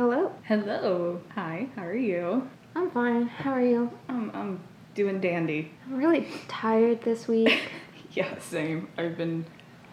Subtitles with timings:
[0.00, 0.32] Hello.
[0.44, 1.20] Hello.
[1.34, 1.68] Hi.
[1.76, 2.48] How are you?
[2.74, 3.26] I'm fine.
[3.26, 3.90] How are you?
[4.08, 4.60] I'm I'm
[4.94, 5.72] doing dandy.
[5.84, 7.50] I'm really tired this week.
[8.12, 8.88] Yeah, same.
[8.96, 9.44] I've been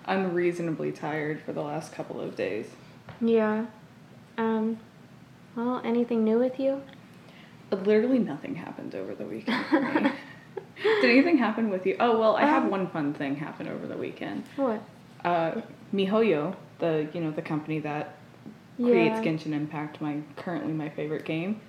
[0.06, 2.68] unreasonably tired for the last couple of days.
[3.20, 3.66] yeah.
[4.38, 4.80] Um.
[5.58, 6.82] Well, anything new with you?
[7.70, 9.66] Literally nothing happened over the weekend.
[11.02, 11.98] Did anything happen with you?
[12.00, 14.46] Oh well, I have Um, one fun thing happen over the weekend.
[14.56, 14.82] What?
[15.26, 15.60] Uh,
[15.94, 18.16] MiHoYo, the you know the company that
[18.78, 19.24] creates Yeah.
[19.24, 21.62] Genshin Impact, my currently my favorite game,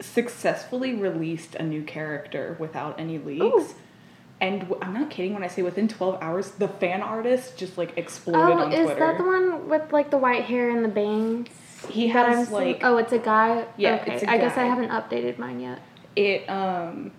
[0.00, 3.44] successfully released a new character without any leaks.
[3.44, 3.66] Ooh.
[4.40, 7.78] And w- I'm not kidding when I say within 12 hours, the fan artist just
[7.78, 10.88] like exploded Oh, on is that the one with like the white hair and the
[10.88, 11.48] bangs?
[11.88, 12.52] He has, I'm seeing?
[12.72, 13.64] like- Oh, it's a guy.
[13.76, 14.14] Yeah, Okay.
[14.14, 15.80] it's a I guess I haven't updated mine yet.
[16.16, 17.12] It um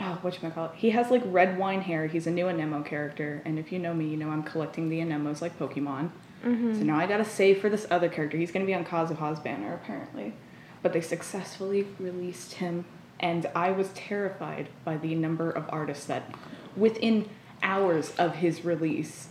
[0.00, 0.72] oh what you call it?
[0.76, 2.06] He has like red wine hair.
[2.06, 4.98] He's a new Anemo character, and if you know me, you know I'm collecting the
[5.00, 6.10] Anemos like Pokemon.
[6.44, 6.74] Mm-hmm.
[6.74, 8.36] So now I gotta save for this other character.
[8.36, 10.34] He's gonna be on Kazuha's banner apparently,
[10.82, 12.84] but they successfully released him,
[13.18, 16.34] and I was terrified by the number of artists that,
[16.76, 17.28] within
[17.62, 19.28] hours of his release,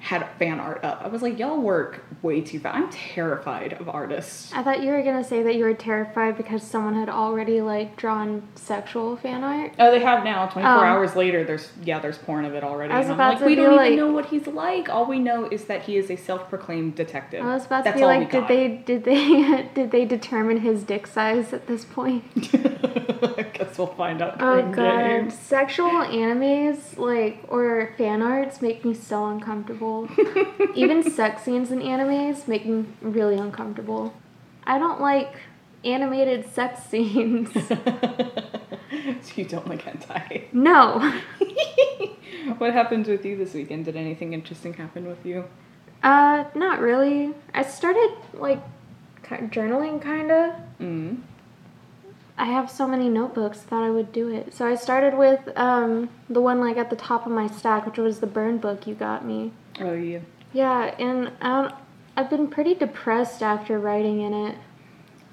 [0.00, 1.00] had fan art up.
[1.02, 2.76] I was like, y'all work way too fast.
[2.76, 4.52] I'm terrified of artists.
[4.54, 7.96] I thought you were gonna say that you were terrified because someone had already like
[7.96, 9.72] drawn sexual fan art.
[9.78, 10.46] Oh, they have now.
[10.46, 10.88] Twenty four Oh.
[10.88, 12.92] hours later, there's yeah, there's porn of it already.
[12.92, 14.88] I was and I'm about like, to we don't like- even know what he's like.
[14.88, 17.42] All we know is that he is a self proclaimed detective.
[17.44, 20.84] I was about to That's be like, did they did they did they determine his
[20.84, 22.22] dick size at this point?
[23.38, 24.36] I guess we'll find out.
[24.40, 25.30] Oh god, game.
[25.30, 29.85] sexual animes like or fan arts make me so uncomfortable.
[30.74, 34.12] Even sex scenes in animes make me really uncomfortable.
[34.64, 35.34] I don't like
[35.84, 37.52] animated sex scenes.
[37.52, 37.78] so
[39.36, 40.52] you don't like hentai.
[40.52, 41.20] no.
[42.58, 43.84] what happened with you this weekend?
[43.84, 45.44] Did anything interesting happen with you?
[46.02, 47.34] Uh, not really.
[47.54, 48.62] I started like
[49.24, 50.62] journaling kinda.
[50.80, 51.20] Mm.
[52.38, 54.52] I have so many notebooks thought I would do it.
[54.52, 57.98] So I started with um the one like at the top of my stack, which
[57.98, 59.52] was the burn book you got me.
[59.80, 60.20] Oh yeah.
[60.52, 61.72] Yeah, and um,
[62.16, 64.56] I've been pretty depressed after writing in it.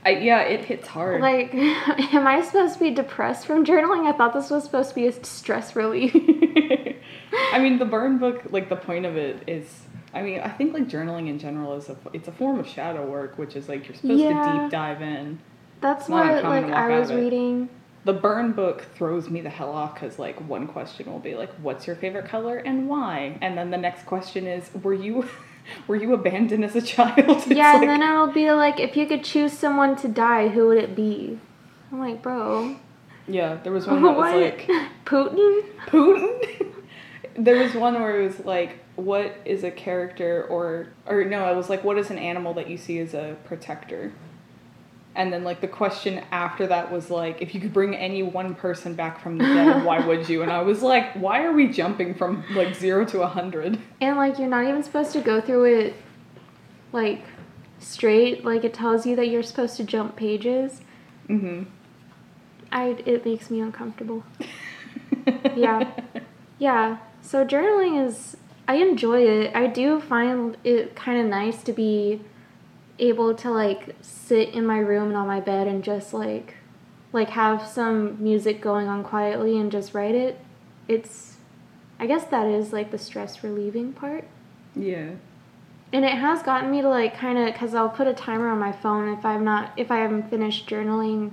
[0.06, 1.22] I, yeah, it hits hard.
[1.22, 1.54] Like,
[2.14, 4.06] am I supposed to be depressed from journaling?
[4.06, 6.14] I thought this was supposed to be a stress relief.
[7.54, 9.84] I mean, the burn book, like the point of it is,
[10.14, 13.06] I mean, I think like journaling in general is a, it's a form of shadow
[13.10, 14.42] work, which is like you're supposed Yeah.
[14.42, 15.40] to deep dive in.
[15.80, 17.64] That's what like I was reading.
[17.64, 17.70] it.
[18.06, 21.52] The burn book throws me the hell off because like one question will be like,
[21.62, 25.30] "What's your favorite color and why?" And then the next question is, "Were you,
[25.88, 28.98] were you abandoned as a child?" It's yeah, like- and then it'll be like, if
[28.98, 31.40] you could choose someone to die, who would it be?
[31.92, 32.76] I'm like, bro,
[33.28, 34.68] yeah, there was one that was like
[35.06, 35.64] Putin?
[35.88, 36.74] Putin.
[37.36, 41.56] there was one where it was like, "What is a character?" or or no, it
[41.56, 44.12] was like, "What is an animal that you see as a protector?"
[45.16, 48.56] And then like the question after that was like, if you could bring any one
[48.56, 50.42] person back from the dead, why would you?
[50.42, 53.80] And I was like, why are we jumping from like zero to a hundred?
[54.02, 55.96] And like, you're not even supposed to go through it
[56.92, 57.24] like
[57.80, 58.44] straight.
[58.44, 60.82] Like, it tells you that you're supposed to jump pages.
[61.30, 61.70] Mm-hmm.
[62.72, 64.24] I it makes me uncomfortable.
[65.56, 65.90] Yeah.
[66.60, 66.98] Yeah.
[67.22, 68.36] So journaling is
[68.68, 69.56] I enjoy it.
[69.56, 72.22] I do find it kind of nice to be
[73.00, 76.56] able to like sit in my room and on my bed and just like
[77.12, 80.40] like have some music going on quietly and just write it.
[80.88, 81.38] It's
[82.00, 84.28] I guess that is like the stress relieving part.
[84.76, 85.12] Yeah.
[85.92, 88.60] And it has gotten me to like kind of because I'll put a timer on
[88.60, 91.32] my phone if I'm not if I haven't finished journaling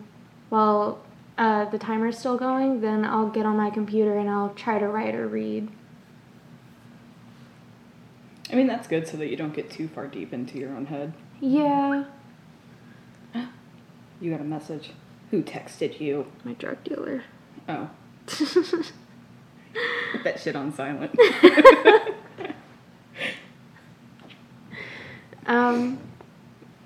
[0.51, 1.01] while
[1.39, 4.87] uh, the timer's still going, then I'll get on my computer and I'll try to
[4.87, 5.69] write or read.
[8.53, 10.87] I mean, that's good so that you don't get too far deep into your own
[10.87, 11.15] head.
[11.41, 12.05] Yeah,
[14.21, 14.91] You got a message.
[15.31, 16.27] Who texted you?
[16.45, 17.23] my drug dealer.
[17.69, 17.89] Oh,
[18.27, 18.93] put
[20.25, 21.17] that shit on silent.
[25.47, 25.99] um,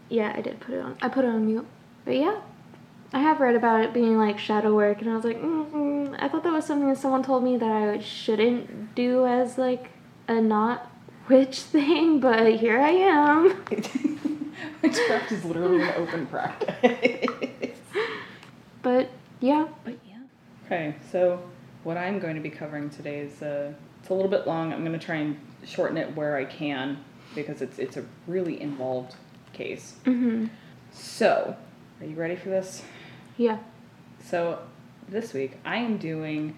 [0.09, 0.97] yeah, I did put it on.
[1.01, 1.67] I put it on mute.
[2.05, 2.41] But yeah,
[3.13, 6.29] I have read about it being like shadow work, and I was like, mm I
[6.29, 9.91] thought that was something that someone told me that I shouldn't do as like
[10.29, 10.91] a not
[11.29, 13.65] witch thing, but here I am.
[14.83, 17.29] Witchcraft is literally an open practice.
[18.83, 19.09] But
[19.41, 20.19] yeah, But yeah.
[20.67, 21.43] Okay, so
[21.85, 24.73] what I'm going to be covering today is uh, it's a little bit long.
[24.73, 27.03] I'm going to try and shorten it where I can
[27.35, 29.15] because it's it's a really involved
[29.55, 29.95] case.
[30.05, 30.47] hmm
[30.93, 31.57] So,
[32.01, 32.83] are you ready for this?
[33.39, 33.59] yeah.
[34.23, 34.59] So,
[35.09, 36.57] this week I am doing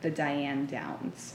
[0.00, 1.34] the Diane Downs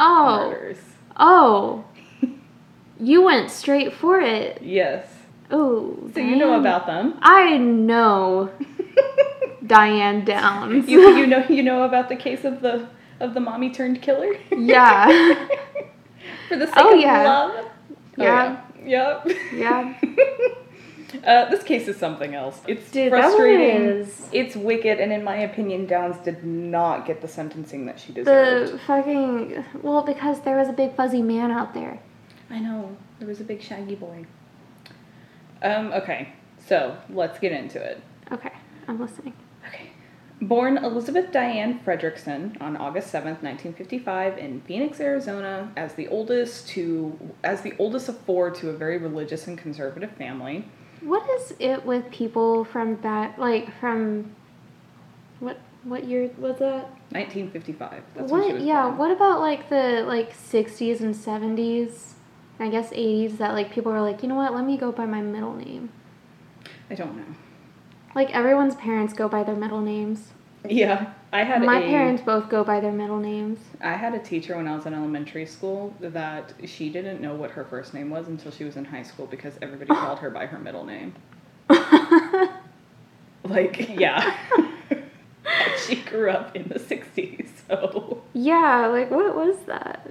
[0.00, 0.78] Oh, murders.
[1.16, 1.84] oh,
[3.00, 4.62] you went straight for it.
[4.62, 5.08] Yes.
[5.50, 7.18] Oh, So you know about them.
[7.22, 8.50] I know
[9.66, 10.88] Diane Downs.
[10.88, 12.88] You, you know you know about the case of the
[13.20, 14.34] of the mommy turned killer.
[14.50, 15.06] Yeah.
[16.48, 17.22] For the sake Oh, of yeah.
[17.22, 17.66] love.
[18.16, 18.56] Yeah.
[18.76, 19.22] Oh, yeah.
[19.24, 19.36] Yep.
[19.54, 19.94] Yeah.
[21.26, 22.60] uh, this case is something else.
[22.66, 24.06] It's Dude, frustrating.
[24.32, 28.72] It's wicked, and in my opinion, Downs did not get the sentencing that she deserved.
[28.74, 31.98] The fucking well, because there was a big fuzzy man out there.
[32.50, 32.96] I know.
[33.18, 34.26] There was a big shaggy boy.
[35.64, 36.28] Um, okay.
[36.66, 38.00] So, let's get into it.
[38.30, 38.52] Okay,
[38.86, 39.34] I'm listening.
[39.66, 39.90] Okay.
[40.40, 47.18] Born Elizabeth Diane Fredrickson on August 7th, 1955 in Phoenix, Arizona, as the oldest to
[47.42, 50.68] as the oldest of four to a very religious and conservative family.
[51.00, 54.34] What is it with people from that, like from,
[55.40, 56.90] what what year was that?
[57.10, 58.02] 1955.
[58.14, 58.60] That's what?
[58.60, 58.86] Yeah.
[58.86, 58.98] born.
[58.98, 62.13] What about like the like 60s and 70s?
[62.58, 64.54] I guess 80s that like people were like, you know what?
[64.54, 65.90] Let me go by my middle name.
[66.90, 67.34] I don't know.
[68.14, 70.28] Like everyone's parents go by their middle names.
[70.66, 73.58] Yeah, I had My a, parents both go by their middle names.
[73.82, 77.50] I had a teacher when I was in elementary school that she didn't know what
[77.50, 80.46] her first name was until she was in high school because everybody called her by
[80.46, 81.14] her middle name.
[83.44, 84.36] Like, yeah.
[85.86, 88.22] she grew up in the 60s, so.
[88.32, 90.03] yeah, like what was that?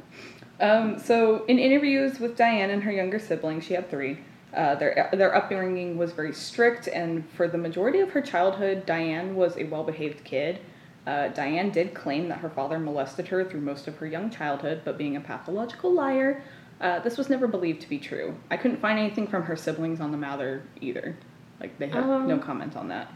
[0.60, 4.20] Um, so, in interviews with Diane and her younger siblings, she had three.
[4.54, 9.36] Uh, their their upbringing was very strict, and for the majority of her childhood, Diane
[9.36, 10.60] was a well behaved kid.
[11.08, 14.82] Uh, Diane did claim that her father molested her through most of her young childhood,
[14.86, 16.44] but being a pathological liar,
[16.80, 18.36] uh, this was never believed to be true.
[18.50, 21.18] I couldn't find anything from her siblings on the matter either.
[21.60, 22.00] Like, they no
[22.34, 22.40] Um.
[22.40, 23.08] comment on that.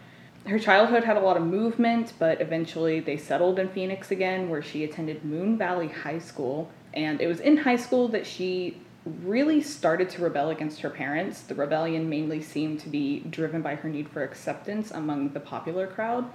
[0.45, 4.61] Her childhood had a lot of movement, but eventually they settled in Phoenix again, where
[4.61, 6.69] she attended Moon Valley High School.
[6.93, 8.77] And it was in high school that she
[9.23, 11.41] really started to rebel against her parents.
[11.41, 15.87] The rebellion mainly seemed to be driven by her need for acceptance among the popular
[15.87, 16.25] crowd,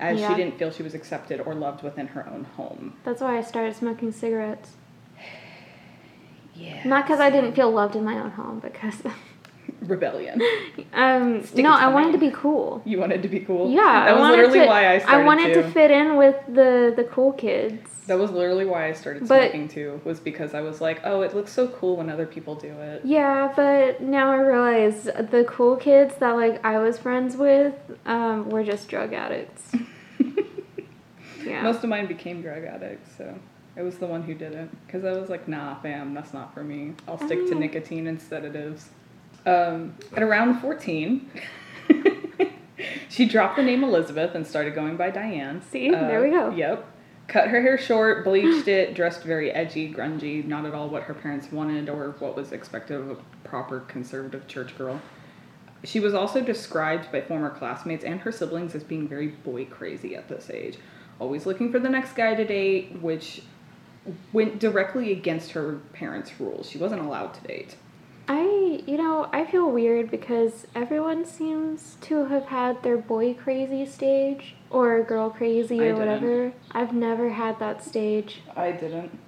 [0.00, 0.28] as Yeah.
[0.30, 2.94] she didn't feel she was accepted or loved within her own home.
[3.04, 4.70] That's why I started smoking cigarettes.
[6.54, 6.82] Yeah.
[6.86, 9.02] Not because I didn't feel loved in my own home, because
[9.80, 10.40] Rebellion.
[10.92, 12.82] um no, I wanted to be cool.
[12.84, 13.70] You wanted to be cool?
[13.70, 15.62] Yeah, That I was literally to, why I started I wanted to.
[15.62, 17.91] to fit in with the the cool kids.
[18.12, 21.22] That was literally why I started But- smoking too, was because I was like, oh,
[21.22, 23.00] it looks so cool when other people do it.
[23.06, 27.72] Yeah, but now I realize the cool kids that like I was friends with
[28.04, 29.72] um, were just drug addicts.
[31.44, 31.62] Yeah.
[31.62, 33.34] Most of mine became drug addicts, so
[33.76, 34.70] I was the one who didn't.
[34.86, 36.92] Because I was like, nah, fam, that's not for me.
[37.08, 37.58] I'll stick to Oh.
[37.58, 38.90] nicotine and sedatives.
[39.44, 41.28] Um, at around 14,
[43.08, 45.56] she dropped the name Elizabeth and started going by Diane.
[45.56, 45.90] Uh, See?
[45.90, 46.50] There we go.
[46.50, 46.86] Yep.
[47.28, 51.14] Cut her hair short, bleached it, dressed very edgy, grungy, not at all what her
[51.14, 55.00] parents wanted or what was expected of a proper conservative church girl.
[55.84, 60.14] She was also described by former classmates and her siblings as being very boy crazy
[60.14, 60.78] at this age,
[61.18, 63.42] always looking for the next guy to date, which
[64.32, 66.68] went directly against her parents' rules.
[66.68, 67.76] She wasn't allowed to date.
[68.28, 73.84] I, you know, I feel weird because everyone seems to have had their boy crazy
[73.86, 76.52] stage or girl crazy I or whatever.
[76.72, 78.40] I've never had that stage.
[78.56, 79.18] I didn't.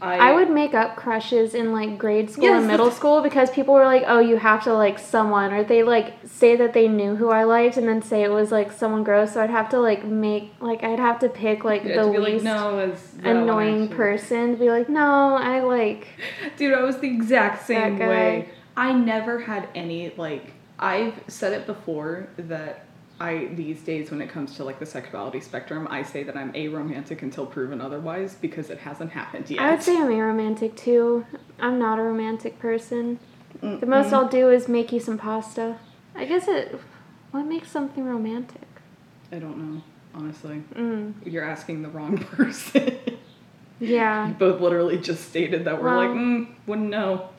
[0.00, 3.48] I I would make up crushes in like grade school Yes, and middle school because
[3.50, 6.86] people were like, "Oh, you have to like someone," or they like say that they
[6.86, 9.32] knew who I liked and then say it was like someone gross.
[9.32, 12.18] So I'd have to like make like I'd have to pick like the be like,
[12.18, 16.08] least no, it's that one annoying person to be like, "No, I like."
[16.58, 18.50] Dude, I was the exact same way.
[18.76, 22.85] I never had any like I've said it before that
[23.18, 26.52] I these days when it comes to like the sexuality spectrum, I say that I'm
[26.52, 29.60] aromantic until proven otherwise because it hasn't happened yet.
[29.60, 31.24] I would say I'm aromantic too.
[31.58, 33.18] I'm not a romantic person.
[33.60, 33.88] The Mm-mm.
[33.88, 35.78] most I'll do is make you some pasta.
[36.14, 36.78] I guess it.
[37.30, 38.60] What makes something romantic?
[39.32, 39.82] I don't know,
[40.14, 40.62] honestly.
[40.74, 41.14] Mm.
[41.24, 42.98] You're asking the wrong person.
[43.80, 44.28] Yeah.
[44.28, 47.30] you both literally just stated that we're like, Well- mm, wouldn't know.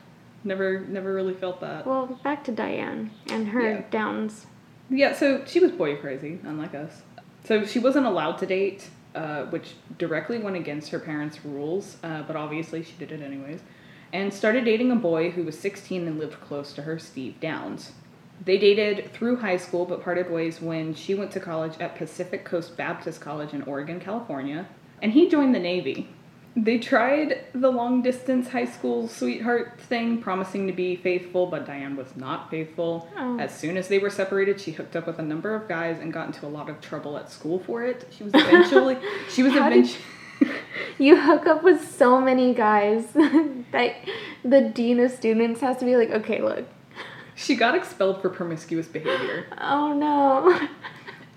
[0.43, 1.85] Never never really felt that.
[1.85, 3.81] Well, back to Diane and her Yeah.
[3.91, 4.45] downs.
[4.89, 7.01] Yeah, so she was boy crazy, unlike us.
[7.43, 12.23] So she wasn't allowed to date, uh, which directly went against her parents' rules, uh,
[12.23, 13.61] but obviously she did it anyways,
[14.13, 17.91] and started dating a boy who was 16 and lived close to her, Steve Downs.
[18.43, 22.45] They dated through high school, but parted ways when she went to college at Pacific
[22.45, 24.67] Coast Baptist College in Oregon, California,
[25.01, 26.09] and he joined the Navy.
[26.59, 31.95] They tried the long distance high school sweetheart thing, promising to be faithful, but Diane
[31.95, 33.07] was not faithful.
[33.15, 33.37] Oh.
[33.39, 36.11] As soon as they were separated, she hooked up with a number of guys and
[36.11, 38.07] got into a lot of trouble at school for it.
[38.09, 38.97] She was eventually
[39.29, 39.93] she was eventually
[40.97, 43.95] You hook up with so many guys that
[44.43, 46.65] the dean of students has to be like, okay, look,
[47.35, 50.67] She got expelled for promiscuous behavior Oh no.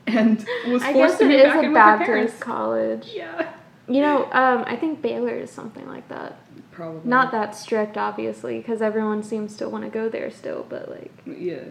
[0.06, 2.38] and was forced to be back in a with her parents.
[2.38, 3.06] College.
[3.14, 3.52] Yeah,
[3.90, 6.38] You know, um, I think Baylor is something like that.
[6.70, 10.64] probably Not that strict, obviously, because everyone seems to want to go there still.
[10.68, 11.64] But like, Yeah.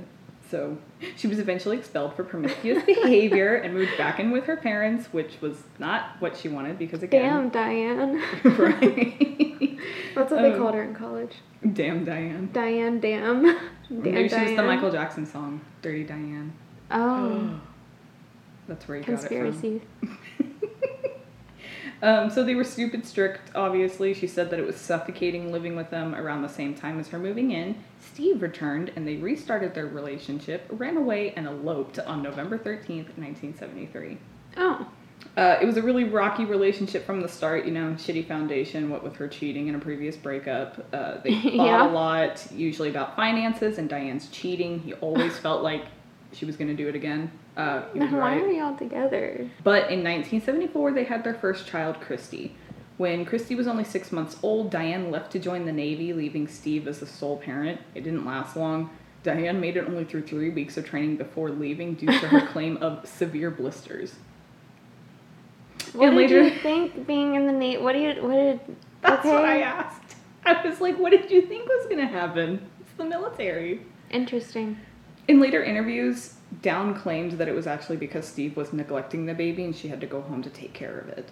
[0.52, 0.78] So
[1.16, 5.40] she was eventually expelled for promiscuous behavior and moved back in with her parents, which
[5.42, 8.22] was not what she wanted because again, damn, Diane.
[8.44, 9.78] right?
[10.16, 11.36] That's what they Um, called her in college.
[11.74, 12.50] Damn Diane.
[12.52, 13.44] Diane, damn.
[13.44, 13.60] damn
[13.90, 16.52] Maybe she was the Michael Jackson song, "Dirty Diane."
[16.92, 17.60] Oh,
[18.68, 19.82] That's where you conspiracy.
[20.02, 20.62] got it from.
[22.02, 23.56] um, so they were stupid strict.
[23.56, 27.08] Obviously, she said that it was suffocating living with them around the same time as
[27.10, 27.76] her moving in.
[28.00, 33.56] Steve returned, and they restarted their relationship, ran away, and eloped on November thirteenth, nineteen
[33.58, 34.18] seventy-three.
[34.58, 34.88] Oh,
[35.36, 39.04] Uh, it was a really rocky relationship from the start, you know, shitty foundation, what
[39.04, 40.88] with her cheating in a previous breakup.
[40.94, 41.90] Uh, they fought Yeah.
[41.90, 44.80] a lot, usually about finances and Diane's cheating.
[44.80, 45.84] He always felt like
[46.32, 47.30] she was going to do it again.
[47.60, 48.42] Uh, then why right.
[48.42, 49.50] are y'all together?
[49.66, 52.56] But in 1974, they had their first child, Christy.
[52.96, 56.88] When Christy was only six months old, Diane left to join the Navy, leaving Steve
[56.88, 57.82] as the sole parent.
[57.96, 58.90] It didn't last long.
[59.24, 62.78] Diane made it only through three weeks of training before leaving due to her claim
[62.78, 64.16] of severe blisters.
[65.92, 67.82] What And did later- you think being in the Navy?
[67.84, 68.14] What do you?
[68.24, 68.60] What did?
[69.02, 69.34] That's okay.
[69.34, 70.16] what I asked.
[70.46, 72.66] I was like, what did you think was going to happen?
[72.80, 73.82] It's the military.
[74.12, 74.78] Interesting.
[75.30, 76.34] In later interviews,
[76.64, 80.02] Down claimed that it was actually because Steve was neglecting the baby and she had
[80.02, 81.30] to go home to take care of it.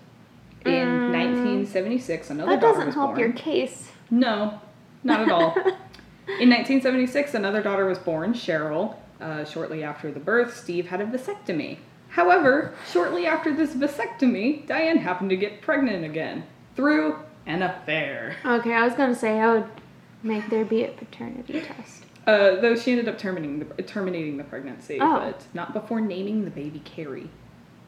[0.66, 1.12] In Mm.
[1.12, 2.60] 1976, another daughter was born.
[2.60, 3.20] That daughter doesn't was help born.
[3.20, 3.92] your case.
[4.12, 4.62] No,
[5.04, 5.51] not at all.
[6.39, 8.96] In 1976, another daughter was born, Cheryl.
[9.20, 11.77] Uh, shortly after the birth, Steve had a vasectomy.
[12.10, 16.44] However, shortly after this vasectomy, Diane happened to get pregnant again
[16.75, 17.16] through
[17.48, 18.36] an affair.
[18.46, 19.66] Okay, I was gonna say I would
[20.22, 22.04] make there be a paternity test.
[22.27, 25.17] Uh, though she ended up terminating the, terminating the pregnancy, Oh.
[25.17, 27.29] but not before naming the baby Carrie.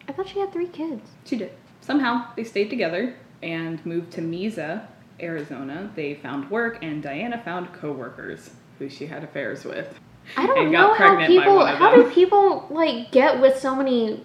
[0.08, 1.12] I thought she had three kids.
[1.26, 1.52] She did.
[1.82, 4.88] Somehow, they stayed together and moved to Mesa,
[5.20, 5.92] Arizona.
[5.96, 10.00] They found work, and Diane found coworkers who she had affairs with.
[10.38, 14.24] I don't and know how people how do people like get with so many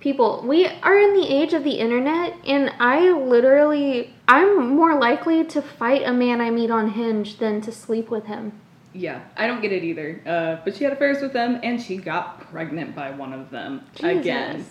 [0.00, 0.42] people.
[0.46, 5.62] We are in the age of the internet and I literally I'm more likely to
[5.62, 8.60] fight a man I meet on Hinge than to sleep with him.
[8.94, 10.20] Yeah, I don't get it either.
[10.24, 13.82] Uh, but she had affairs with them, and she got pregnant by one of them
[14.00, 14.58] again.
[14.58, 14.70] Jesus.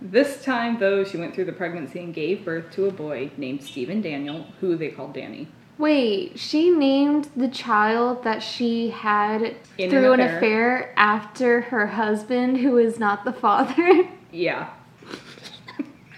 [0.00, 3.62] This time, though, she went through the pregnancy and gave birth to a boy named
[3.62, 5.46] Stephen Daniel, who they called Danny.
[5.78, 10.36] Wait, she named the child that she had In through an an affair.
[10.38, 14.08] affair after her husband, who is not the father.
[14.32, 14.70] Yeah.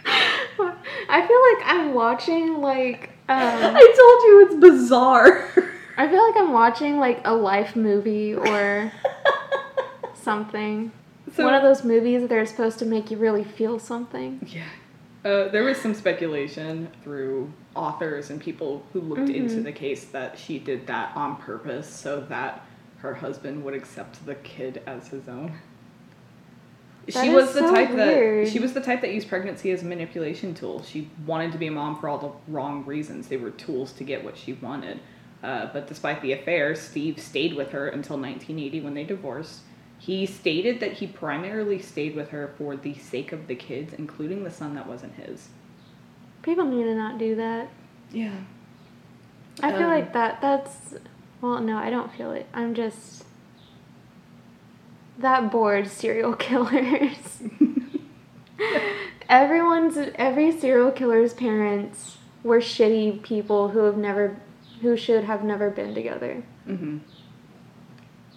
[0.06, 3.38] I feel like I'm watching like um,
[3.76, 5.50] I told you it's bizarre.
[5.96, 8.92] I feel like I'm watching like a life movie or
[10.14, 10.92] something.
[11.34, 14.46] So- One of those movies that are supposed to make you really feel something.
[14.50, 14.62] Yeah.
[15.24, 19.64] Uh, there was some speculation through authors and people who looked into Mhm.
[19.64, 22.66] the case that she did that on purpose so that
[22.98, 25.52] her husband would accept the kid as his own.
[27.06, 28.46] That she was the so type weird.
[28.46, 30.82] that she was the type that used pregnancy as a manipulation tool.
[30.82, 33.28] She wanted to be a mom for all the wrong reasons.
[33.28, 35.00] They were tools to get what she wanted.
[35.44, 39.60] Uh, but despite the affair, Steve stayed with her until 1980 when they divorced.
[39.98, 44.42] He stated that he primarily stayed with her for the sake of the kids, including
[44.42, 45.48] the son that wasn't his.
[46.42, 47.68] People need to not do that.
[48.10, 48.32] Yeah.
[49.62, 50.94] I feel Um, like that that's
[51.40, 52.46] well no, I don't feel it.
[52.54, 53.24] I'm just
[55.18, 57.42] that bored serial killers.
[59.28, 64.36] Everyone's every serial killer's parents were shitty people who have never
[64.84, 66.44] who should have never been together.
[66.66, 66.98] hmm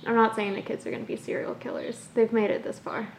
[0.05, 2.07] I'm not saying the kids are going to be serial killers.
[2.13, 3.09] They've made it this far.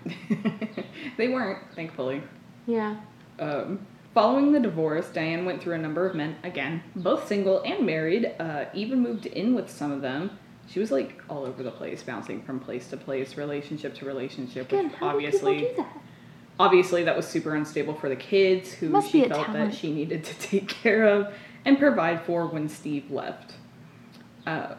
[1.18, 2.22] they weren't, thankfully.
[2.66, 2.96] Yeah.
[3.38, 7.84] Um, following the divorce, Diane went through a number of men, again, both single and
[7.84, 10.30] married, uh, even moved in with some of them.
[10.66, 14.72] She was like all over the place, bouncing from place to place, relationship to relationship,
[14.72, 15.86] Again, which obviously that?
[16.58, 20.24] obviously that was super unstable for the kids who Must she felt that she needed
[20.24, 21.34] to take care of
[21.64, 23.54] and provide for when Steve left.
[24.46, 24.74] Uh,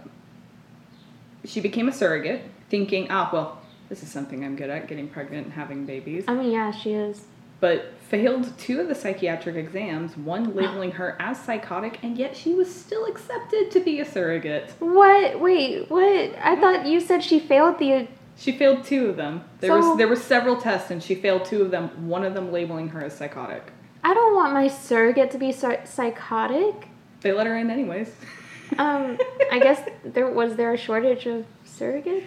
[1.46, 5.46] she became a surrogate, thinking, ah, well, this is something I'm good at, getting pregnant
[5.46, 7.22] and having babies I mean, yeah, she is.
[7.60, 12.54] but failed two of the psychiatric exams, one labeling her as psychotic, and yet she
[12.54, 14.72] was still accepted to be a surrogate.
[14.80, 15.40] What?
[15.40, 16.36] Wait, what?
[16.42, 18.08] I thought you said she failed the
[18.38, 19.44] She failed two of them.
[19.60, 22.08] There So- was there were several tests, and she failed two of them.
[22.08, 23.72] One of them labeling her as psychotic.
[24.04, 26.88] I don't want my surrogate to be psy- psychotic.
[27.22, 28.12] They let her in anyways.
[28.78, 29.18] Um,
[29.52, 32.24] I guess there was there a shortage of surrogates.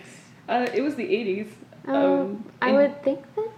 [0.49, 1.49] Uh, it was the 80s.
[1.87, 3.49] Um, Um, I would think that.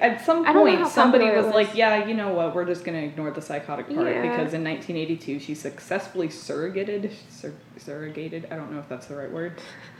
[0.00, 1.54] At some I don't know point, somebody was, was.
[1.54, 2.54] like, "Yeah, you know what?
[2.54, 4.22] We're just gonna ignore the psychotic part Yeah.
[4.22, 8.46] because in 1982 she successfully surrogated, sur- surrogated.
[8.52, 9.54] I don't know if that's the right word,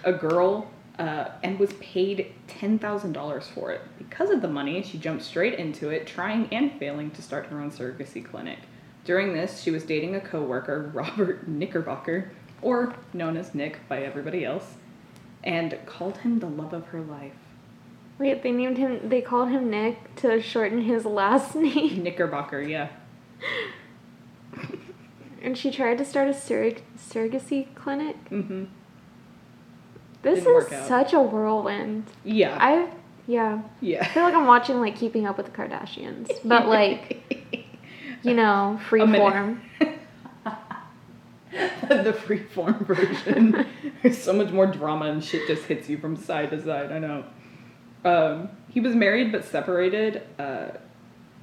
[0.04, 3.80] a girl, uh, and was paid ten thousand dollars for it.
[3.98, 7.60] Because of the money, she jumped straight into it, trying and failing to start her
[7.60, 8.58] own surrogacy clinic.
[9.04, 12.30] During this, she was dating a coworker, Robert Knickerbocker,
[12.62, 14.74] or known as Nick by everybody else,
[15.42, 17.32] and called him the love of her life.
[18.18, 19.08] Wait, they named him.
[19.08, 22.02] They called him Nick to shorten his last name.
[22.04, 22.88] Knickerbocker, yeah.
[25.42, 28.16] And she tried to start a surrog- surrogacy clinic.
[28.30, 28.64] Mm-hmm.
[30.25, 32.04] This is such a whirlwind.
[32.25, 32.59] Yeah.
[32.61, 32.90] I
[33.26, 33.62] yeah.
[33.62, 34.04] I yeah.
[34.09, 37.23] feel like I'm watching like Keeping Up with the Kardashians, but like
[38.23, 39.62] you know, free form.
[41.88, 43.66] the freeform version.
[44.02, 46.90] There's so much more drama and shit just hits you from side to side.
[46.90, 47.25] I know.
[48.04, 50.23] Um, he was married but separated.
[50.38, 50.69] Uh,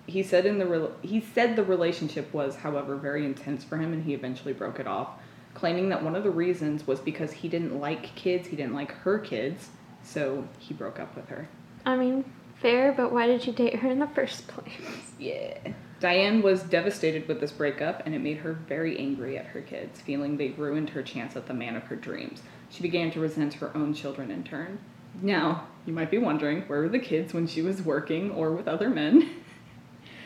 [0.07, 3.93] he said in the rel he said the relationship was, however, very intense for him,
[3.93, 5.09] and he eventually broke it off,
[5.53, 8.47] claiming that one of the reasons was because he didn't like kids.
[8.47, 9.69] He didn't like her kids,
[10.03, 11.47] so he broke up with her.
[11.85, 12.25] I mean,
[12.61, 14.71] fair, but why did you date her in the first place?
[15.19, 15.57] Yeah.
[15.99, 20.01] Diane was devastated with this breakup, and it made her very angry at her kids,
[20.01, 22.41] feeling they ruined her chance at the man of her dreams.
[22.69, 24.79] She began to resent her own children in turn.
[25.21, 28.67] Now, you might be wondering, where were the kids when she was working or with
[28.67, 29.29] other men?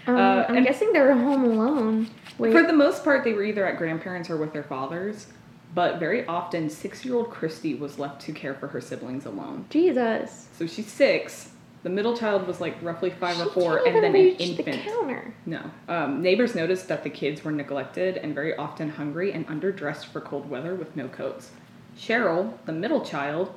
[0.07, 2.07] Um, Uh, I'm guessing they were home alone.
[2.37, 5.27] Wait, For the most part, they were either at grandparents or with their fathers,
[5.73, 9.65] but very often, six year old Christy was left to care for her siblings alone.
[9.69, 10.47] Jesus.
[10.57, 11.51] So she's six.
[11.83, 14.65] The middle child was like roughly five or four, and then an infant.
[14.65, 15.33] the counter.
[15.45, 15.61] No.
[15.87, 20.19] Um, neighbors noticed that the kids were neglected and very often hungry and underdressed for
[20.19, 21.51] cold weather with no coats.
[21.97, 23.53] Cheryl, the middle child,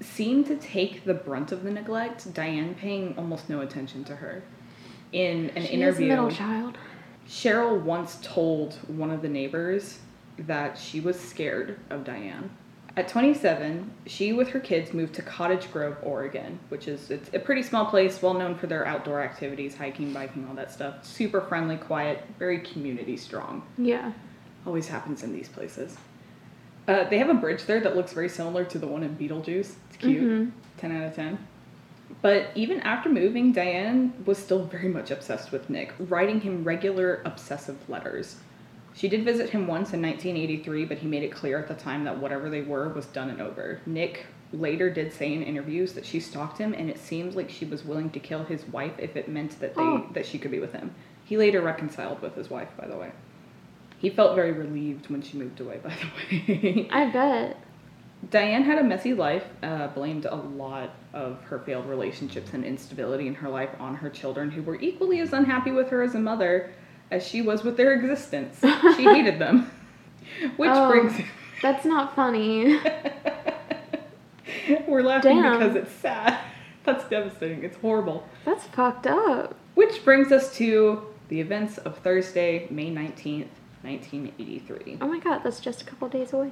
[0.00, 4.42] seemed to take the brunt of the neglect, Diane paying almost no attention to her.
[5.12, 6.76] In an she interview, middle child.
[7.28, 9.98] Cheryl once told one of the neighbors
[10.38, 12.50] that she was scared of Diane.
[12.96, 17.38] At 27, she with her kids moved to Cottage Grove, Oregon, which is it's a
[17.38, 21.04] pretty small place, well known for their outdoor activities, hiking, biking, all that stuff.
[21.04, 23.62] Super friendly, quiet, very community strong.
[23.76, 24.12] Yeah.
[24.66, 25.96] Always happens in these places.
[26.88, 29.74] Uh, they have a bridge there that looks very similar to the one in Beetlejuice.
[29.88, 30.22] It's cute.
[30.22, 30.50] Mhm.
[30.78, 31.38] 10 out of 10.
[32.20, 37.22] But even after moving, Diane was still very much obsessed with Nick, writing him regular
[37.24, 38.36] obsessive letters.
[38.94, 42.02] She did visit him once in 1983, but he made it clear at the time
[42.04, 43.80] that whatever they were was done and over.
[43.86, 47.64] Nick later did say in interviews that she stalked him, and it seems like she
[47.64, 50.06] was willing to kill his wife if it meant that they Oh.
[50.14, 50.90] that she could be with him.
[51.24, 53.12] He later reconciled with his wife, by the way.
[53.98, 56.88] He felt very relieved when she moved away, by the way.
[56.90, 57.56] I bet.
[58.30, 63.26] Diane had a messy life, uh, blamed a lot of her failed relationships and instability
[63.28, 66.18] in her life on her children, who were equally as unhappy with her as a
[66.18, 66.70] mother
[67.10, 68.58] as she was with their existence.
[68.60, 69.70] She hated them.
[70.56, 70.90] Which Oh.
[70.90, 71.12] brings.
[71.62, 72.78] That's not funny.
[74.86, 75.58] We're laughing Damn.
[75.58, 76.38] because it's sad.
[76.84, 77.64] That's devastating.
[77.64, 78.26] It's horrible.
[78.44, 79.54] That's fucked up.
[79.74, 83.48] Which brings us to the events of Thursday, May 19th,
[83.82, 84.98] 1983.
[85.00, 86.50] Oh my god, that's just a couple days away.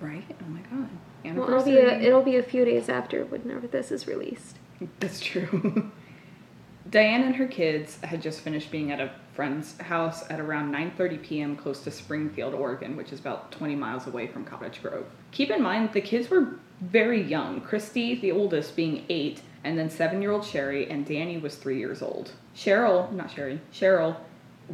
[0.00, 0.24] Right?
[0.42, 0.88] Oh my god.
[1.36, 4.58] Well, it'll be a, it'll be a few days after whenever this is released.
[5.00, 5.90] That's true.
[6.90, 11.22] Diane and her kids had just finished being at a friend's house at around 9:30
[11.22, 11.56] p.m.
[11.56, 15.06] close to Springfield, Oregon, which is about 20 miles away from Cottage Grove.
[15.32, 17.60] Keep in mind the kids were very young.
[17.60, 22.32] Christy, the oldest, being 8, and then 7-year-old Sherry and Danny was 3 years old.
[22.54, 24.16] Cheryl, not Sherry, Cheryl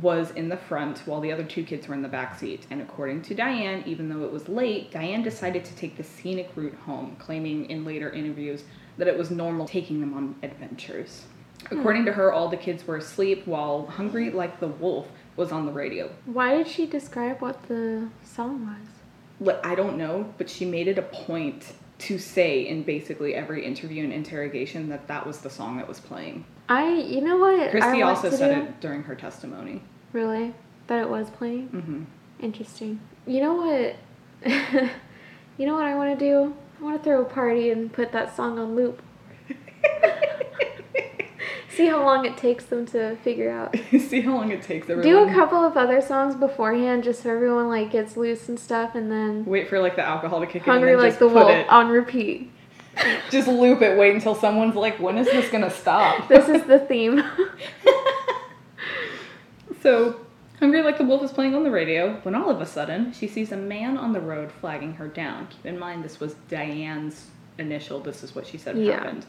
[0.01, 2.67] was in the front while the other two kids were in the back seat.
[2.71, 6.51] And according to Diane, even though it was late, Diane decided to take the scenic
[6.57, 8.65] route home, claiming in later interviews
[8.99, 11.25] that it was normal taking them on adventures.
[11.69, 11.79] Hmm.
[11.79, 15.67] According to her, all the kids were asleep while Hungry Like the Wolf was on
[15.67, 16.11] the radio.
[16.27, 19.59] Why did she describe what the song was?
[19.65, 24.03] I don't know, but she made it a point to say in basically every interview
[24.03, 26.45] and interrogation that that was the song that was playing.
[26.69, 27.71] I, you know what?
[27.71, 28.63] Christy also said do?
[28.63, 29.83] it during her testimony.
[30.13, 30.53] Really?
[30.89, 31.69] That it was playing?
[31.69, 32.03] hmm
[32.45, 33.01] Interesting.
[33.27, 33.97] You know what?
[35.59, 36.55] you know what I want to do?
[36.81, 39.01] I want to throw a party and put that song on loop.
[41.75, 43.75] See how long it takes them to figure out.
[43.99, 45.03] See how long it takes everyone.
[45.27, 48.95] Do a couple of other songs beforehand just so everyone like gets loose and stuff
[48.95, 51.29] and then Wait for like the alcohol to kick Hungry in then Like just the
[51.29, 51.69] put Wolf it.
[51.71, 52.51] on repeat.
[53.31, 53.99] Just loop it.
[53.99, 57.25] Wait until someone's like, "When is this gonna stop?" This is the theme.
[59.81, 60.21] so,
[60.59, 63.27] Hungry Like the Wolf is playing on the radio when all of a sudden she
[63.27, 65.47] sees a man on the road flagging her down.
[65.49, 68.99] Keep in mind, this was Diane's initial, this is what she said Yeah.
[68.99, 69.25] happened.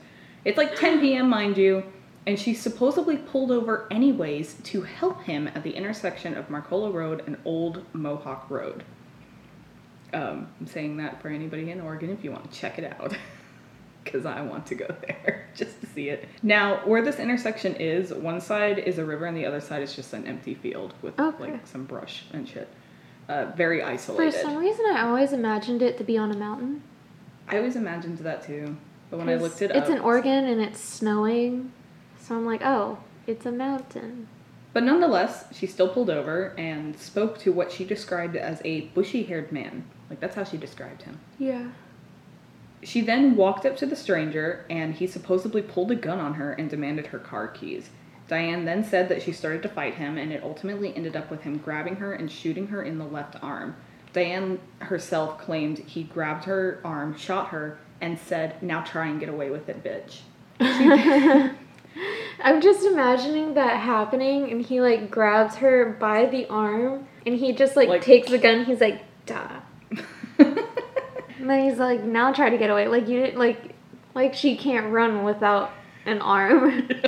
[0.45, 1.83] It's like 10 p.m., mind you,
[2.25, 7.23] and she supposedly pulled over anyways to help him at the intersection of Marcola Road
[7.27, 8.83] and Old Mohawk Road.
[10.13, 13.15] Um, I'm saying that for anybody in Oregon if you want to check it out.
[14.03, 16.27] Because I want to go there just to see it.
[16.43, 19.95] Now, where this intersection is, one side is a river and the other side is
[19.95, 21.51] just an empty field with Okay.
[21.53, 22.67] like some brush and shit.
[23.29, 24.33] Uh, very isolated.
[24.33, 26.83] For some reason, I always imagined it to be on a mountain.
[27.47, 28.75] I always imagined that too.
[29.09, 29.95] But when I looked it it's up.
[29.95, 31.71] in Oregon and it's snowing,
[32.23, 34.27] so I'm like, oh, it's a mountain.
[34.71, 39.23] But nonetheless, she still pulled over and spoke to what she described as a bushy
[39.23, 39.83] haired man.
[40.09, 41.19] Like, that's how she described him.
[41.37, 41.67] Yeah.
[42.81, 46.53] She then walked up to the stranger and he supposedly pulled a gun on her
[46.53, 47.89] and demanded her car keys.
[48.29, 51.41] Diane then said that she started to fight him and it ultimately ended up with
[51.41, 53.75] him grabbing her and shooting her in the left arm.
[54.13, 59.29] Diane herself claimed he grabbed her arm, shot her, and said, Now try and get
[59.29, 60.19] away with it, bitch.
[62.43, 67.53] I'm just imagining that happening, and he like grabs her by the arm, and he
[67.53, 68.65] just like, Like- takes the gun.
[68.65, 69.59] He's like, "Duh,"
[70.39, 73.75] and then he's like, "Now try to get away." Like you didn't like,
[74.15, 75.71] like she can't run without
[76.05, 76.89] an arm.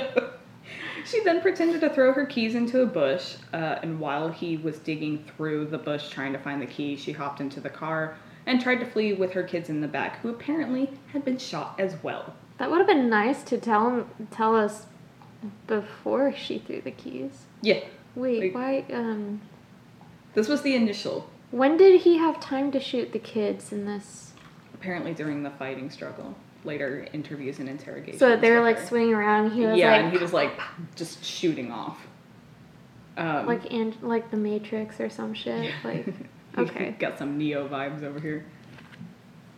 [1.04, 4.80] She then pretended to throw her keys into a bush, uh, and while he was
[4.80, 8.60] digging through the bush trying to find the key, she hopped into the car and
[8.60, 11.94] tried to flee with her kids in the back, who apparently had been shot as
[12.02, 12.34] well.
[12.58, 14.86] That would have been nice to tell him, tell us
[15.66, 17.44] before she threw the keys.
[17.62, 17.80] Yeah,
[18.14, 18.54] Wait, Like-
[18.88, 18.94] why?
[18.94, 19.42] Um,
[20.34, 24.32] this was the initial, when did he have time to shoot the kids in this?
[24.74, 26.34] apparently during the fighting struggle.
[26.64, 28.18] Later interviews and interrogations.
[28.18, 29.52] So they're with like swinging around.
[29.52, 30.52] He was yeah, like, and he was like
[30.96, 32.06] just shooting off.
[33.16, 35.72] Um, like and like the Matrix or some shit.
[35.82, 36.06] Like,
[36.58, 36.94] okay.
[36.98, 38.44] got some Neo vibes over here.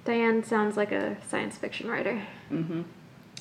[0.09, 2.18] Diane sounds like a science fiction writer.
[2.49, 2.81] hmm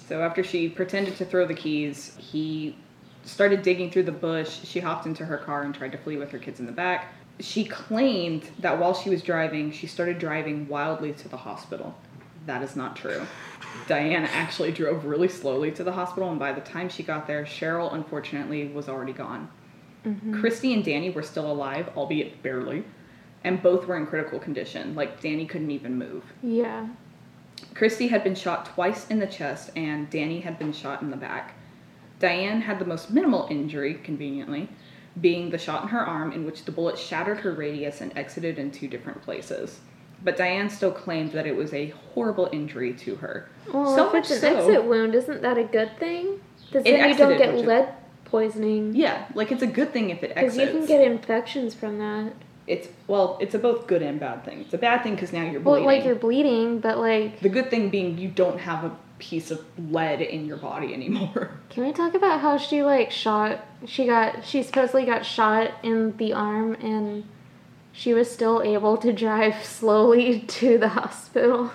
[0.06, 2.76] So after she pretended to throw the keys, he
[3.24, 4.60] started digging through the bush.
[4.66, 7.14] She hopped into her car and tried to flee with her kids in the back.
[7.40, 11.96] She claimed that while she was driving, she started driving wildly to the hospital.
[12.48, 13.26] That is not true.
[13.88, 17.46] Diane actually drove really slowly to the hospital, and by the time she got there,
[17.46, 19.50] Cheryl unfortunately was already gone.
[20.34, 22.84] Christy and Danny were still alive, albeit barely,
[23.44, 24.96] and both were in critical condition.
[24.96, 26.24] Like, Danny couldn't even move.
[26.44, 26.88] Yeah.
[27.74, 31.18] Christy had been shot twice in the chest, and Danny had been shot in the
[31.18, 31.54] back.
[32.20, 34.70] Diane had the most minimal injury, conveniently,
[35.22, 38.58] being the shot in her arm, in which the bullet shattered her radius and exited
[38.60, 39.80] in two different places.
[40.24, 43.50] But Diane still claimed that it was a horrible injury to her.
[43.72, 46.40] Well, So if much it's an so- exit wound, isn't that a good thing?
[46.66, 47.90] Because then you don't get lead
[48.26, 48.94] poisoning.
[48.96, 50.58] Yeah, like it's a good thing if it exits.
[50.58, 52.34] Because you can get infections from that.
[52.68, 54.60] It's well, it's a both good and bad thing.
[54.62, 55.86] It's a bad thing because now you're bleeding.
[55.86, 59.50] Well, like you're bleeding, but like, the good thing being you don't have a piece
[59.50, 61.52] of lead in your body anymore.
[61.70, 63.66] can we talk about how she like shot?
[63.86, 67.24] She got, she supposedly got shot in the arm, and
[67.94, 71.72] she was still able to drive slowly to the hospital.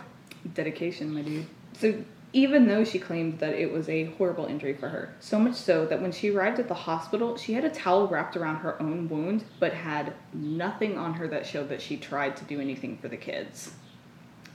[0.55, 1.47] Dedication, my dude.
[1.79, 5.55] So even though she claimed that it was a horrible injury for her, so much
[5.55, 8.81] so that when she arrived at the hospital, she had a towel wrapped around her
[8.81, 12.97] own wound, but had nothing on her that showed that she tried to do anything
[12.97, 13.75] for the kids.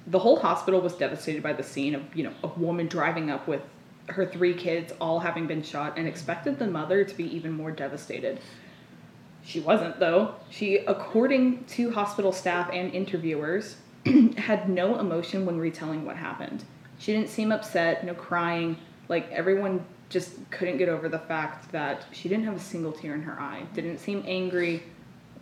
[0.07, 3.47] The whole hospital was devastated by the scene of, you know, a woman driving up
[3.47, 3.61] with
[4.07, 7.71] her three kids all having been shot and expected the mother to be even more
[7.71, 8.39] devastated.
[9.43, 10.35] She wasn't, though.
[10.49, 13.77] She, according to hospital staff and interviewers,
[14.37, 16.63] had no emotion when retelling what happened.
[16.99, 18.77] She didn't seem upset, no crying.
[19.07, 23.13] Like, everyone just couldn't get over the fact that she didn't have a single tear
[23.13, 24.83] in her eye, didn't seem angry,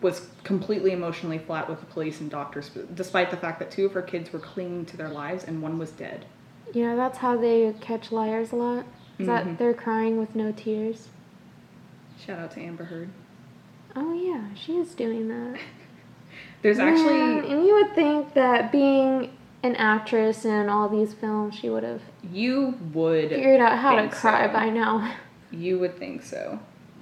[0.02, 3.92] was completely emotionally flat with the police and doctors, despite the fact that two of
[3.92, 6.26] her kids were clinging to their lives and one was dead.
[6.74, 8.84] You know, that's how they catch liars a lot.
[9.18, 9.26] Is Mhm.
[9.28, 11.08] that they're crying with no tears.
[12.18, 13.08] Shout out to Amber Heard.
[13.94, 15.58] Oh yeah, she is doing that.
[16.62, 19.30] There's Man, actually, and you would think that being
[19.62, 24.08] an actress in all these films, she would have you would figured out how to
[24.08, 24.52] cry so.
[24.52, 25.14] by now.
[25.50, 26.58] You would think so.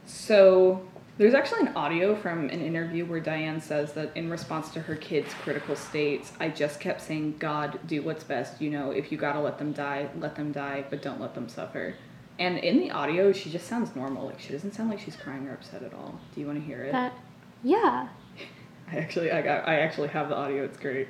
[0.06, 0.86] So,
[1.16, 4.96] there's actually an audio from an interview where Diane says that in response to her
[4.96, 8.60] kids' critical states, I just kept saying, God, do what's best.
[8.60, 11.48] You know, if you gotta let them die, let them die, but don't let them
[11.48, 11.94] suffer.
[12.38, 14.26] And in the audio, she just sounds normal.
[14.26, 16.18] Like, she doesn't sound like she's crying or upset at all.
[16.34, 16.92] Do you want to hear it?
[16.92, 17.14] That,
[17.62, 18.08] yeah.
[18.90, 20.64] I actually, I got, I actually have the audio.
[20.64, 21.06] It's great.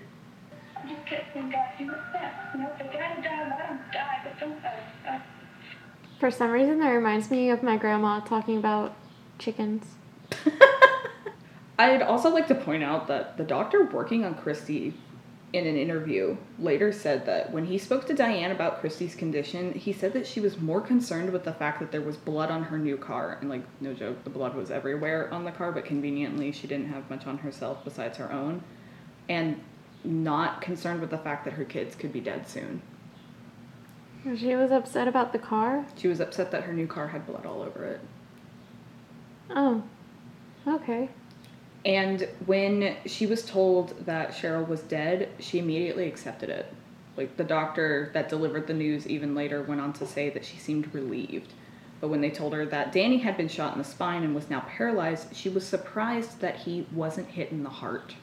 [0.85, 2.55] I just kept saying, God, best.
[2.55, 5.19] You know, if they gotta die, let them die, but don't uh, uh,
[6.21, 8.95] For some reason, that reminds me of my grandma talking about
[9.39, 9.87] chickens.
[11.79, 14.95] I'd also like to point out that the doctor working on Christy
[15.55, 19.93] in an interview later said that when he spoke to Diane about Christy's condition, he
[19.93, 22.79] said that she was more concerned with the fact that there was blood on her
[22.79, 23.39] new car.
[23.41, 26.89] And, like, no joke, the blood was everywhere on the car, but conveniently, she didn't
[26.89, 28.63] have much on herself besides her own.
[29.29, 29.61] And
[30.05, 32.83] not concerned with the fact that her kids could be dead soon.
[34.37, 35.87] She was upset about the car?
[35.97, 38.01] She was upset that her new car had blood all over it.
[39.51, 39.83] Oh.
[40.67, 41.11] Okay.
[41.85, 46.73] And when she was told that Cheryl was dead, she immediately accepted it.
[47.17, 50.57] Like the doctor that delivered the news even later went on to say that she
[50.57, 51.53] seemed relieved.
[52.01, 54.51] But when they told her that Danny had been shot in the spine and was
[54.51, 58.15] now paralyzed, she was surprised that he wasn't hit in the heart.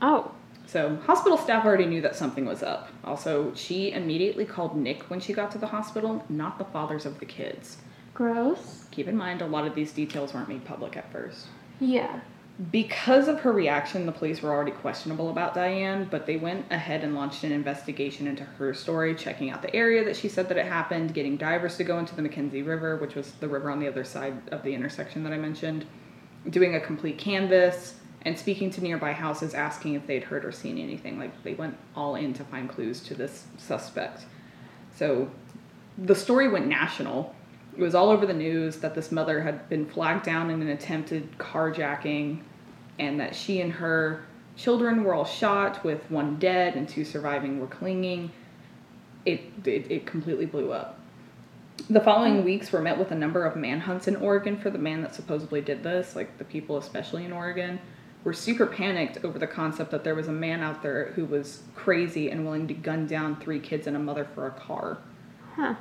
[0.00, 0.32] Oh.
[0.70, 2.90] So, hospital staff already knew that something was up.
[3.02, 7.18] Also, she immediately called Nick when she got to the hospital, not the fathers of
[7.18, 7.78] the kids.
[8.14, 8.84] Gross.
[8.92, 11.48] Keep in mind, a lot of these details weren't made public at first.
[11.80, 12.20] Yeah.
[12.70, 17.02] Because of her reaction, the police were already questionable about Diane, but they went ahead
[17.02, 20.56] and launched an investigation into her story, checking out the area that she said that
[20.56, 23.80] it happened, getting divers to go into the McKenzie River, which was the river on
[23.80, 25.84] the other side of the intersection that I mentioned,
[26.48, 30.78] doing a complete canvas, and speaking to nearby houses asking if they'd heard or seen
[30.78, 31.18] anything.
[31.18, 34.26] Like they went all in to find clues to this suspect.
[34.94, 35.30] So
[35.96, 37.34] the story went national.
[37.76, 40.68] It was all over the news that this mother had been flagged down in an
[40.68, 42.40] attempted carjacking
[42.98, 47.58] and that she and her children were all shot with one dead and two surviving
[47.58, 48.30] were clinging.
[49.24, 50.98] It, it, it completely blew up.
[51.88, 52.44] The following hmm.
[52.44, 55.62] weeks were met with a number of manhunts in Oregon for the man that supposedly
[55.62, 57.80] did this, like the people, especially in Oregon
[58.24, 61.62] were super panicked over the concept that there was a man out there who was
[61.74, 64.98] crazy and willing to gun down three kids and a mother for a car.
[65.54, 65.74] Huh.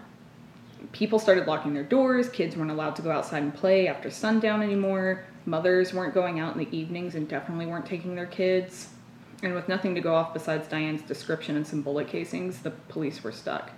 [0.94, 4.62] People started locking their doors, kids weren't allowed to go outside and play after sundown
[4.62, 8.90] anymore, mothers weren't going out in the evenings and definitely weren't taking their kids.
[9.44, 13.24] And with nothing to go off besides Diane's description and some bullet casings, the police
[13.24, 13.72] were stuck.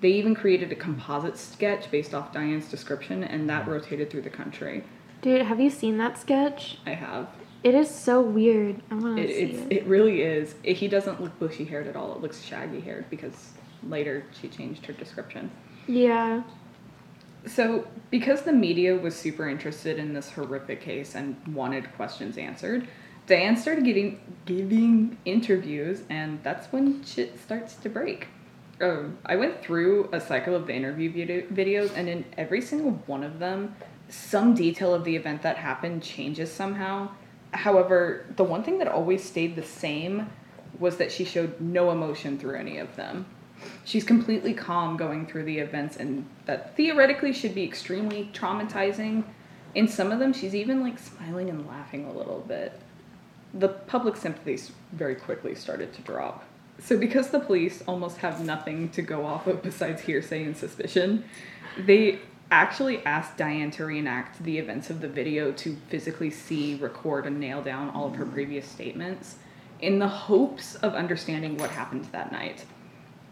[0.00, 4.30] They even created a composite sketch based off Diane's description, and that rotated through the
[4.30, 4.84] country.
[5.22, 6.78] Dude, have you seen that sketch?
[6.86, 7.28] I have.
[7.68, 8.80] It is so weird.
[8.90, 9.72] I want to It, see it.
[9.72, 10.54] it really is.
[10.64, 12.14] It, he doesn't look bushy haired at all.
[12.14, 13.50] It looks shaggy haired because
[13.86, 15.50] later she changed her description.
[15.86, 16.44] Yeah.
[17.46, 22.88] So, because the media was super interested in this horrific case and wanted questions answered,
[23.26, 28.28] Diane started getting giving interviews, and that's when shit starts to break.
[28.80, 32.92] Um, I went through a cycle of the interview video- videos, and in every single
[33.06, 33.76] one of them,
[34.08, 37.10] some detail of the event that happened changes somehow.
[37.52, 40.28] However, the one thing that always stayed the same
[40.78, 43.26] was that she showed no emotion through any of them.
[43.84, 49.24] She's completely calm going through the events, and that theoretically should be extremely traumatizing.
[49.74, 52.78] In some of them, she's even like smiling and laughing a little bit.
[53.54, 56.44] The public sympathies very quickly started to drop.
[56.80, 61.24] So, because the police almost have nothing to go off of besides hearsay and suspicion,
[61.76, 67.26] they actually asked Diane to reenact the events of the video to physically see, record,
[67.26, 68.32] and nail down all of her mm.
[68.32, 69.36] previous statements
[69.80, 72.64] in the hopes of understanding what happened that night.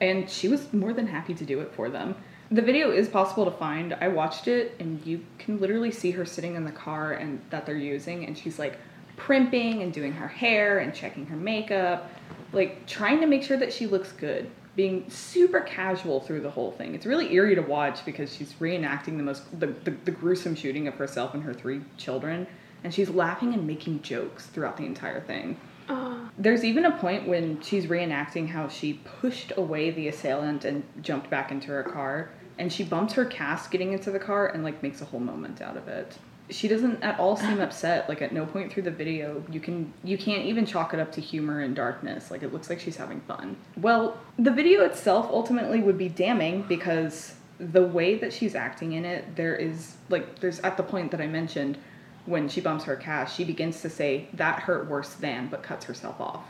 [0.01, 2.15] And she was more than happy to do it for them.
[2.51, 3.95] The video is possible to find.
[4.01, 7.67] I watched it, and you can literally see her sitting in the car and that
[7.67, 8.79] they're using, and she's like
[9.17, 12.11] primping and doing her hair and checking her makeup,
[12.53, 16.71] like trying to make sure that she looks good being super casual through the whole
[16.71, 16.95] thing.
[16.95, 20.87] It's really eerie to watch because she's reenacting the most the, the, the, gruesome shooting
[20.87, 22.47] of herself and her three children,
[22.85, 25.59] and she's laughing and making jokes throughout the entire thing.
[25.89, 26.29] Oh.
[26.37, 31.31] There's even a point when she's reenacting how she pushed away the assailant and jumped
[31.31, 34.83] back into her car, and she bumps her cast getting into the car and like
[34.83, 38.33] makes a whole moment out of it she doesn't at all seem upset like at
[38.33, 41.61] no point through the video you can you can't even chalk it up to humor
[41.61, 43.57] and darkness like it looks like she's having fun.
[43.77, 49.05] Well the video itself ultimately would be damning because the way that she's acting in
[49.05, 51.79] it there is like there's at the point that i mentioned
[52.27, 55.85] when she bumps her cast she begins to say that hurt worse than but cuts
[55.87, 56.45] herself off.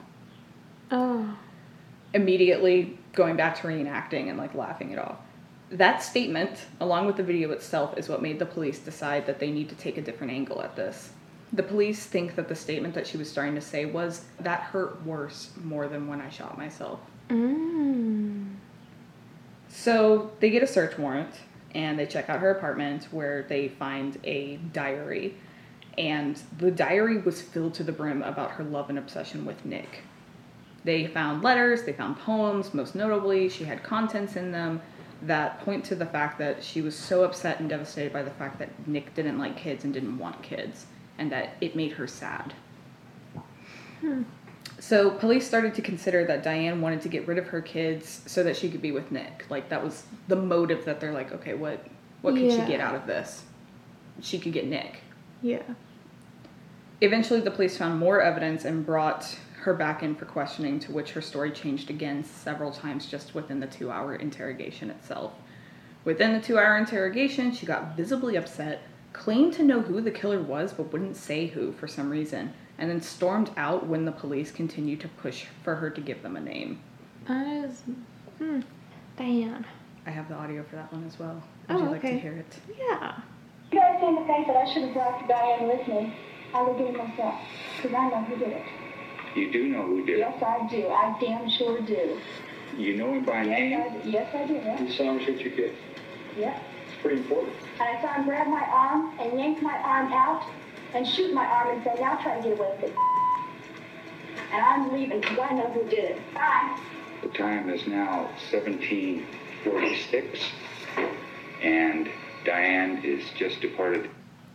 [0.90, 1.36] Oh.
[2.14, 5.18] immediately going back to reenacting and like laughing it off
[5.70, 9.50] that statement, along with the video itself, is what made the police decide that they
[9.50, 11.10] need to take a different angle at this.
[11.52, 15.04] The police think that the statement that she was starting to say was, that hurt
[15.04, 17.00] worse more than when I shot myself.
[17.28, 18.54] Mm.
[19.68, 21.34] So they get a search warrant
[21.74, 25.34] and they check out her apartment where they find a diary.
[25.98, 30.02] And the diary was filled to the brim about her love and obsession with Nick.
[30.84, 34.80] They found letters, they found poems, most notably, she had contents in them
[35.22, 38.58] that point to the fact that she was so upset and devastated by the fact
[38.58, 40.86] that Nick didn't like kids and didn't want kids,
[41.18, 42.54] and that it made her sad.
[44.00, 44.22] Hmm.
[44.78, 48.42] So police started to consider that Diane wanted to get rid of her kids so
[48.42, 49.46] that she could be with Nick.
[49.48, 51.86] Like that was the motive that they're like, okay, what
[52.20, 53.44] what could she get out of this?
[54.20, 55.00] She could get Nick.
[55.42, 55.62] Yeah.
[57.00, 61.10] Eventually, the police found more evidence and brought her back in for questioning, to which
[61.10, 65.32] her story changed again several times just within the two hour interrogation itself.
[66.04, 70.40] Within the two hour interrogation, she got visibly upset, claimed to know who the killer
[70.40, 74.52] was but wouldn't say who for some reason, and then stormed out when the police
[74.52, 76.80] continued to push for her to give them a name.
[77.26, 77.82] That is.
[78.38, 78.60] Hmm.
[79.16, 79.66] Diane.
[80.06, 81.42] I have the audio for that one as well.
[81.68, 82.56] Oh, Would you like to hear it?
[82.78, 83.18] Yeah.
[83.72, 86.14] You guys seem to think that I should have brought Diane with me.
[86.54, 87.40] I would do it myself.
[87.76, 88.62] Because I know who did it.
[89.36, 90.18] You do know who did.
[90.18, 90.88] Yes, I do.
[90.88, 92.18] I damn sure do.
[92.76, 93.80] You know him by Yes, name.
[93.80, 94.10] I do.
[94.10, 94.54] Yes, I do.
[94.54, 94.82] Yeah.
[94.82, 95.72] You saw him shoot your kid.
[96.38, 96.58] yeah.
[96.86, 97.54] It's pretty important.
[97.80, 100.42] And I saw him grab my arm and yank my arm out
[100.94, 102.96] and shoot my arm and say, now try to get away with it.
[104.52, 106.18] And I'm leaving because I know who did it.
[106.34, 106.78] Bye.
[107.22, 110.40] The time is now 1746,
[111.62, 112.08] and
[112.44, 114.08] Diane is just departed.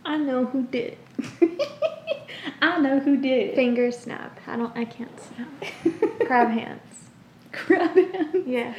[0.04, 0.96] I know who did.
[2.60, 3.54] I know who did.
[3.54, 4.40] Finger snap.
[4.46, 4.76] I don't.
[4.76, 5.48] I can't snap.
[6.26, 6.80] Crab hands.
[7.52, 8.44] Grab him.
[8.46, 8.74] Yeah.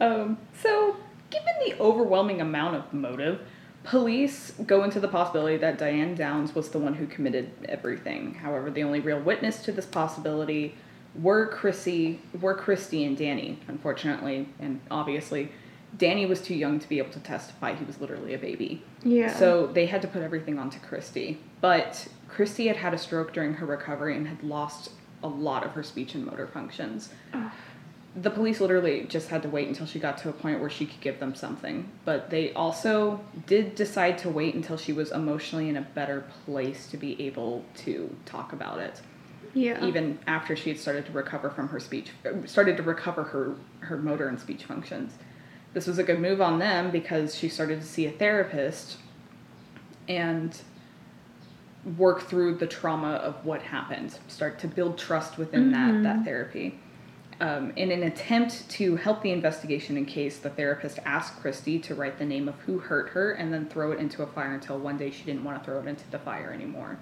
[0.00, 0.96] Um, so,
[1.30, 3.40] given the overwhelming amount of motive,
[3.84, 8.34] police go into the possibility that Diane Downs was the one who committed everything.
[8.34, 10.74] However, the only real witness to this possibility
[11.14, 13.58] were Chrissy, were Christy and Danny.
[13.68, 15.50] Unfortunately, and obviously,
[15.96, 17.74] Danny was too young to be able to testify.
[17.74, 18.82] He was literally a baby.
[19.02, 19.34] Yeah.
[19.34, 21.40] So they had to put everything onto Christy.
[21.60, 24.90] But Christy had had a stroke during her recovery and had lost
[25.22, 27.10] a lot of her speech and motor functions.
[28.16, 30.86] The police literally just had to wait until she got to a point where she
[30.86, 31.90] could give them something.
[32.04, 36.88] But they also did decide to wait until she was emotionally in a better place
[36.88, 39.00] to be able to talk about it.
[39.52, 39.84] Yeah.
[39.84, 42.10] Even after she had started to recover from her speech,
[42.46, 45.12] started to recover her, her motor and speech functions.
[45.74, 48.96] This was a good move on them because she started to see a therapist
[50.08, 50.56] and
[51.96, 56.78] work through the trauma of what happened, start to build trust within that, that therapy.
[57.40, 61.94] Um, in an attempt to help the investigation in case, the therapist asked Christy to
[61.94, 64.78] write the name of who hurt her and then throw it into a fire until
[64.78, 66.98] one day she didn't want to throw it into the fire anymore.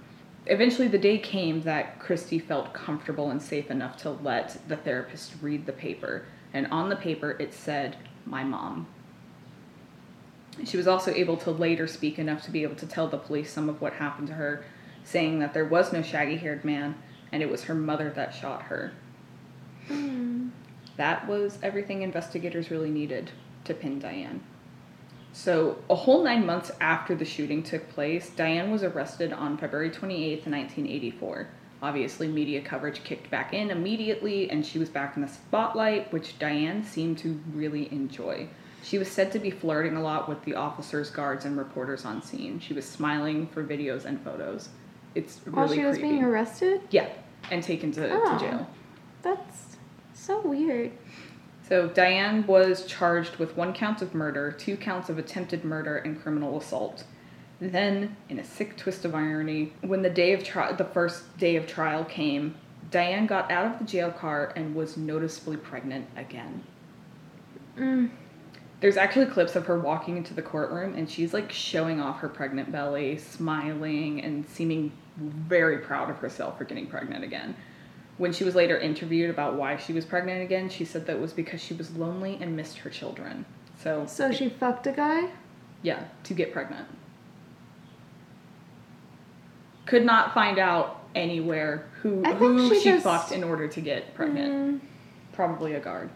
[0.47, 5.35] Eventually, the day came that Christy felt comfortable and safe enough to let the therapist
[5.43, 6.25] read the paper.
[6.55, 8.87] And on the paper, it said, My mom.
[10.65, 13.53] She was also able to later speak enough to be able to tell the police
[13.53, 14.65] some of what happened to her,
[15.05, 16.95] saying that there was no shaggy haired man
[17.33, 18.93] and it was her mother that shot her.
[19.89, 20.51] Mm.
[20.97, 23.31] That was everything investigators really needed
[23.65, 24.43] to pin Diane.
[25.33, 29.91] So, a whole nine months after the shooting took place, Diane was arrested on February
[29.91, 31.49] 28th, 1984.
[31.81, 36.39] Obviously, media coverage kicked back in immediately, and she was back in the spotlight, which
[36.39, 38.49] Diane seemed to really enjoy.
[38.89, 42.23] She was said to be flirting a lot with the officers, guards, and reporters on
[42.23, 42.59] scene.
[42.59, 44.71] She was smiling for videos and photos.
[45.15, 46.09] It's really While she was creepy.
[46.09, 46.81] being arrested.
[46.89, 47.07] Yeah,
[47.51, 48.39] and taken to, Oh.
[48.39, 48.71] to jail.
[49.21, 49.77] That's
[50.15, 50.93] so weird.
[51.69, 56.19] So Diane was charged with one count of murder, two counts of attempted murder, and
[56.19, 57.05] criminal assault.
[57.61, 61.57] Then, in a sick twist of irony, when the day of trial, the first day
[61.57, 62.55] of trial came,
[62.91, 66.63] Diane got out of the jail car and was noticeably pregnant again.
[67.77, 68.09] Mm.
[68.81, 72.29] There's actually clips of her walking into the courtroom and she's like showing off her
[72.29, 77.57] pregnant belly, smiling, and seeming very proud of herself for getting pregnant again.
[78.19, 81.21] When she was later interviewed about why she was pregnant again, she said that it
[81.21, 83.45] was because she was lonely and missed her children.
[83.83, 85.31] So, So she fucked a guy.
[85.83, 86.87] yeah, to get pregnant.
[89.87, 93.81] Could not find out anywhere who I who she she, just- fucked in order to
[93.81, 94.87] get pregnant Mm.
[95.33, 96.11] probably a guard.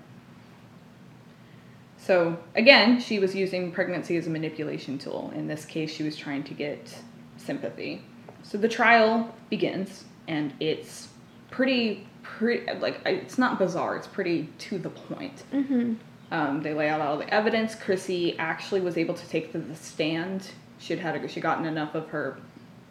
[2.03, 5.33] So again, she was using pregnancy as a manipulation tool.
[5.37, 6.99] In this case, she was trying to get
[7.37, 8.03] sympathy.
[8.43, 11.09] So the trial begins, and it's
[11.53, 13.97] pretty, pretty like it's not bizarre.
[13.97, 15.45] It's pretty to the point.
[15.53, 15.95] Mm-hmm.
[16.33, 17.77] Um, they lay out all the evidence.
[17.77, 20.51] Chrissy actually was able to take the stand.
[20.79, 22.39] She had had she gotten enough of her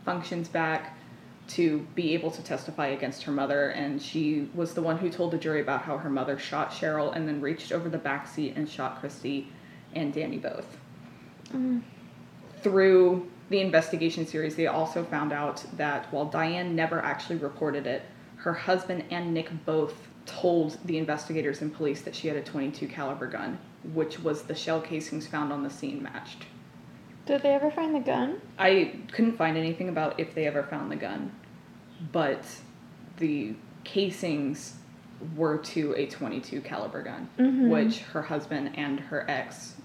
[0.06, 0.98] functions back
[1.56, 5.32] to be able to testify against her mother, and she was the one who told
[5.32, 8.56] the jury about how her mother shot Cheryl and then reached over the back seat
[8.56, 9.52] and shot Christy
[9.94, 10.78] and Danny both.
[11.52, 11.82] Mm.
[12.62, 18.04] Through the investigation series, they also found out that while Diane never actually reported it,
[18.38, 22.88] her husband and Nick both told the investigators and police that she had a 22
[22.88, 23.60] caliber gun,
[23.94, 26.46] which was the shell casings found on the scene matched.
[27.26, 28.42] Did they ever find the gun?
[28.58, 31.32] I couldn't find anything about if they ever found the gun,
[32.12, 32.44] but
[33.18, 34.76] the casings
[35.36, 37.70] were to a 22 caliber gun, Mhm.
[37.70, 39.76] which her husband and her ex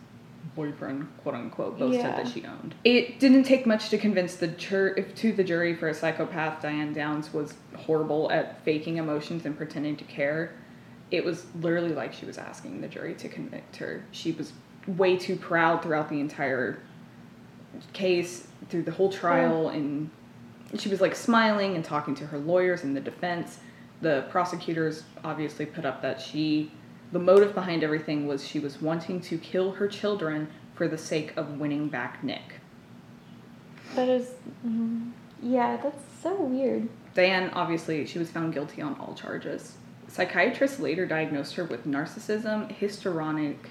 [0.55, 2.75] boyfriend, quote unquote, both said that she owned.
[2.85, 6.63] It didn't take much to convince the jur- if to the jury for a psychopath.
[6.63, 10.53] Diane Downs was horrible at faking emotions and pretending to care.
[11.11, 14.05] It was literally like she was asking the jury to convict her.
[14.13, 14.55] She was
[14.87, 16.79] way too proud throughout the entire
[17.93, 20.09] case, through the whole trial, and
[20.79, 23.59] she was like smiling and talking to her lawyers and the defense.
[24.01, 26.71] The prosecutors obviously put up that she,
[27.13, 31.37] the motive behind everything was she was wanting to kill her children for the sake
[31.37, 32.61] of winning back Nick.
[33.95, 34.33] That is,
[34.67, 35.13] mm,
[35.43, 36.89] yeah, that's so weird.
[37.15, 39.77] Diane, obviously, she was found guilty on all charges.
[40.09, 43.71] Psychiatrists later diagnosed her with narcissism, histrionic,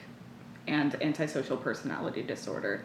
[0.67, 2.83] and antisocial personality disorder.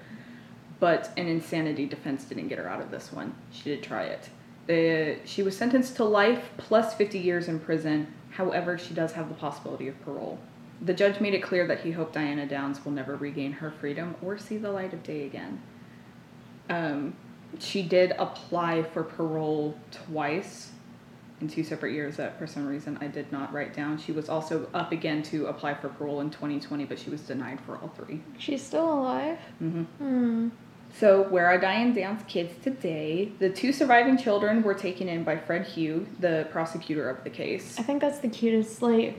[0.81, 3.35] But an insanity defense didn't get her out of this one.
[3.53, 4.31] She did try it.
[4.66, 8.12] The, she was sentenced to life plus 50 years in prison.
[8.31, 10.39] However, she does have the possibility of parole.
[10.83, 14.14] The judge made it clear that he hoped Diana Downs will never regain her freedom
[14.22, 15.61] or see the light of day again.
[16.70, 17.14] Um,
[17.59, 20.70] she did apply for parole twice
[21.41, 23.99] in two separate years that for some reason I did not write down.
[23.99, 27.61] She was also up again to apply for parole in 2020, but she was denied
[27.61, 29.39] for all 3 She's still alive?
[29.62, 29.83] Mm-hmm.
[29.83, 30.49] Hmm.
[30.93, 33.32] So, where are Diane Downs' kids today?
[33.38, 37.78] The two surviving children were taken in by Fred Hugi, the prosecutor of the case.
[37.78, 39.18] I think that's the cutest, like,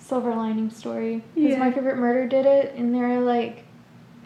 [0.00, 1.22] silver lining story.
[1.34, 1.58] Because Yeah.
[1.58, 3.64] My Favorite Murder did it, and they're like,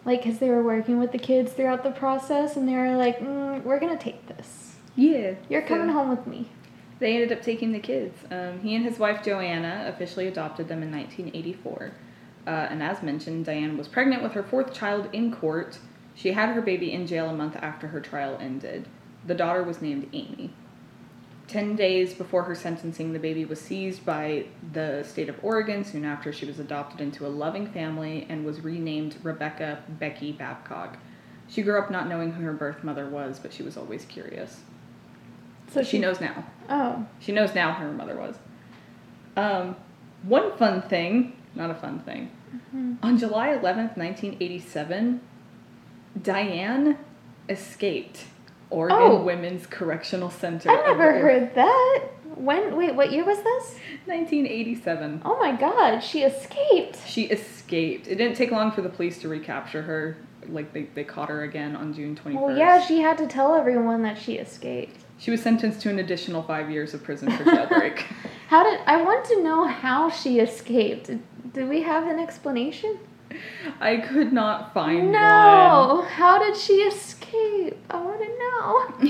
[0.05, 3.19] like, because they were working with the kids throughout the process, and they were like,
[3.19, 4.77] mm, we're gonna take this.
[4.95, 5.33] Yeah.
[5.49, 6.49] You're so- coming home with me.
[6.99, 8.17] They ended up taking the kids.
[8.31, 11.91] Um, he and his wife Joanna officially adopted them in 1984.
[12.47, 15.77] Uh, and as mentioned, Diane was pregnant with her fourth child in court.
[16.17, 18.87] She had her baby in jail a month after her trial ended.
[19.27, 20.51] The daughter was named Amy.
[21.47, 26.03] Ten days before her sentencing, the baby was seized by the state of Oregon soon
[26.03, 30.97] after she was adopted into a loving family and was renamed Rebecca Becky Babcock.
[31.47, 34.61] She grew up not knowing who her birth mother was, but she was always curious.
[35.71, 36.45] So she knows now.
[36.67, 37.05] Oh.
[37.19, 38.35] She knows now who her mother was.
[39.37, 39.75] Um,
[40.23, 42.31] one fun thing, not a fun thing.
[42.53, 42.95] Mm-hmm.
[43.03, 45.21] On July 11th, 1987,
[46.23, 46.97] Diane
[47.49, 48.25] escaped
[48.69, 49.23] Oregon Oh.
[49.23, 50.69] Women's Correctional Center.
[50.69, 52.03] I of never heard that.
[52.35, 52.75] When?
[52.75, 53.79] Wait, what year was this?
[54.05, 55.21] 1987.
[55.25, 56.99] Oh my god, she escaped.
[57.07, 58.07] She escaped.
[58.07, 60.17] It didn't take long for the police to recapture her.
[60.49, 62.33] Like, they, they caught her again on June 21st.
[62.41, 65.01] Well, yeah, she had to tell everyone that she escaped.
[65.17, 67.99] She was sentenced to an additional five years of prison for jailbreak.
[68.47, 71.11] How did I want to know how she escaped?
[71.53, 72.97] Do we have an explanation?
[73.79, 75.11] I could not find one.
[75.13, 76.05] No.
[76.09, 77.77] How did she escape?
[77.89, 79.09] I want to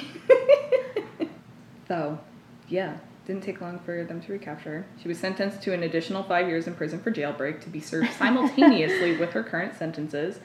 [1.20, 1.28] know.
[1.88, 2.20] so,
[2.68, 4.86] yeah, didn't take long for them to recapture her.
[5.02, 8.12] She was sentenced to an additional five years in prison for jailbreak to be served
[8.18, 10.40] simultaneously with her current sentences.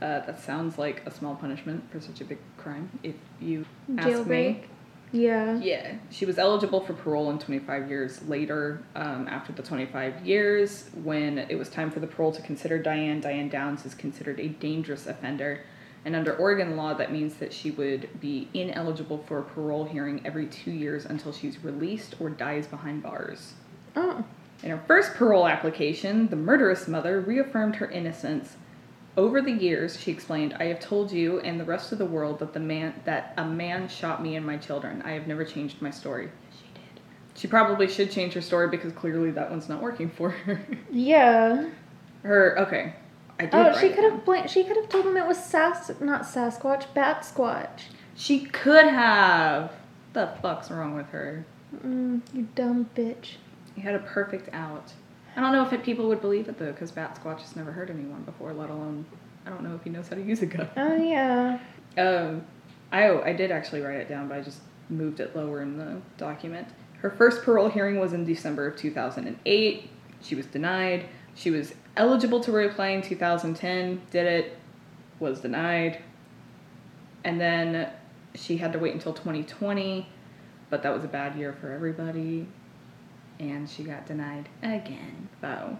[0.00, 3.66] Uh, that sounds like a small punishment for such a big crime, if you
[3.98, 4.26] ask Jailbreak.
[4.28, 4.64] me.
[5.12, 5.58] Yeah.
[5.58, 8.82] Yeah, she was eligible for parole in 25 years later.
[8.94, 13.20] Um, after the 25 years, when it was time for the parole to consider Diane,
[13.20, 15.62] Diane Downs is considered a dangerous offender.
[16.04, 20.22] And under Oregon law, that means that she would be ineligible for a parole hearing
[20.24, 23.54] every two years until she's released or dies behind bars.
[23.96, 24.24] Oh.
[24.62, 28.56] In her first parole application, the murderous mother reaffirmed her innocence.
[29.16, 32.38] Over the years, she explained, I have told you and the rest of the world
[32.38, 35.02] that the man that a man shot me and my children.
[35.02, 36.30] I have never changed my story.
[36.52, 37.00] She did.
[37.34, 40.60] She probably should change her story because clearly that one's not working for her.
[40.90, 41.68] Yeah.
[42.22, 42.94] her okay.
[43.38, 45.90] I did Oh, she could have bl- she could have told him it was Sas
[46.00, 47.80] not Sasquatch, Bat Squatch.
[48.14, 49.72] She could have.
[50.12, 51.46] The fuck's wrong with her?
[51.84, 53.36] Mm, you dumb bitch.
[53.76, 54.92] You had a perfect out.
[55.36, 57.72] I don't know if it, people would believe it though, because Bat Squatch has never
[57.72, 59.06] hurt anyone before, let alone.
[59.46, 60.68] I don't know if he knows how to use a gun.
[60.76, 61.58] Oh yeah.
[61.96, 62.44] Um,
[62.92, 65.78] I oh, I did actually write it down, but I just moved it lower in
[65.78, 66.68] the document.
[66.98, 69.90] Her first parole hearing was in December of 2008.
[70.20, 71.06] She was denied.
[71.34, 74.02] She was eligible to reapply in 2010.
[74.10, 74.58] Did it.
[75.18, 76.02] Was denied.
[77.24, 77.90] And then
[78.34, 80.08] she had to wait until 2020,
[80.70, 82.46] but that was a bad year for everybody.
[83.40, 85.28] And she got denied again.
[85.40, 85.76] So,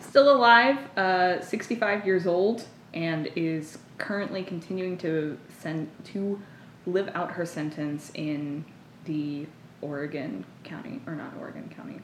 [0.00, 6.40] still alive, uh, 65 years old, and is currently continuing to send to
[6.86, 8.64] live out her sentence in
[9.04, 9.46] the
[9.80, 12.00] Oregon County, or not Oregon County.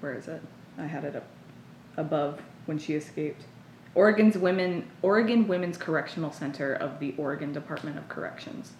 [0.00, 0.42] Where is it?
[0.78, 1.26] I had it up
[1.96, 3.44] above when she escaped.
[3.94, 8.72] Oregon's women, Oregon Women's Correctional Center of the Oregon Department of Corrections.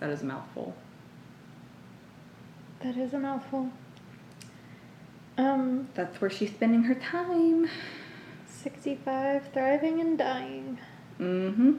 [0.00, 0.74] That is a mouthful.
[2.80, 3.70] That is a mouthful.
[5.36, 7.68] Um, That's where she's spending her time.
[8.46, 10.78] 65, thriving and dying.
[11.20, 11.74] Mm-hmm.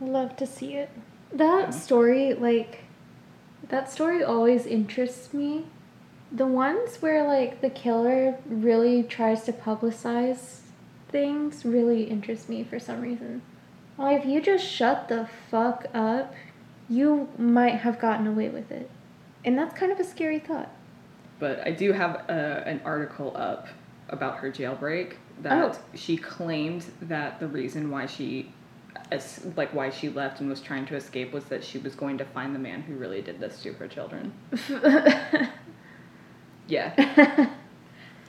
[0.00, 0.90] Love to see it.
[1.32, 2.84] That story, like,
[3.68, 5.64] that story always interests me.
[6.30, 10.60] The ones where, like, the killer really tries to publicize
[11.08, 13.42] things really interest me for some reason.
[13.98, 16.34] Like, if you just shut the fuck up,
[16.88, 18.90] you might have gotten away with it.
[19.44, 20.70] And that's kind of a scary thought.
[21.38, 23.68] But I do have uh, an article up
[24.08, 25.78] about her jailbreak that Oh.
[25.94, 28.52] she claimed that the reason why she
[29.54, 32.24] like why she left and was trying to escape was that she was going to
[32.24, 34.32] find the man who really did this to her children.
[36.68, 37.48] Yeah.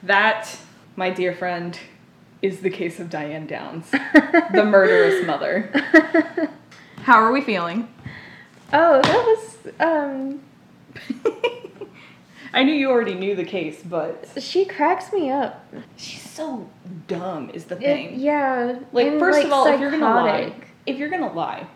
[0.04, 0.56] that,
[0.94, 1.76] my dear friend,
[2.40, 5.70] is the case of Diane Downs, the murderous mother.
[7.02, 7.88] How are we feeling?
[8.72, 10.40] oh, that was, um,
[12.52, 15.64] I knew you already knew the case, but she cracks me up.
[15.96, 16.68] she's so
[17.06, 18.20] dumb is the It- thing.
[18.20, 18.78] yeah.
[18.92, 20.52] Like, and, first like, of all, if you're gonna lie,
[20.86, 21.66] if you're gonna lie,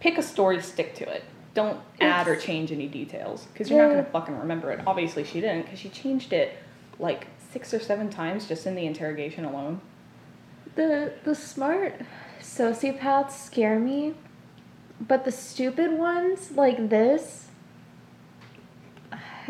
[0.00, 1.22] pick a story, stick to it.
[1.54, 4.80] Don't add or change any details because you're not gonna fucking remember it.
[4.86, 6.56] Obviously, she didn't because she changed it
[6.98, 9.80] like six or seven times just in the interrogation alone.
[10.74, 12.00] The the smart
[12.40, 14.14] sociopaths scare me,
[15.00, 17.47] but the stupid ones like this,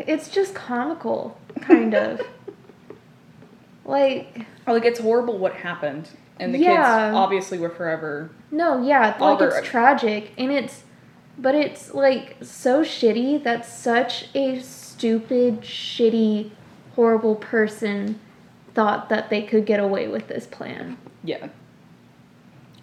[0.07, 2.21] it's just comical, kind of.
[3.85, 6.75] like Oh, like it's horrible what happened, and the Yeah.
[7.09, 8.29] kids obviously were forever.
[8.51, 10.83] no, yeah, like it's tragic and it's,
[11.37, 16.51] but it's like so shitty that such a stupid, shitty,
[16.95, 18.19] horrible person
[18.75, 20.97] thought that they could get away with this plan.
[21.23, 21.47] Yeah.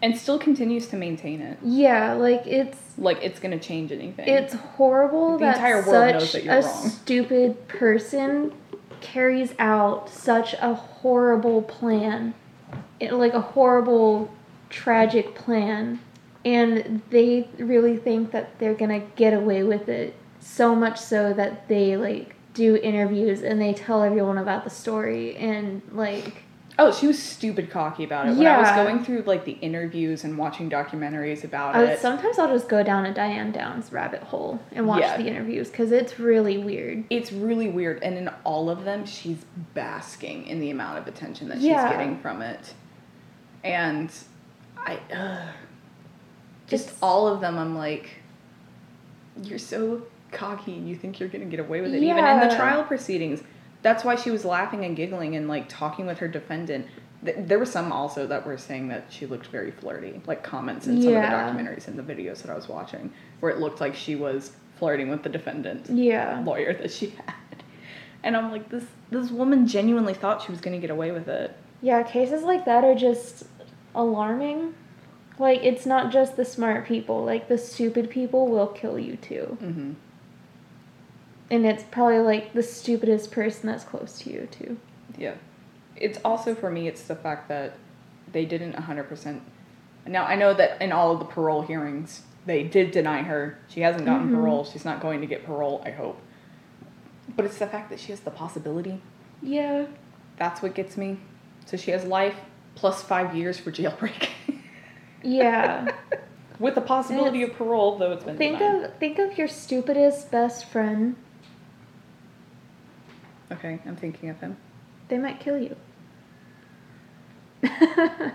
[0.03, 1.59] And still continues to maintain it.
[1.63, 4.29] Yeah, like it's Like it's gonna change anything.
[4.29, 6.89] It's horrible The that entire world such knows that you're a wrong.
[6.89, 8.53] stupid person
[9.01, 12.35] carries out such a horrible plan,
[13.01, 14.31] It- like a horrible,
[14.71, 16.01] tragic plan,
[16.45, 20.15] and they really think that they're gonna get away with it.
[20.41, 25.37] So much so that they like do interviews and they tell everyone about the story
[25.37, 26.45] and like
[26.79, 28.37] oh, she was stupid cocky about it.
[28.37, 32.39] When I was going through like the interviews and watching documentaries about I, it, sometimes
[32.39, 35.17] I'll just go down a Diane Downs rabbit hole and watch Yeah.
[35.17, 37.05] the interviews because it's really weird.
[37.11, 38.03] it's really weird.
[38.03, 41.89] And in all of them, she's basking in the amount of attention that Yeah.
[41.89, 42.75] she's getting from it.
[43.65, 44.11] And
[44.77, 45.47] I, uh,
[46.67, 48.11] just It's- all of them, I'm like,
[49.43, 50.03] you're so
[50.33, 50.75] cocky.
[50.75, 53.43] and You think you're gonna get away with it, even in the trial proceedings.
[53.87, 56.87] That's why she was laughing and giggling and like talking with her defendant.
[57.25, 60.89] Th- There were some also that were saying that she looked very flirty, like comments
[60.89, 63.81] in some of the documentaries and the videos that I was watching, where it looked
[63.81, 66.43] like she was flirting with the defendant Yeah.
[66.45, 67.35] lawyer that she had.
[68.25, 71.55] And I'm like, this this woman genuinely thought she was gonna get away with it.
[71.81, 73.45] Yeah, cases like that are just
[73.95, 74.75] alarming.
[75.39, 79.59] Like, it's not just the smart people, like, the stupid people will kill you too.
[79.63, 79.93] Mm-hmm.
[81.51, 84.79] And it's probably like the stupidest person that's close to you too.
[85.17, 85.35] Yeah.
[85.97, 87.75] It's also for me, it's the fact that
[88.33, 89.41] they didn't 100%.
[90.07, 93.59] Now, I know that in all of the parole hearings, they did deny her.
[93.69, 94.35] She hasn't gotten Mhm.
[94.35, 94.65] parole.
[94.65, 96.21] She's not going to get parole, I hope.
[97.35, 99.01] But it's the fact that she has the possibility.
[99.43, 99.87] Yeah.
[100.37, 101.19] That's what gets me.
[101.65, 102.37] So she has life
[102.75, 104.29] plus five years for jailbreak.
[105.23, 105.89] Yeah.
[106.61, 108.85] With the possibility of parole, though it's been think denied.
[108.85, 111.17] of think of your stupidest best friend.
[113.53, 114.57] Okay, I'm thinking of him.
[115.09, 115.77] They might kill you.
[117.65, 118.33] I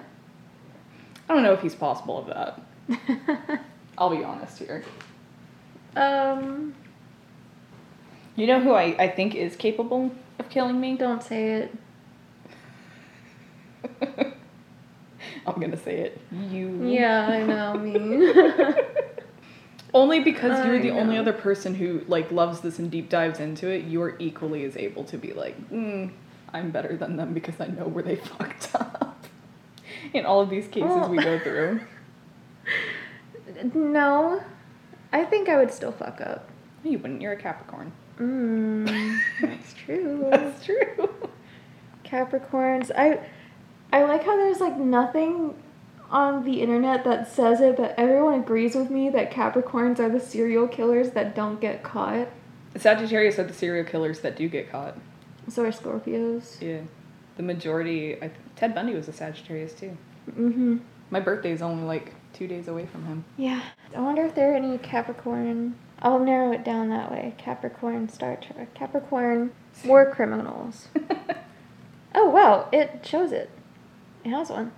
[1.28, 3.62] don't know if he's possible of that.
[3.98, 4.84] I'll be honest here.
[5.96, 6.74] um,
[8.36, 10.96] You know who I, I think is capable of killing me?
[10.98, 11.76] don't say it.
[15.46, 16.22] I'm gonna say it.
[16.32, 16.86] You.
[16.88, 18.34] Yeah, I know me.
[19.94, 23.40] Only because you're I the only other person who like loves this and deep dives
[23.40, 23.86] into it.
[23.86, 26.12] You're equally as able to be like, mm,
[26.54, 29.26] I'm better than them because I know where they fucked up.
[30.14, 31.82] In all of these cases Well- we go through.
[33.74, 34.42] no,
[35.12, 36.48] I think I would still fuck up.
[36.84, 37.22] You wouldn't.
[37.22, 37.92] You're a Capricorn.
[38.18, 40.28] Mm, that's true.
[40.30, 41.10] That's true.
[42.06, 42.92] Capricorns.
[42.96, 43.20] I
[43.94, 45.56] I like how there's like nothing
[46.12, 50.20] on the internet that says it, but everyone agrees with me that Capricorns are the
[50.20, 52.28] serial killers that don't get caught.
[52.78, 54.98] Sagittarius are the serial killers that do get caught.
[55.50, 56.62] So are Scorpios.
[56.62, 56.82] Yeah.
[57.38, 58.22] The majority.
[58.22, 59.98] I, Ted Bundy was a Sagittarius too.
[60.30, 60.78] Mm-hmm.
[61.10, 63.26] My birthday is only like two days away from him.
[63.38, 63.62] Yeah.
[63.96, 65.76] I wonder if there are any Capricorn.
[66.02, 67.36] I'll narrow it down that way.
[67.38, 68.74] Capricorn Star Trek.
[68.74, 69.52] Capricorn
[69.86, 70.88] war criminals.
[72.14, 73.50] Oh wow, it shows it.
[74.24, 74.72] It has one.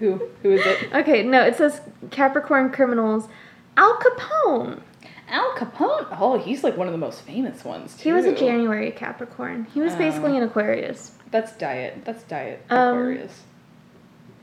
[0.00, 0.20] Who?
[0.42, 0.92] Who is it?
[0.92, 1.80] Okay, no, it says
[2.10, 3.28] Capricorn criminals.
[3.76, 4.80] Al Capone.
[5.28, 6.06] Al Capone.
[6.18, 8.08] Oh, he's like one of the most famous ones too.
[8.08, 9.66] He was a January Capricorn.
[9.72, 10.36] He was basically Oh.
[10.38, 11.12] an Aquarius.
[11.30, 12.04] That's diet.
[12.04, 12.64] That's diet.
[12.70, 13.42] Um, Aquarius.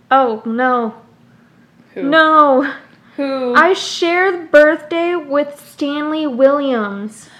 [0.10, 0.94] Oh no,
[1.96, 2.04] Who?
[2.04, 2.74] no!
[3.18, 3.54] Who?
[3.56, 7.30] I share the birthday with Stanley Williams.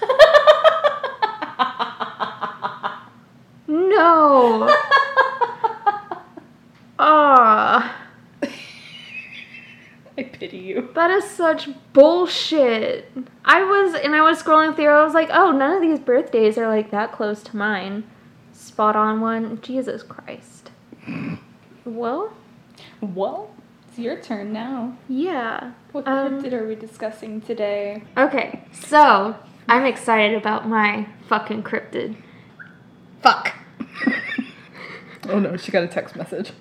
[3.66, 4.68] No.
[7.00, 7.97] Ah,
[10.18, 10.88] I pity you.
[10.94, 13.10] that is such bullshit.
[13.44, 14.88] I was, and I was scrolling through.
[14.88, 18.04] I was like, oh, none of these birthdays are like that close to mine.
[18.52, 19.60] Spot on one.
[19.62, 20.70] Jesus Christ.
[21.84, 22.32] Well,
[23.00, 23.50] Well,
[23.88, 24.96] it's your turn now.
[25.08, 25.72] yeah.
[25.92, 28.02] What Um, cryptid are we discussing today?
[28.16, 29.36] Okay, so
[29.68, 32.16] I'm excited about my fucking cryptid.
[33.22, 33.54] Fuck.
[35.30, 36.52] Oh no, she got a text message.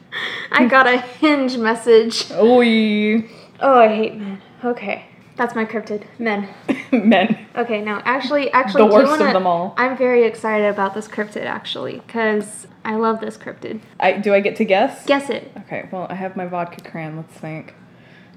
[0.51, 2.29] I got a hinge message.
[2.33, 3.23] Oi.
[3.59, 4.41] Oh, I hate men.
[4.63, 5.05] Okay,
[5.35, 6.03] that's my cryptid.
[6.19, 6.47] Men.
[6.91, 7.45] Men.
[7.55, 9.73] Okay, no, actually, actually, The worst of wanna- them all.
[9.77, 13.81] I'm very excited about this cryptid actually, cause I love this cryptid.
[13.99, 15.05] I do I get to guess?
[15.05, 15.51] Guess it.
[15.65, 17.73] Okay, well I have my vodka cran, let's think.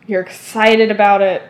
[0.09, 1.43] You're excited about it.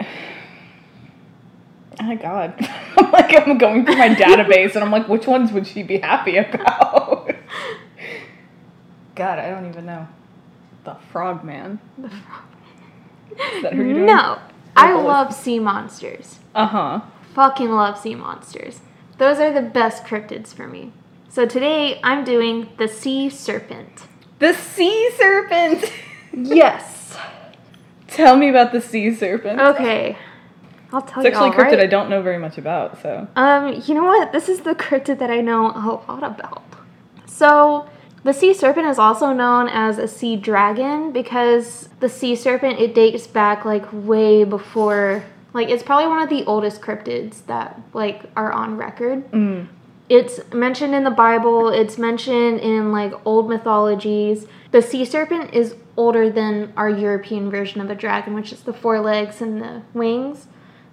[1.98, 2.54] Oh my god.
[2.98, 5.98] I'm like I'm going through my database and I'm like, which ones would she be
[5.98, 7.30] happy about?
[9.14, 10.06] God, I don't even know.
[10.84, 11.78] The frogman.
[12.02, 12.59] Is that who you're doing?
[13.72, 14.38] No,
[14.76, 16.38] I love sea monsters.
[16.54, 17.00] Uh-huh.
[17.34, 18.80] Fucking love sea monsters.
[19.18, 20.92] Those are the best cryptids for me.
[21.28, 24.06] So today I'm doing the sea serpent.
[24.38, 25.92] The sea serpent!
[26.32, 27.16] Yes.
[28.06, 29.60] Tell me about the sea serpent.
[29.60, 30.16] Okay.
[30.92, 31.28] I'll tell It's you.
[31.28, 31.80] It's actually a cryptid right?
[31.80, 33.26] I don't know very much about, so.
[33.36, 34.32] Um, you know what?
[34.32, 36.62] This is the cryptid that I know a lot about.
[37.26, 37.88] So,
[38.22, 42.94] the sea serpent is also known as a sea dragon because the sea serpent it
[42.94, 48.22] dates back like way before like it's probably one of the oldest cryptids that like
[48.36, 49.30] are on record.
[49.32, 49.68] Mm.
[50.08, 54.46] It's mentioned in the Bible, it's mentioned in like old mythologies.
[54.72, 58.72] The sea serpent is older than our European version of a dragon, which is the
[58.72, 60.46] four legs and the wings.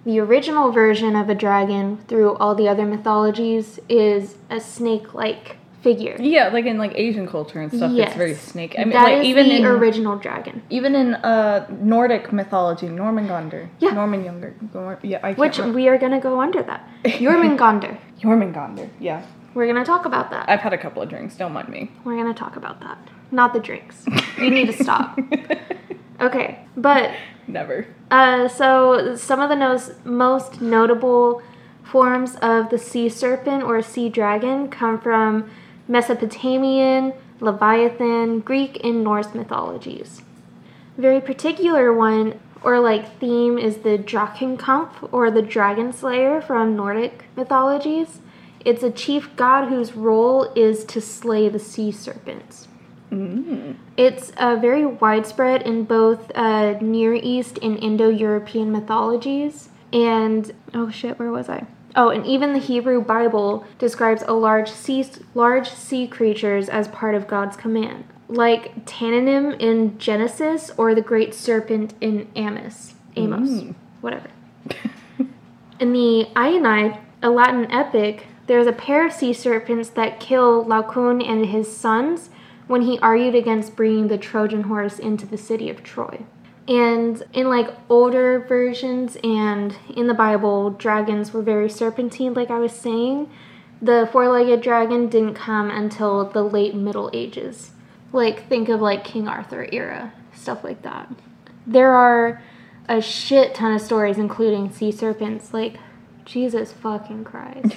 [0.04, 5.56] The original version of a dragon through all the other mythologies is a snake like
[5.82, 6.16] figure.
[6.20, 8.08] Yeah, like in like Asian culture and stuff, Yes.
[8.08, 8.74] it's very snake.
[8.78, 10.62] I mean, That like is even the in original dragon.
[10.70, 13.68] even in uh Nordic mythology, Normangander.
[13.78, 13.90] Yeah.
[13.92, 14.54] Norman Younger.
[15.02, 15.76] Yeah, I can't Which remember.
[15.76, 16.88] we are gonna go under that.
[17.04, 17.96] Jormungandr.
[18.22, 18.88] Jormungandr.
[19.00, 19.22] Yeah,
[19.54, 20.48] We're gonna talk about that.
[20.48, 21.36] I've had a couple of drinks.
[21.36, 21.90] Don't mind me.
[22.04, 22.98] We're gonna talk about that.
[23.30, 24.04] Not the drinks.
[24.38, 25.18] You need to stop.
[26.20, 27.12] Okay, but
[27.46, 27.86] Never.
[28.10, 31.40] Uh, so some of the nos- most notable
[31.84, 35.48] forms of the sea serpent or sea dragon come from
[35.88, 40.22] Mesopotamian, Leviathan, Greek, and Norse mythologies.
[40.96, 47.24] Very particular one or like theme is the Drachenkampf or the dragon slayer from Nordic
[47.36, 48.20] mythologies.
[48.64, 52.68] It's a chief god whose role is to slay the sea serpents.
[53.10, 53.76] Mm.
[53.96, 59.70] It's uh, very widespread in both uh, Near East and Indo European mythologies.
[59.92, 61.66] And, oh shit, where was I?
[61.96, 67.14] Oh, and even the Hebrew Bible describes a large sea, large sea creatures as part
[67.14, 72.94] of God's command, like Tananim in Genesis or the great serpent in Amos.
[73.16, 73.74] Amos, Mm.
[74.00, 74.28] whatever.
[75.80, 81.22] In the Aeneid, a Latin epic, there's a pair of sea serpents that kill Laocoon
[81.26, 82.30] and his sons
[82.66, 86.24] when he argued against bringing the Trojan horse into the city of Troy.
[86.68, 92.58] And in like older versions and in the Bible, dragons were very serpentine, like I
[92.58, 93.30] was saying.
[93.80, 97.70] The four legged dragon didn't come until the late Middle Ages.
[98.12, 101.10] Like, think of like King Arthur era, stuff like that.
[101.66, 102.42] There are
[102.88, 105.54] a shit ton of stories, including sea serpents.
[105.54, 105.76] Like,
[106.24, 107.76] Jesus fucking Christ.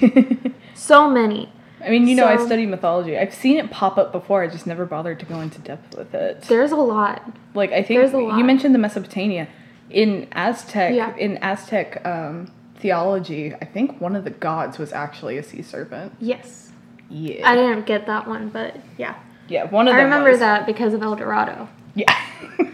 [0.74, 1.50] so many.
[1.84, 3.18] I mean, you know, I study mythology.
[3.18, 4.44] I've seen it pop up before.
[4.44, 6.44] I just never bothered to go into depth with it.
[6.44, 7.22] There's a lot.
[7.54, 8.38] Like I think There's a lot.
[8.38, 9.48] you mentioned the Mesopotamia
[9.90, 11.16] in Aztec Yeah.
[11.18, 13.54] in Aztec um, theology.
[13.54, 16.14] I think one of the gods was actually a sea serpent.
[16.20, 16.72] Yes.
[17.10, 19.16] Yeah, I didn't get that one, but yeah.
[19.50, 20.40] yeah, one of the I remember was.
[20.40, 21.68] that because of El Dorado.
[21.94, 22.16] Yeah,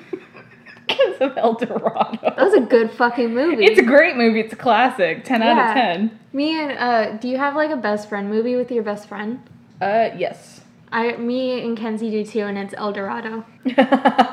[1.08, 2.20] because of El Dorado.
[2.22, 3.66] That was a good fucking movie.
[3.66, 4.40] It's a great movie.
[4.42, 5.24] It's a classic.
[5.24, 6.20] Ten out of ten.
[6.34, 9.42] Me and uh, do you have like a best friend movie with your best friend?
[9.82, 10.62] Uh, yes.
[10.90, 13.46] I, me and Kenzie do too, and it's El Dorado.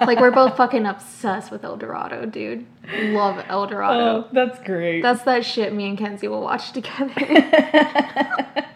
[0.04, 2.66] Like we're both fucking obsessed with El Dorado, dude.
[2.98, 3.98] Love El Dorado.
[3.98, 5.00] Oh, that's great.
[5.02, 7.14] That's that shit me and Kenzie will watch together.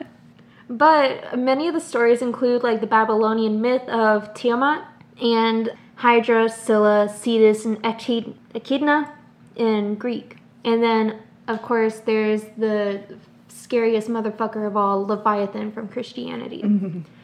[0.71, 4.85] But many of the stories include like the Babylonian myth of Tiamat
[5.21, 9.13] and Hydra, Scylla, Cetus, and Echidna
[9.57, 10.37] in Greek.
[10.65, 11.19] And then,
[11.49, 13.03] of course, there's the
[13.49, 16.65] scariest motherfucker of all, Leviathan from Christianity.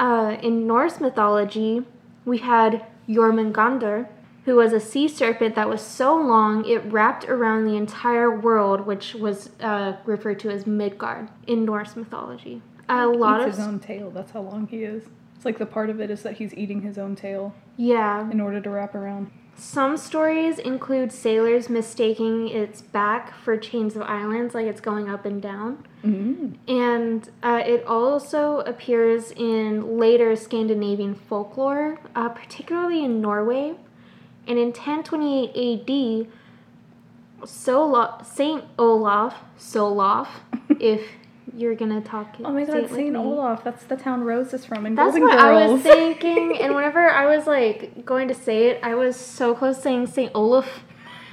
[0.00, 1.84] Uh, in Norse mythology,
[2.24, 4.08] we had Jormungandr,
[4.44, 8.86] who was a sea serpent that was so long it wrapped around the entire world,
[8.86, 12.60] which was uh, referred to as Midgard in Norse mythology.
[12.88, 14.10] A lot of his own tail.
[14.10, 15.04] That's how long he is.
[15.44, 18.30] It's like the part of it is that he's eating his own tail yeah.
[18.30, 19.30] in order to wrap around.
[19.54, 25.26] Some stories include sailors mistaking its back for chains of islands, like it's going up
[25.26, 25.86] and down.
[26.02, 26.54] Mm-hmm.
[26.66, 33.74] And uh, it also appears in later Scandinavian folklore, uh, particularly in Norway.
[34.46, 36.26] And in 1028
[37.42, 40.28] AD, Solo- Saint Olaf, Solof,
[40.80, 41.02] if
[41.56, 43.14] you're gonna talk Oh my god, St.
[43.16, 43.64] Olaf.
[43.64, 45.70] That's the town Rose is from in That's Golden what Girls.
[45.70, 49.54] I was thinking, and whenever I was like going to say it, I was so
[49.54, 50.84] close saying Saint Olaf.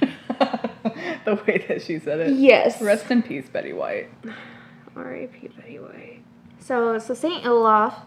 [1.24, 2.32] the way that she said it.
[2.34, 2.80] Yes.
[2.80, 4.08] Rest in peace, Betty White.
[4.96, 5.48] R.I.P.
[5.48, 6.22] Betty White.
[6.58, 8.02] So, so Saint Olaf,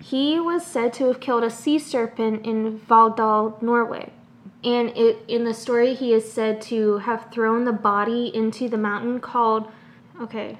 [0.00, 4.12] he was said to have killed a sea serpent in Valldal, Norway.
[4.64, 8.78] And it, in the story, he is said to have thrown the body into the
[8.78, 9.66] mountain called,
[10.20, 10.58] okay,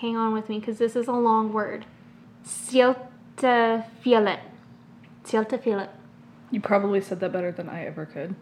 [0.00, 1.84] hang on with me because this is a long word.
[2.44, 4.40] Sjeltefjellet.
[5.24, 5.88] Sjeltefjellet.
[6.50, 8.34] You probably said that better than I ever could.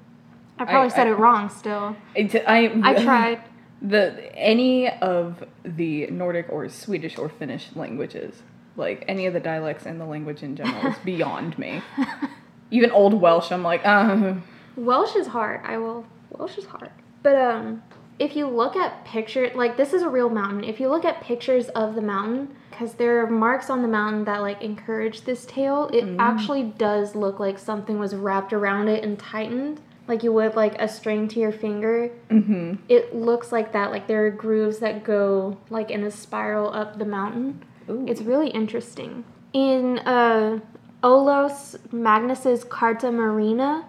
[0.59, 1.97] I probably I- said I- it wrong still.
[2.15, 3.41] It, I, I tried.
[3.83, 8.43] The any of the Nordic or Swedish or Finnish languages,
[8.75, 11.83] like any of the dialects and the language in general, is beyond me.
[12.71, 14.37] Even Old Welsh, I'm like, uh,
[14.77, 15.61] Welsh is hard.
[15.63, 16.07] I will.
[16.31, 16.91] Welsh is hard.
[17.23, 17.83] But um,
[18.19, 20.65] if you look at picture, like this is a real mountain.
[20.65, 24.25] If you look at pictures of the mountain, because there are marks on the mountain
[24.25, 29.05] that like encourage this tail, it actually does look like something was wrapped around it
[29.05, 32.11] and tightened, like you would like a string to your finger.
[32.31, 33.91] hmm It looks like that.
[33.91, 37.65] Like there are grooves that go like in a spiral up the mountain.
[37.89, 39.25] It's really interesting.
[39.53, 40.59] In uh,
[41.03, 43.87] Olaus Magnus's Carta Marina,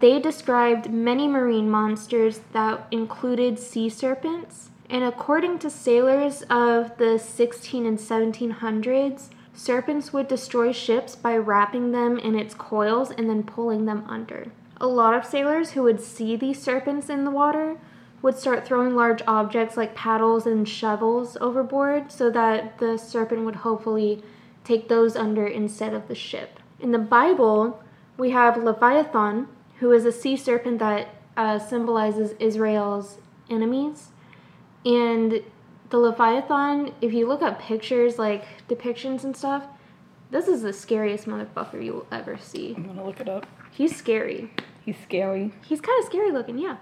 [0.00, 4.70] they described many marine monsters that included sea serpents.
[4.90, 11.92] And according to sailors of the 16 and 1700s, serpents would destroy ships by wrapping
[11.92, 14.50] them in its coils and then pulling them under.
[14.80, 17.78] A lot of sailors who would see these serpents in the water
[18.20, 23.56] would start throwing large objects like paddles and shovels overboard so that the serpent would
[23.56, 24.22] hopefully
[24.64, 26.58] take those under instead of the ship.
[26.80, 27.82] In the Bible,
[28.16, 29.46] we have Leviathan,
[29.78, 33.18] who is a sea serpent that uh, symbolizes Israel's
[33.50, 34.08] enemies.
[34.84, 35.42] And
[35.90, 39.64] the Leviathan, if you look up pictures, like depictions and stuff,
[40.30, 42.74] this is the scariest motherfucker you'll ever see.
[42.76, 43.46] I'm gonna look it up.
[43.70, 44.50] He's scary.
[44.84, 45.52] He's scary.
[45.64, 46.76] He's kind of scary looking, yeah.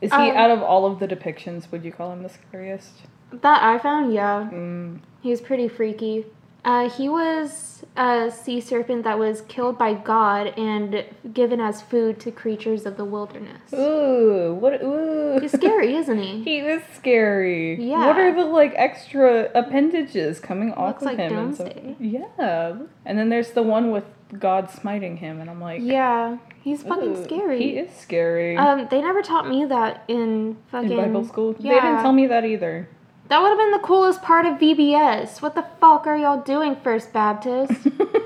[0.00, 1.70] Is he Um, out of all of the depictions?
[1.72, 3.02] Would you call him the scariest?
[3.32, 4.48] That I found, yeah.
[4.52, 5.00] Mm.
[5.22, 6.26] He was pretty freaky.
[6.66, 12.18] Uh, he was a sea serpent that was killed by God and given as food
[12.20, 13.72] to creatures of the wilderness.
[13.72, 14.82] Ooh, what?
[14.82, 15.38] Ooh.
[15.40, 16.42] He's scary, isn't he?
[16.42, 17.80] He is scary.
[17.82, 18.08] Yeah.
[18.08, 21.38] What are the like extra appendages coming off Looks of like him?
[21.38, 21.72] and stuff?
[21.72, 21.96] Doomsday.
[22.00, 22.78] Yeah.
[23.04, 24.04] And then there's the one with
[24.36, 27.58] God smiting him, and I'm like, Yeah, he's fucking scary.
[27.58, 28.56] He is scary.
[28.56, 32.26] Um, they never taught me that in fucking in Bible school, they didn't tell me
[32.26, 32.88] that either.
[33.28, 35.42] That would have been the coolest part of VBS.
[35.42, 37.72] What the fuck are y'all doing, First Baptist?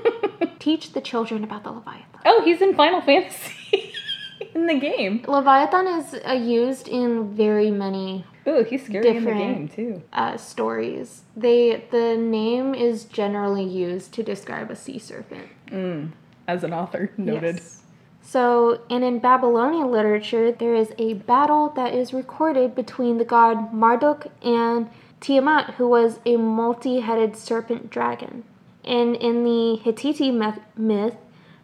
[0.59, 2.21] Teach the children about the Leviathan.
[2.25, 3.93] oh, he's in Final Fantasy
[4.53, 5.23] in the game.
[5.27, 9.39] Leviathan is uh, used in very many Ooh, he's scary in the Different.
[9.39, 10.03] game too.
[10.13, 11.21] uh, stories.
[11.35, 15.47] They the name is generally used to describe a sea serpent.
[15.67, 16.11] Mm.
[16.47, 17.55] As an author, noted.
[17.55, 17.80] Yes.
[18.21, 23.73] So, and in Babylonian literature, there is a battle that is recorded between the god
[23.73, 28.43] Marduk and Tiamat, who was a multi-headed serpent dragon.
[28.83, 30.33] And in the Hittite
[30.77, 31.15] myth,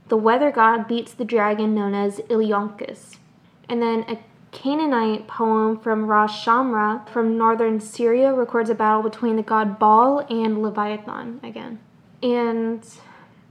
[0.08, 3.18] the weather god beats the dragon known as Illuyankas.
[3.68, 4.20] And then a
[4.52, 10.26] Canaanite poem from Ras Shamra from northern Syria records a battle between the god Baal
[10.30, 11.80] and Leviathan again.
[12.24, 12.88] And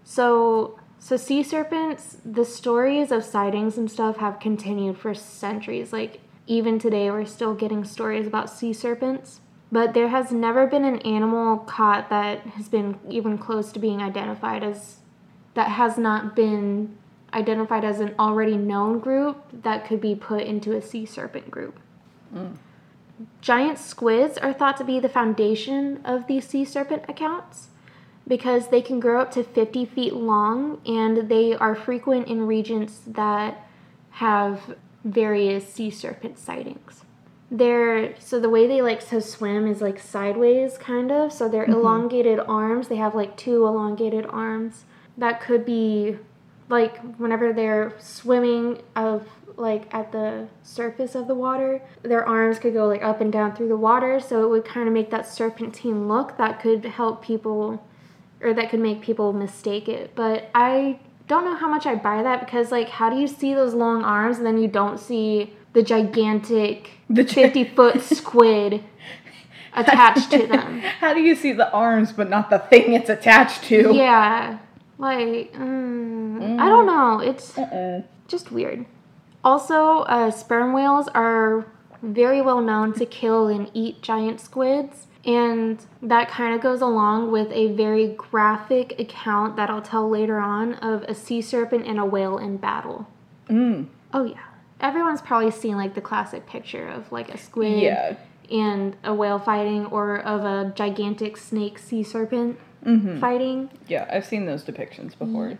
[0.04, 5.92] so so sea serpents, the stories of sightings and stuff have continued for centuries.
[5.92, 9.40] Like even today we're still getting stories about sea serpents.
[9.70, 14.02] But there has never been an animal caught that has been even close to being
[14.02, 14.96] identified as
[15.54, 16.98] that has not been
[17.32, 21.78] identified as an already known group that could be put into a sea serpent group.
[22.34, 22.56] Mm.
[23.40, 27.68] Giant squids are thought to be the foundation of these sea serpent accounts.
[28.28, 33.00] Because they can grow up to 50 feet long and they are frequent in regions
[33.06, 33.66] that
[34.10, 37.04] have various sea serpent sightings.
[37.48, 41.32] They're so the way they like to swim is like sideways kind of.
[41.32, 41.74] So they're mm-hmm.
[41.74, 42.88] elongated arms.
[42.88, 44.84] They have like two elongated arms
[45.16, 46.18] that could be
[46.68, 52.74] like whenever they're swimming of like at the surface of the water, their arms could
[52.74, 55.26] go like up and down through the water, so it would kind of make that
[55.26, 57.82] serpentine look that could help people
[58.40, 60.14] or that could make people mistake it.
[60.14, 63.54] But I don't know how much I buy that because like how do you see
[63.54, 68.82] those long arms and then you don't see the gigantic The gi- 50 foot squid
[69.74, 70.80] attached to them?
[71.00, 73.92] How do you see the arms but not the thing it's attached to?
[73.94, 74.58] Yeah.
[74.98, 77.18] Like, mm, I don't know.
[77.20, 78.02] It's Uh-uh.
[78.28, 78.86] just weird.
[79.44, 81.66] Also, uh, sperm whales are
[82.02, 85.06] very well known to kill and eat giant squids.
[85.26, 90.38] And that kind of goes along with a very graphic account that I'll tell later
[90.38, 93.08] on of a sea serpent and a whale in battle.
[93.50, 93.88] Mm.
[94.14, 94.38] Oh, yeah.
[94.80, 98.16] Everyone's probably seen like the classic picture of like a squid Yeah.
[98.50, 103.18] and a whale fighting or of a gigantic snake sea serpent Mm-hmm.
[103.18, 103.68] fighting.
[103.88, 105.58] Yeah, I've seen those depictions before.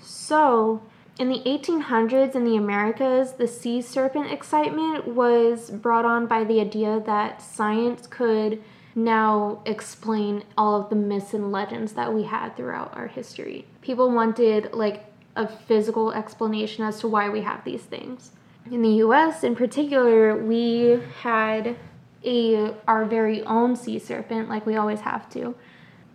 [0.00, 0.80] So,
[1.18, 6.60] in the 1800s in the Americas, the sea serpent excitement was brought on by the
[6.60, 8.62] idea that science could
[8.94, 13.66] now explain all of the myths and legends that we had throughout our history.
[13.80, 15.04] People wanted like
[15.36, 18.32] a physical explanation as to why we have these things.
[18.70, 21.76] In the US in particular, we had
[22.24, 25.54] a our very own sea serpent like we always have to.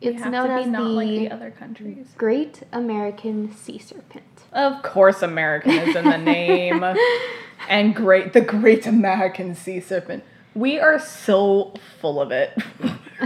[0.02, 2.08] It's known as the other countries.
[2.18, 4.24] Great American Sea Serpent.
[4.54, 6.84] Of course, American is in the name.
[7.70, 10.24] and great, the Great American Sea Serpent.
[10.54, 12.58] We are so full of it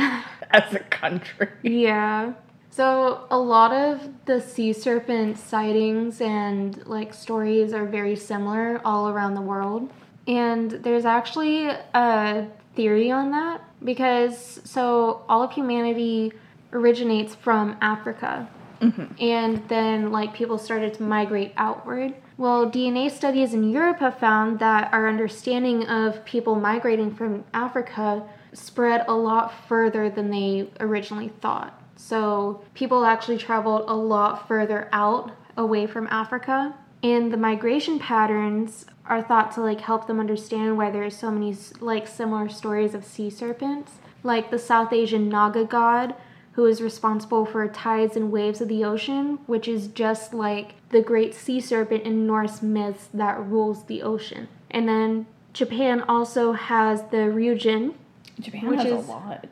[0.51, 1.49] as a country.
[1.63, 2.33] Yeah.
[2.69, 9.09] So a lot of the sea serpent sightings and like stories are very similar all
[9.09, 9.89] around the world.
[10.27, 16.31] And there's actually a theory on that because so all of humanity
[16.73, 18.49] originates from Africa.
[18.81, 19.21] Mm-hmm.
[19.21, 22.15] And then like people started to migrate outward.
[22.37, 28.23] Well, DNA studies in Europe have found that our understanding of people migrating from Africa
[28.53, 31.79] spread a lot further than they originally thought.
[31.95, 36.75] So people actually traveled a lot further out away from Africa.
[37.03, 41.55] And the migration patterns are thought to like help them understand why there's so many
[41.79, 43.93] like similar stories of sea serpents.
[44.23, 46.15] Like the South Asian Naga god
[46.53, 51.01] who is responsible for tides and waves of the ocean, which is just like the
[51.01, 54.47] great sea serpent in Norse myths that rules the ocean.
[54.69, 57.93] And then Japan also has the Ryujin.
[58.39, 59.45] Japan Which has is- a lot.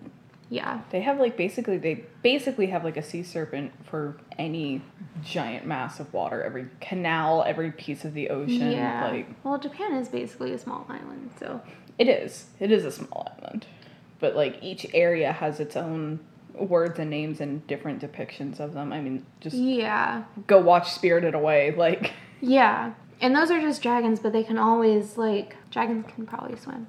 [0.49, 0.81] Yeah.
[0.89, 4.81] They have like basically they basically have like a sea serpent for any
[5.23, 8.71] giant mass of water, every canal, every piece of the ocean.
[8.71, 9.09] Yeah.
[9.11, 11.61] Like well, Japan is basically a small island, so.
[11.99, 12.47] it is.
[12.59, 13.67] It is a small island.
[14.19, 16.19] But like each area has its own
[16.53, 18.91] words and names and different depictions of them.
[18.91, 20.23] I mean, just Yeah.
[20.47, 21.71] go watch Spirited Away.
[21.77, 22.93] Like Yeah.
[23.21, 26.87] And those are just dragons, but they can always, like, dragons can probably swim.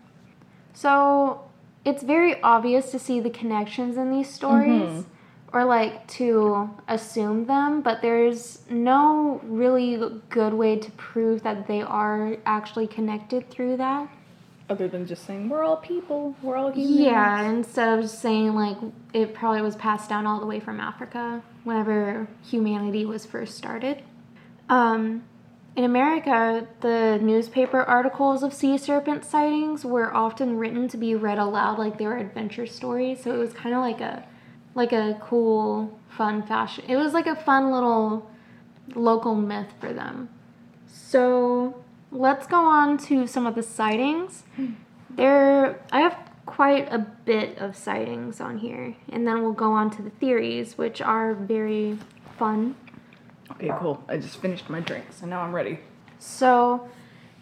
[0.74, 1.42] So
[1.84, 5.56] it's very obvious to see the connections in these stories mm-hmm.
[5.56, 11.82] or, like, to assume them, but there's no really good way to prove that they
[11.82, 14.08] are actually connected through that.
[14.70, 17.00] Other than just saying we're all people, we're all humans.
[17.00, 18.76] Yeah, instead of just saying, like,
[19.12, 24.02] it probably was passed down all the way from Africa whenever humanity was first started.
[24.68, 25.24] Um,
[25.76, 31.38] in America, the newspaper articles of sea serpent sightings were often written to be read
[31.38, 33.22] aloud like they were adventure stories.
[33.22, 34.24] So it was kind of like a
[34.74, 36.84] like a cool, fun fashion.
[36.86, 38.30] It was like a fun little
[38.94, 40.28] local myth for them.
[40.86, 41.82] So
[42.12, 44.44] let's go on to some of the sightings.
[45.10, 49.90] There, I have quite a bit of sightings on here, and then we'll go on
[49.90, 51.98] to the theories, which are very
[52.38, 52.74] fun.
[53.52, 54.02] Okay, cool.
[54.08, 55.80] I just finished my drink, so now I'm ready.
[56.18, 56.88] So,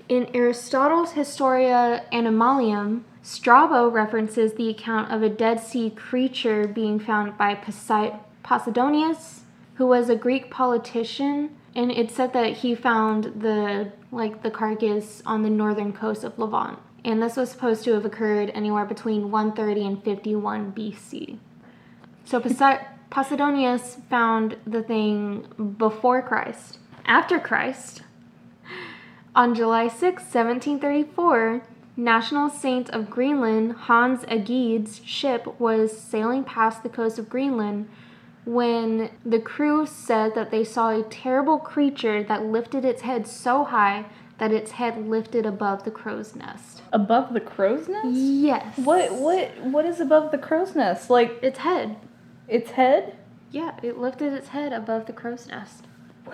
[0.09, 7.37] in Aristotle's Historia Animalium, Strabo references the account of a Dead Sea creature being found
[7.37, 9.41] by Posei- Posidonius,
[9.75, 15.23] who was a Greek politician, and it said that he found the like the carcass
[15.25, 16.81] on the northern coast of Levant.
[17.05, 21.39] And this was supposed to have occurred anywhere between 130 and 51 BC.
[22.25, 25.47] So Posi- Posidonius found the thing
[25.79, 26.79] before Christ.
[27.07, 28.03] After Christ,
[29.37, 31.63] on July 6, 1734,
[31.97, 37.89] National Saint of Greenland Hans Egede's ship was sailing past the coast of Greenland
[38.49, 43.65] when the crew said that they saw a terrible creature that lifted its head so
[43.65, 44.07] high
[44.39, 46.81] that its head lifted above the crow's nest.
[46.91, 48.09] Above the crow's nest?
[48.09, 48.79] Yes.
[48.79, 51.11] What what what is above the crow's nest?
[51.11, 51.97] Like Its head.
[52.49, 53.19] its head?
[53.51, 55.85] Yeah, it lifted its head above the crow's nest.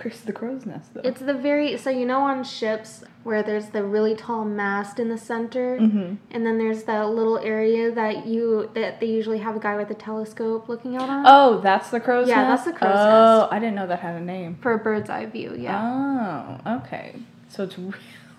[0.03, 1.01] Where's the crow's nest though?
[1.03, 5.09] It's the very so you know on ships where there's the really tall mast in
[5.09, 6.17] the center, Mhm.
[6.31, 9.89] and then there's that little area that you that they usually have a guy with
[9.89, 12.65] a telescope looking out on Oh, that's the crow's Yeah, nest?
[12.65, 13.49] that's the crow's oh, nest.
[13.51, 14.57] Oh, I didn't know that had a name.
[14.61, 15.55] for a bird's eye view.
[15.57, 16.59] Yeah.
[16.65, 17.15] Oh, okay.
[17.49, 17.77] So it's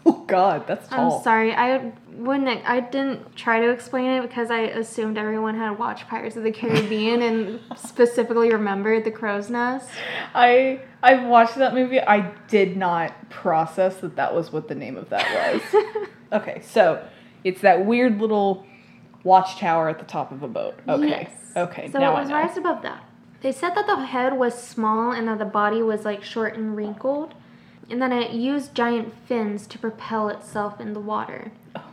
[0.08, 1.16] Oh god, that's tall.
[1.16, 1.52] I'm sorry.
[1.52, 2.48] I wouldn't.
[2.68, 6.52] I didn't try to explain it because I assumed everyone had watched Pirates of the
[6.52, 9.88] Caribbean and specifically remembered the crow's nest.
[10.32, 12.00] I I've watched that movie.
[12.00, 16.06] I did not process that that was what the name of that was.
[16.32, 17.04] okay, so
[17.42, 18.64] it's that weird little
[19.24, 20.78] watchtower at the top of a boat.
[20.88, 21.08] Okay.
[21.08, 21.30] Yes.
[21.56, 21.90] Okay.
[21.90, 22.38] So now it I was know.
[22.38, 23.02] raised above that.
[23.42, 26.76] They said that the head was small and that the body was like short and
[26.76, 27.34] wrinkled,
[27.88, 31.52] and then it used giant fins to propel itself in the water.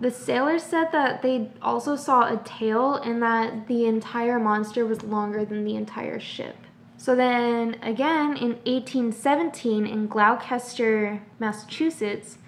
[0.00, 5.02] The sailors said that they also saw a tail and that the entire monster was
[5.02, 6.56] longer than the entire ship.
[6.96, 12.38] So then, again, in 1817, in Gloucester, Massachusetts,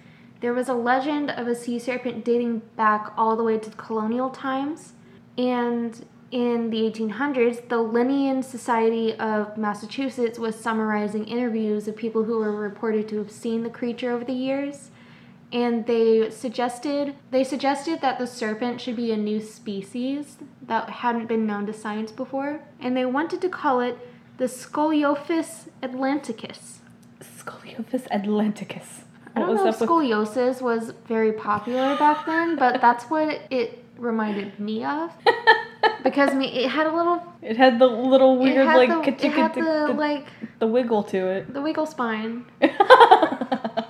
[0.41, 4.29] there was a legend of a sea serpent dating back all the way to colonial
[4.29, 4.93] times.
[5.37, 12.37] And in the 1800s, the Linnean Society of Massachusetts was summarizing interviews of people who
[12.39, 14.91] were reported to have seen the creature over the years
[15.51, 21.27] and they suggested they suggested that the serpent should be a new species that hadn't
[21.27, 23.97] been known to science before, and they wanted to call it
[24.37, 26.79] the Scoliophis atlanticus.
[27.21, 29.03] Scoliophis atlanticus.
[29.35, 34.59] I don't know if scoliosis was very popular back then, but that's what it reminded
[34.59, 35.11] me of
[36.03, 39.53] because me it had a little It had the little weird like the, it had
[39.53, 40.25] the, the like
[40.59, 41.53] the wiggle to it.
[41.53, 42.45] the wiggle spine.
[42.59, 43.85] the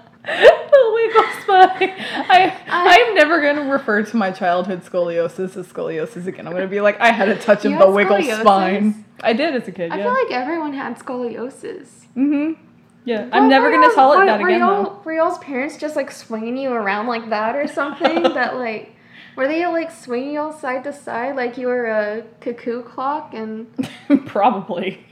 [0.93, 1.93] wiggle spine.
[2.29, 6.45] I, I- I'm never going to refer to my childhood scoliosis as scoliosis again.
[6.47, 8.41] I'm going to be like, I had a touch of the wiggle scoliosis?
[8.41, 9.05] spine.
[9.23, 10.03] I did as a kid, I yeah.
[10.03, 11.87] feel like everyone had scoliosis.
[12.15, 12.61] mm-hmm.
[13.05, 15.01] Yeah, Well, I'm never going to y'all- tell it were- that were again, y'all, though.
[15.05, 18.23] Were y'all's parents just like swinging you around like that or something?
[18.23, 18.93] that like,
[19.37, 23.67] were they like swinging y'all side to side like you were a cuckoo clock and
[24.25, 25.05] Probably.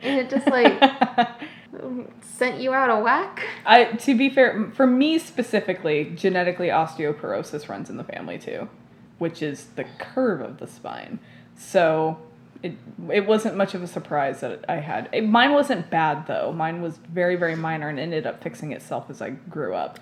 [0.00, 0.80] and it just like
[2.20, 3.42] sent you out of whack?
[3.66, 8.68] I to be fair, for me specifically, genetically osteoporosis runs in the family too,
[9.18, 11.18] which is the curve of the spine.
[11.56, 12.18] So
[12.62, 12.74] it
[13.10, 15.08] it wasn't much of a surprise that I had.
[15.12, 16.52] It, mine wasn't bad though.
[16.52, 19.98] Mine was very very minor and ended up fixing itself as I grew up.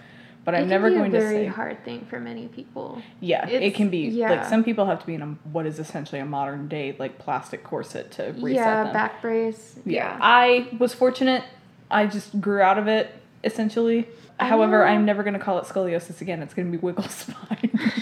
[0.49, 1.47] But I'm it never can be going a to very say.
[1.49, 3.03] hard thing for many people.
[3.21, 4.07] Yeah, it can be.
[4.11, 4.49] Like yeah.
[4.49, 7.63] some people have to be in a what is essentially a modern day like plastic
[7.63, 8.93] corset to reset yeah, them.
[8.95, 9.75] back brace.
[9.85, 10.15] Yeah.
[10.15, 10.19] Yeah.
[10.23, 11.45] I was fortunate.
[11.91, 13.13] I just grew out of it,
[13.45, 14.09] essentially.
[14.41, 16.41] I However, know- I'm never going to call it scoliosis again.
[16.41, 17.93] It's going to be wiggle spine.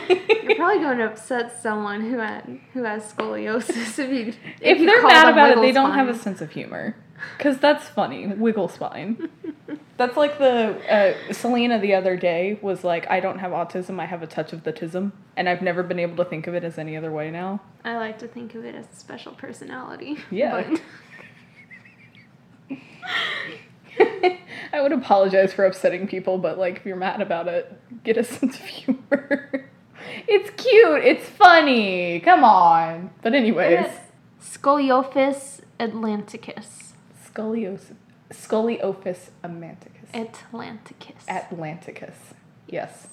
[0.00, 4.86] You're probably going to upset someone who had who has scoliosis if you if you
[4.86, 6.96] they're call mad about it, they don't have a sense of humor.
[7.38, 8.26] Because that's funny.
[8.26, 9.28] Wiggle spine.
[9.96, 14.06] That's like the uh, Selena the other day was like, I don't have autism, I
[14.06, 15.12] have a touch of the tism.
[15.36, 17.60] And I've never been able to think of it as any other way now.
[17.84, 20.18] I like to think of it as a special personality.
[20.30, 20.64] Yeah.
[22.68, 22.78] but-
[24.72, 27.72] I would apologize for upsetting people, but like if you're mad about it,
[28.04, 29.66] get a sense of humor.
[30.26, 32.20] it's cute, it's funny.
[32.20, 33.10] Come on.
[33.22, 33.86] But anyways,
[34.40, 36.81] Scoliophis atlanticus.
[37.34, 37.94] Scoliosis,
[38.30, 41.24] scoliophis amanticus, Atlanticus.
[41.28, 42.14] atlanticus.
[42.68, 43.06] Yes,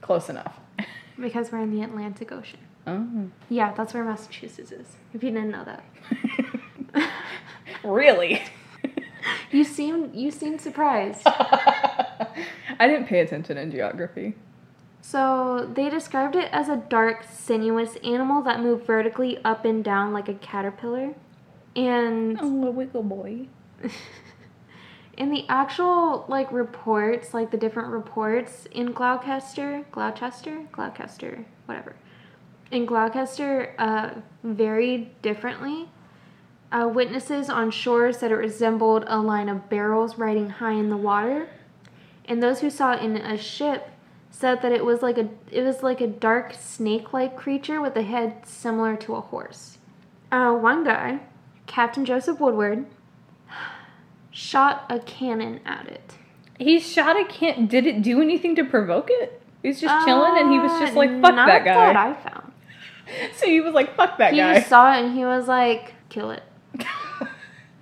[0.00, 0.58] close enough.
[1.20, 2.60] because we're in the Atlantic Ocean.
[2.86, 3.28] Oh.
[3.48, 4.86] Yeah, that's where Massachusetts is.
[5.12, 5.84] If you didn't know that.
[7.84, 8.42] really?
[9.50, 11.22] You seem you seem surprised.
[11.26, 14.34] I didn't pay attention in geography.
[15.00, 20.12] So they described it as a dark, sinuous animal that moved vertically up and down
[20.12, 21.14] like a caterpillar.
[21.74, 23.48] And Oh, a wiggle boy.
[25.16, 31.96] in the actual like reports, like the different reports in Gloucester, Gloucester, Gloucester, whatever,
[32.70, 34.10] in Gloucester, uh,
[34.42, 35.88] varied differently.
[36.72, 40.96] Uh, witnesses on shore said it resembled a line of barrels riding high in the
[40.96, 41.48] water,
[42.24, 43.90] and those who saw it in a ship
[44.30, 48.02] said that it was like a it was like a dark snake-like creature with a
[48.02, 49.78] head similar to a horse.
[50.30, 51.20] Uh, one guy,
[51.66, 52.84] Captain Joseph Woodward,
[54.36, 56.14] shot a cannon at it.
[56.58, 57.66] He shot a can.
[57.66, 59.40] Did it do anything to provoke it?
[59.62, 62.52] He's just chilling, and he was just like, Uh, "Fuck that guy." That I found.
[63.36, 65.94] so he was like, "Fuck that he guy." just saw it and he was like,
[66.08, 66.42] kill it.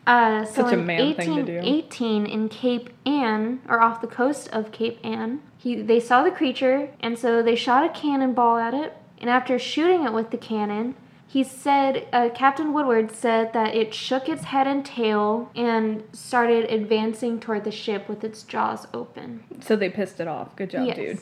[0.06, 1.54] Uh, so Such a man thing to do.
[1.54, 6.30] 1818 in Cape Ann, or off the coast of Cape Ann, he, they saw the
[6.30, 8.92] creature, and so they shot a cannonball at it.
[9.16, 10.94] And after shooting it with the cannon,
[11.34, 16.70] he said, uh, Captain Woodward said that it shook its head and tail and started
[16.70, 19.42] advancing toward the ship with its jaws open.
[19.60, 20.54] so they pissed it off.
[20.54, 21.18] Good job, dude.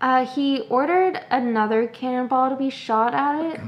[0.00, 3.60] Uh, he ordered another cannonball to be shot at it,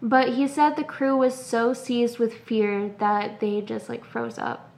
[0.00, 4.38] but he said the crew was so seized with fear that they just like froze
[4.38, 4.70] up.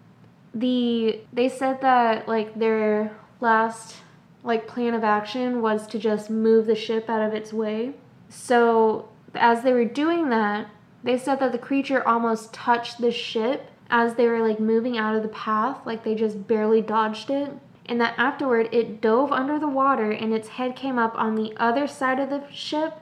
[0.52, 3.98] The they said that like their last
[4.42, 7.92] like plan of action was to just move the ship out of its way.
[8.28, 10.68] So as they were doing that,
[11.04, 15.14] they said that the creature almost touched the ship as they were like moving out
[15.16, 17.50] of the path, like they just barely dodged it.
[17.86, 21.54] And that afterward it dove under the water and its head came up on the
[21.56, 22.94] other side of the ship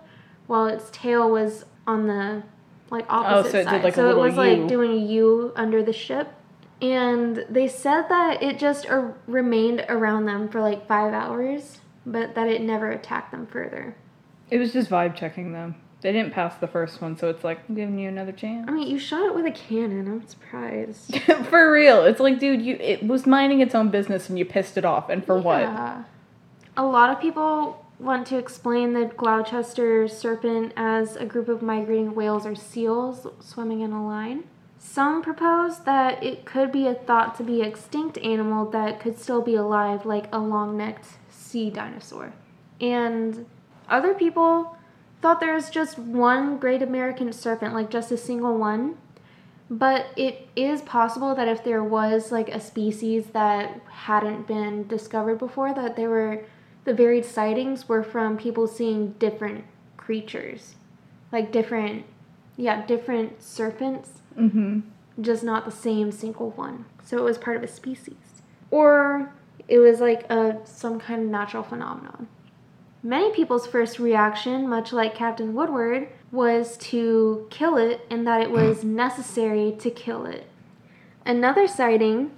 [0.46, 2.44] while its tail was on the
[2.90, 3.82] like opposite Oh, so it side.
[3.84, 4.38] like, so it was U.
[4.40, 6.32] like doing a U under the ship.
[6.80, 12.34] And they said that it just uh, remained around them for like five hours, but
[12.36, 13.96] that it never attacked them further.
[14.50, 15.74] It was just vibe checking them.
[16.06, 18.66] They didn't pass the first one, so it's like I'm giving you another chance.
[18.68, 20.06] I mean, you shot it with a cannon.
[20.06, 21.20] I'm surprised.
[21.50, 24.78] for real, it's like, dude, you it was minding its own business and you pissed
[24.78, 25.62] it off, and for what?
[26.76, 32.14] A lot of people want to explain the Gloucester serpent as a group of migrating
[32.14, 34.44] whales or seals swimming in a line.
[34.78, 39.42] Some propose that it could be a thought to be extinct animal that could still
[39.42, 42.32] be alive, like a long necked sea dinosaur.
[42.80, 43.46] And
[43.88, 44.75] other people
[45.22, 48.96] thought there was just one great American serpent, like just a single one.
[49.68, 55.38] But it is possible that if there was like a species that hadn't been discovered
[55.38, 56.44] before, that there were
[56.84, 59.64] the varied sightings were from people seeing different
[59.96, 60.76] creatures,
[61.32, 62.04] like different,
[62.56, 64.80] yeah, different serpents, Mm-hmm.
[65.20, 66.84] just not the same single one.
[67.02, 69.32] So it was part of a species, or
[69.66, 72.28] it was like a some kind of natural phenomenon.
[73.06, 78.50] Many people's first reaction, much like Captain Woodward, was to kill it and that it
[78.50, 80.44] was necessary to kill it.
[81.24, 82.32] Another sighting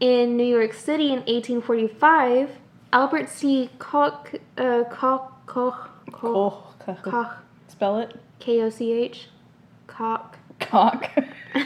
[0.00, 2.50] in New York City in 1845,
[2.92, 3.70] Albert C.
[3.78, 6.74] Koch, uh, Koch, Koch, Koch, Cool.
[7.02, 7.36] Koch,
[7.68, 8.14] Spell it.
[8.40, 9.28] K O C H,
[9.86, 10.36] Koch.
[10.60, 11.10] Cock.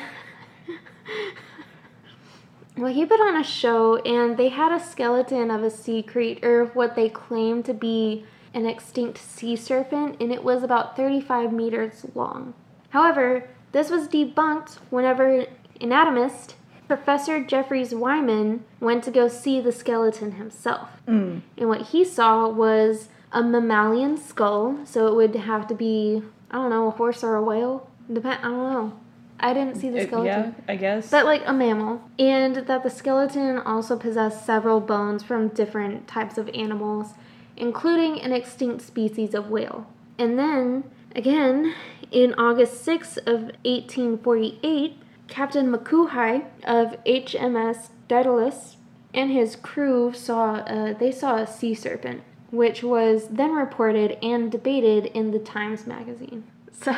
[2.78, 6.66] Well, he put on a show and they had a skeleton of a sea creature,
[6.74, 8.24] what they claimed to be
[8.54, 12.54] an extinct sea serpent, and it was about 35 meters long.
[12.90, 15.46] However, this was debunked whenever
[15.80, 16.54] anatomist
[16.86, 20.88] Professor Jeffries Wyman went to go see the skeleton himself.
[21.06, 21.42] Mm.
[21.58, 26.56] And what he saw was a mammalian skull, so it would have to be, I
[26.56, 27.90] don't know, a horse or a whale.
[28.10, 29.00] Depend, I don't know.
[29.40, 30.54] I didn't see the It- skeleton.
[30.66, 31.10] Yeah, I guess.
[31.10, 32.00] but like a mammal.
[32.18, 37.14] And that the skeleton also possessed several bones from different types of animals
[37.56, 39.86] including an extinct species of whale.
[40.18, 40.84] And then
[41.16, 41.74] again
[42.10, 48.76] in august 6th of 1848 captain M'Quhae of hms daedalus
[49.12, 54.50] and his crew saw uh, they saw a sea serpent which was then reported and
[54.50, 56.44] debated in the times magazine.
[56.80, 56.96] So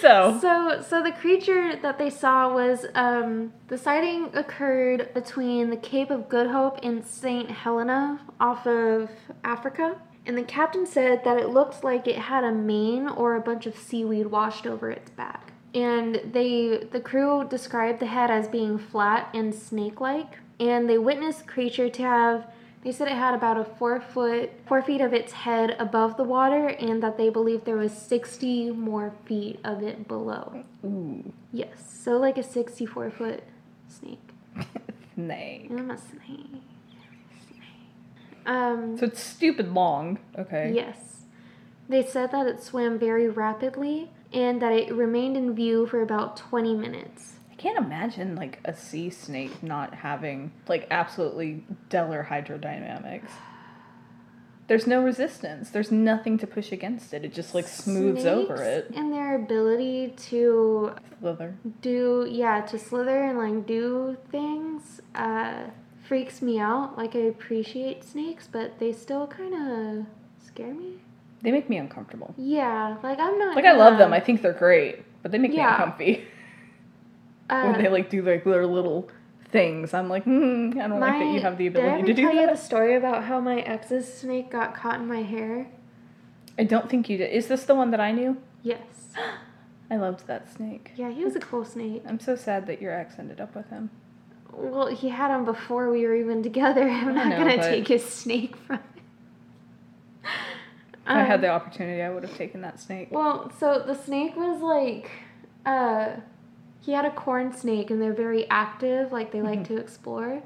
[0.00, 5.76] so, so, so the creature that they saw was um, the sighting occurred between the
[5.76, 9.10] Cape of Good Hope and Saint Helena off of
[9.44, 9.96] Africa.
[10.24, 13.66] And the captain said that it looked like it had a mane or a bunch
[13.66, 15.52] of seaweed washed over its back.
[15.74, 20.38] And they, the crew described the head as being flat and snake-like.
[20.60, 22.46] And they witnessed creature to have
[22.84, 26.24] they said it had about a four foot, four feet of its head above the
[26.24, 30.64] water, and that they believed there was 60 more feet of it below.
[30.84, 33.42] ooh, Yes, so like a 64 foot
[33.88, 34.18] snake.
[35.14, 35.68] snake.
[35.70, 36.62] I'm a snake.
[38.44, 40.18] Um, So it's stupid long.
[40.38, 40.72] Okay.
[40.74, 41.24] yes.
[41.88, 46.36] They said that it swam very rapidly and that it remained in view for about
[46.36, 47.34] 20 minutes.
[47.62, 53.30] I can't imagine like a sea snake not having like absolutely stellar hydrodynamics.
[54.66, 55.70] There's no resistance.
[55.70, 57.24] There's nothing to push against it.
[57.24, 58.90] It just like smooths over it.
[58.96, 61.54] And their ability to Slither.
[61.82, 65.66] do yeah to slither and like do things uh
[66.08, 70.06] freaks me out like i appreciate snakes but they still kind of
[70.44, 70.94] scare me
[71.42, 72.34] They make me uncomfortable.
[72.36, 74.12] yeah like i'm not Like I love them.
[74.12, 75.58] I think they're great, but they make Yeah.
[75.58, 76.24] me uncomfy
[77.50, 79.08] uh, when they like do like their little
[79.50, 79.92] things.
[79.94, 82.22] I'm like, hmm, I don't like that you have the did I ability to do
[82.22, 82.56] tell you that.
[82.56, 85.66] the story about how my ex's snake got caught in my hair
[86.58, 87.30] I don't think you did.
[87.32, 88.36] Is this the one that I knew?
[88.62, 88.80] Yes.
[89.90, 90.92] I loved that snake.
[90.96, 92.02] Yeah, he was a cool snake.
[92.06, 93.90] I'm so sad that your ex ended up with him.
[94.52, 96.88] Well, he had him before we were even together.
[96.88, 98.82] I'm not know, gonna but- take his snake from him.
[100.24, 103.08] If I had Um, the opportunity, I would have taken that snake.
[103.10, 105.10] Well, so the snake was like,
[105.66, 106.10] uh,
[106.82, 109.10] he had a corn snake, and they're very active.
[109.12, 110.42] Like they like to explore.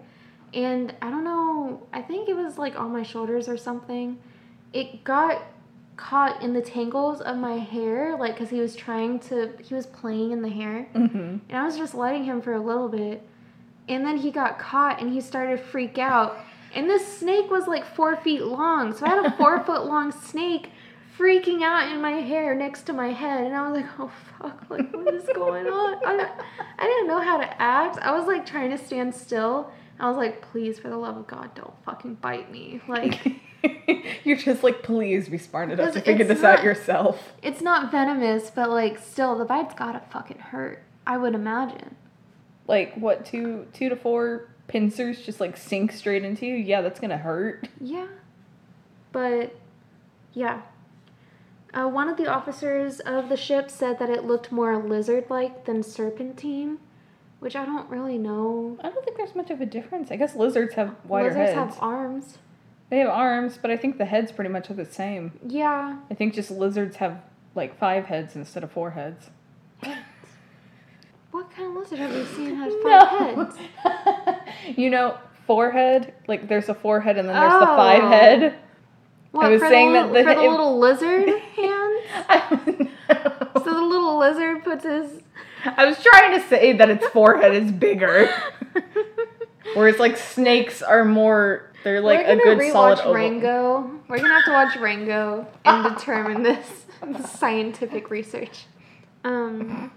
[0.55, 1.87] And I don't know.
[1.93, 4.19] I think it was like on my shoulders or something.
[4.73, 5.43] It got
[5.97, 9.51] caught in the tangles of my hair, like because he was trying to.
[9.63, 11.17] He was playing in the hair, Mm-hmm.
[11.49, 13.23] and I was just letting him for a little bit.
[13.89, 16.39] And then he got caught, and he started to freak out.
[16.75, 20.13] And this snake was like four feet long, so I had a four foot long
[20.13, 20.71] snake
[21.19, 24.65] freaking out in my hair next to my head, and I was like, "Oh fuck!
[24.69, 26.31] Like what is going on?" I,
[26.79, 27.99] I didn't know how to act.
[27.99, 29.71] I was like trying to stand still.
[29.99, 33.21] I was like, "Please, for the love of God, don't fucking bite me!" Like
[34.25, 37.33] You're just like, please be smart enough to figure this out yourself.
[37.43, 40.83] it's not venomous, but like still, the bite's gotta fucking hurt.
[41.07, 41.97] I would imagine.
[42.67, 46.57] Like what, two two to four pincers just like sink straight into you?
[46.57, 47.69] Yeah, that's gonna hurt.
[47.81, 48.09] Yeah.
[49.13, 49.55] But,
[50.35, 50.63] yeah.
[51.77, 55.67] Uh, one of the officers of the ship said that it looked more lizard like
[55.67, 56.79] than serpentine,
[57.39, 58.79] which I don't really know.
[58.83, 60.11] I don't think there's much of a difference.
[60.11, 61.75] I guess lizards have wider Lizards heads.
[61.75, 62.39] have arms.
[62.89, 65.33] They have arms, but I think the heads pretty much are the same.
[65.47, 65.99] Yeah.
[66.11, 67.21] I think just lizards have
[67.55, 69.29] like five heads instead of four heads.
[71.33, 74.39] What kind of lizard have you seen has five heads?
[74.79, 77.77] you know, forehead, like there's a forehead and then there's the Oh.
[77.77, 78.55] five head.
[79.37, 82.01] What, was for saying the, that the- for the it- little lizard hands?
[82.29, 82.89] I
[83.55, 85.23] So the little lizard puts his.
[85.65, 88.29] I was trying to say that its forehead is bigger.
[89.75, 93.15] Whereas like snakes are more they're like We're a gonna good solid rewatch oval.
[93.15, 93.91] Rango.
[94.09, 96.85] We're gonna have to watch Rango and determine this
[97.39, 98.67] scientific research.
[99.25, 99.91] Um,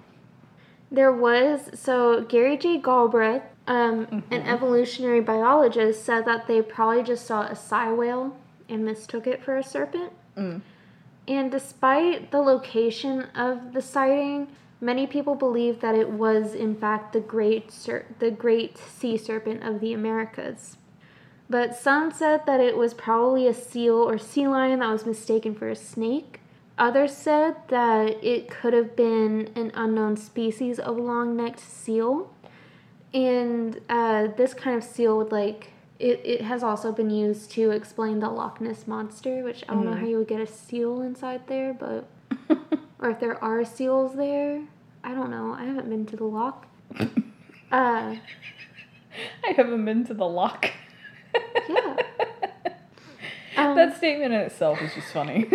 [0.91, 2.80] there was so Gary J.
[2.82, 8.36] Galbreath, um, an evolutionary biologist, said that they probably just saw a sei whale
[8.70, 10.14] and mistook it for a serpent.
[10.38, 10.62] Mm.
[11.28, 14.48] And despite the location of the sighting,
[14.82, 19.64] many people believe that it was in fact the great ser- the great sea serpent
[19.64, 20.78] of the Americas.
[21.50, 25.56] But some said that it was probably a seal or sea lion that was mistaken
[25.56, 26.41] for a snake.
[26.78, 32.32] Others said that it could have been an unknown species of long-necked seal.
[33.14, 37.72] And uh, this kind of seal would like it, it has also been used to
[37.72, 41.02] explain the Loch Ness monster, which I don't know how you would get a seal
[41.02, 42.08] inside there, but
[43.00, 44.64] or if there are seals there.
[45.04, 45.54] I don't know.
[45.54, 46.66] I haven't been to the loch.
[47.72, 48.16] Uh,
[49.46, 50.72] I haven't been to the lock.
[51.70, 51.98] Yeah.
[53.58, 55.50] Um, that statement in itself is just funny.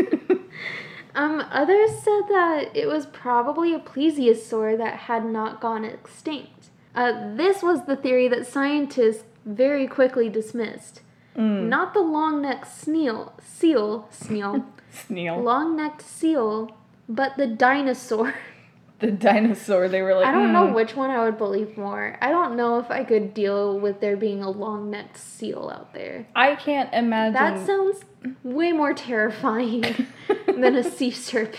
[1.14, 6.70] Um, others said that it was probably a plesiosaur that had not gone extinct.
[6.94, 11.00] Uh, this was the theory that scientists very quickly dismissed.
[11.36, 11.68] Mm.
[11.68, 15.42] Not the long-necked snail, seal, snail, Sneal.
[15.42, 16.76] long-necked seal,
[17.08, 18.34] but the dinosaur.
[19.00, 22.16] the dinosaur, they were like I don't know "Mm, which one I would believe more.
[22.22, 26.26] I don't know if I could deal with there being a long-necked seal out there.
[26.36, 28.02] I can't imagine That sounds
[28.44, 29.82] way more terrifying
[30.46, 31.58] than a sea serpent.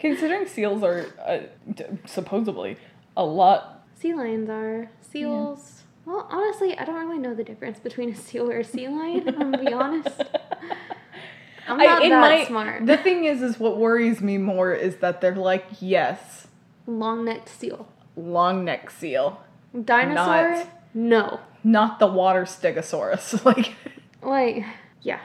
[0.00, 1.38] considering seals are uh,
[1.72, 2.76] d- supposedly
[3.16, 5.81] a lot Sea lions are seals.
[6.04, 9.28] Well, honestly, I don't really know the difference between a seal or a sea lion.
[9.28, 10.08] I'm gonna be honest.
[11.68, 12.86] I'm not in that my- smart.
[12.86, 16.48] The thing is, is what worries me more is that they're like, yes,
[16.86, 17.86] Long-necked seal.
[18.16, 19.40] long neck seal,
[19.84, 20.56] Dinosaur?
[20.56, 21.40] Not- No.
[21.62, 23.44] not the water stegosaurus.
[23.46, 23.74] like,
[24.20, 24.64] Like,
[25.02, 25.20] yeah.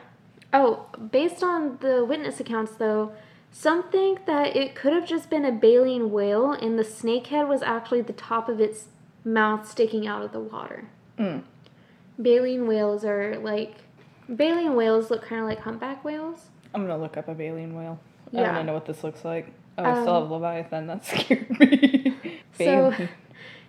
[0.54, 3.12] Oh, based on the witness accounts, though,
[3.52, 7.48] some think that it could have just been a baleen whale and the snake head
[7.50, 8.90] was actually the top of its
[9.26, 10.86] mouth sticking out of the water.
[11.20, 11.44] Mm.
[12.20, 13.76] Baleen whales are like.
[14.30, 16.48] Baleen whales look kind of like humpback whales.
[16.74, 18.00] I'm gonna look up a baleen whale.
[18.32, 18.42] Yeah.
[18.42, 19.52] I wanna know what this looks like.
[19.78, 20.88] Oh, I still Um, have Leviathan.
[20.88, 22.40] That scared me.
[22.58, 22.94] So-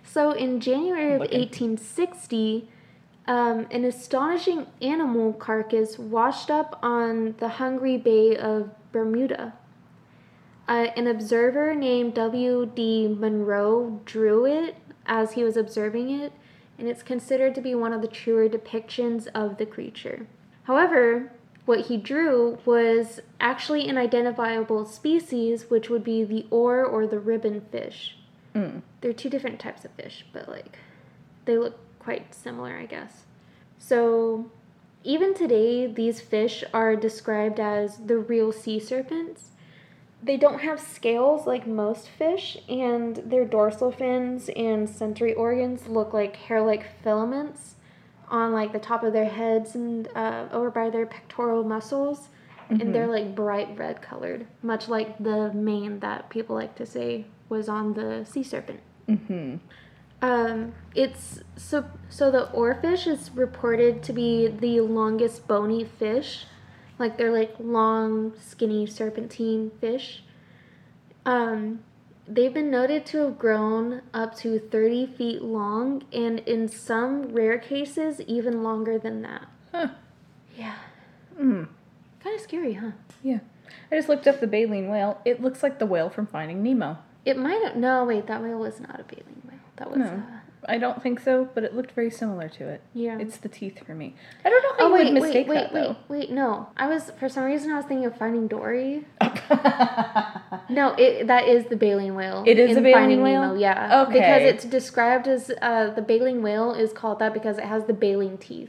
[0.05, 1.41] So in January of Looking.
[1.41, 2.69] 1860,
[3.27, 9.53] um, an astonishing animal carcass washed up on the Hungry Bay of Bermuda.
[10.67, 13.17] Uh, an observer named W.D.
[13.19, 14.77] Monroe drew it
[15.09, 16.33] as he was observing it,
[16.79, 20.27] and it's considered to be one of the truer depictions of the creature.
[20.65, 21.33] However,
[21.65, 27.19] what he drew was actually an identifiable species, which would be the oar or the
[27.19, 28.15] ribbon fish
[28.55, 28.83] Mm.
[29.01, 30.79] they're two different types of fish, but like
[31.45, 33.25] they look quite similar, I guess.
[33.79, 34.51] So,
[35.05, 39.51] even today, these fish are described as the real sea serpents.
[40.23, 46.13] They don't have scales like most fish, and their dorsal fins and sensory organs look
[46.13, 47.77] like hair-like filaments
[48.29, 52.29] on like the top of their heads and uh, over by their pectoral muscles,
[52.69, 57.25] and they're like bright red colored, much like the mane that people like to say
[57.49, 58.81] was on the sea serpent.
[59.09, 59.57] Mm-hmm.
[60.21, 66.45] Um, it's so so the oarfish is reported to be the longest bony fish,
[66.99, 70.23] like they're like long, skinny serpentine fish.
[71.27, 71.81] Um,
[72.27, 77.59] they've been noted to have grown up to thirty feet long, and in some rare
[77.59, 79.47] cases, even longer than that.
[79.73, 79.89] Huh.
[80.57, 80.75] Yeah,
[81.39, 81.69] Mm.
[82.21, 82.91] kind of scary, huh?
[83.23, 83.39] Yeah.
[83.93, 85.21] I just looked up the baleen whale.
[85.25, 86.99] It looks like the whale from Finding Nemo.
[87.25, 89.59] It might have, no wait, that whale was not a baleen whale.
[89.77, 90.05] That was No.
[90.07, 92.81] uh, I don't think so, but it looked very similar to it.
[92.95, 93.19] yeah.
[93.19, 94.15] It's the teeth for me.
[94.45, 96.69] I don't know how Oh you wait, would mistake wait, that wait, wait, no.
[96.77, 99.05] I was for some reason I was thinking of Finding Dory.
[100.71, 102.45] No, it that is the baleen whale.
[102.47, 103.41] It is a baleen Finding whale?
[103.43, 104.03] Nemo, yeah.
[104.03, 104.13] Okay.
[104.15, 107.95] Because it's described as uh, the baleen whale is called that because it has the
[107.95, 108.69] baleen teeth,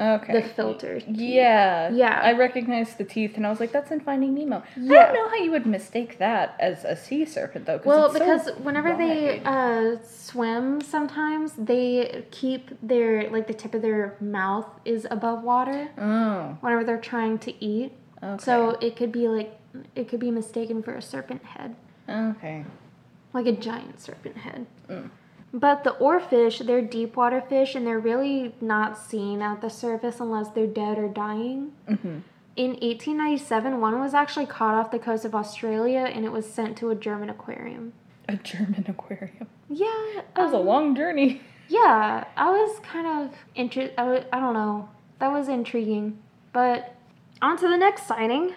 [0.00, 0.40] okay.
[0.40, 1.00] the filter.
[1.00, 1.08] teeth.
[1.16, 1.90] Yeah.
[1.90, 2.20] Yeah.
[2.22, 4.62] I recognized the teeth and I was like, that's in Finding Nemo.
[4.76, 7.80] I don't know how you would mistake that as a sea serpent though.
[7.84, 13.74] Well, it's so because whenever they uh, swim, sometimes they keep their like the tip
[13.74, 16.56] of their mouth is above water Oh.
[16.60, 17.92] whenever they're trying to eat.
[18.22, 18.42] Okay.
[18.44, 19.56] So it could be like
[19.94, 21.76] it could be mistaken for a serpent head.
[22.08, 22.64] Okay.
[23.32, 24.66] like a giant serpent head.
[24.88, 25.10] Mm.
[25.52, 30.20] But the oarfish, they're deep water fish and they're really not seen at the surface
[30.20, 31.72] unless they're dead or dying.
[31.88, 32.18] Mm-hmm.
[32.56, 36.76] In 1897, one was actually caught off the coast of Australia and it was sent
[36.78, 37.92] to a German aquarium.
[38.28, 39.48] A German aquarium.
[39.68, 41.40] Yeah, That was a um, long journey.
[41.68, 43.94] Yeah, I was kind of interested.
[43.98, 44.88] I, wa- I don't know.
[45.20, 46.18] That was intriguing.
[46.52, 46.96] But
[47.40, 48.54] on to the next sighting.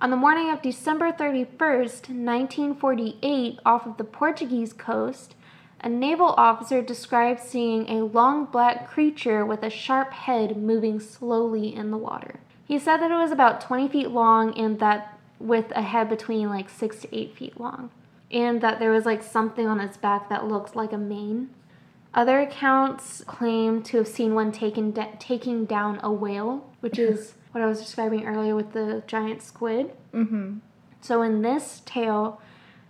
[0.00, 5.34] On the morning of December 31st, 1948, off of the Portuguese coast,
[5.82, 11.74] a naval officer described seeing a long black creature with a sharp head moving slowly
[11.74, 12.40] in the water.
[12.64, 16.48] He said that it was about 20 feet long and that with a head between
[16.48, 17.90] like 6 to 8 feet long.
[18.30, 21.50] And that there was like something on its back that looked like a mane.
[22.14, 27.34] Other accounts claim to have seen one taken da- taking down a whale, which is
[27.52, 29.92] what I was describing earlier with the giant squid.
[30.14, 30.58] Mm-hmm.
[31.00, 32.40] So in this tale,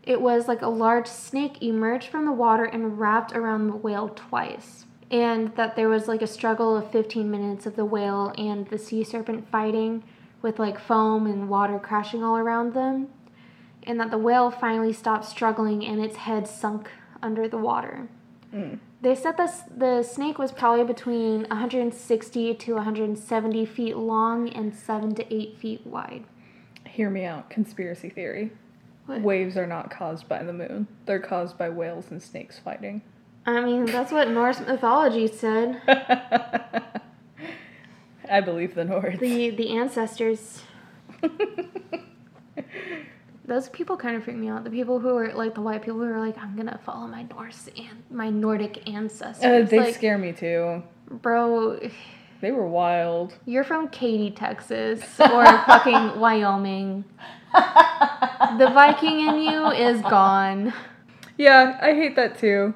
[0.02, 4.08] it was like a large snake emerged from the water and wrapped around the whale
[4.08, 4.86] twice.
[5.10, 8.78] And that there was like a struggle of 15 minutes of the whale and the
[8.78, 10.02] sea serpent fighting
[10.40, 13.08] with like foam and water crashing all around them.
[13.84, 16.90] And that the whale finally stopped struggling and its head sunk
[17.22, 18.08] under the water.
[18.52, 18.78] Mm.
[19.02, 25.14] They said the, the snake was probably between 160 to 170 feet long and 7
[25.16, 26.24] to 8 feet wide.
[26.86, 27.50] Hear me out.
[27.50, 28.52] Conspiracy theory.
[29.06, 29.20] What?
[29.22, 30.86] Waves are not caused by the moon.
[31.06, 33.02] They're caused by whales and snakes fighting.
[33.44, 35.80] I mean, that's what Norse mythology said.
[38.30, 39.18] I believe the Norse.
[39.18, 40.62] The the ancestors.
[43.44, 44.62] Those people kind of freak me out.
[44.62, 47.24] The people who are like the white people who are like, I'm gonna follow my
[47.24, 49.44] Norse and my Nordic ancestors.
[49.44, 50.82] Uh, they like, scare me too.
[51.10, 51.80] bro,
[52.42, 53.34] They were wild.
[53.46, 57.04] you're from Katy, Texas, or fucking Wyoming.
[57.52, 60.74] The Viking in you is gone.
[61.38, 62.74] Yeah, I hate that too.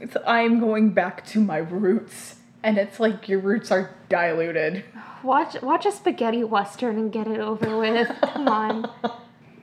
[0.00, 4.84] It's I'm going back to my roots, and it's like your roots are diluted.
[5.22, 8.08] Watch watch a spaghetti western and get it over with.
[8.22, 8.90] Come on.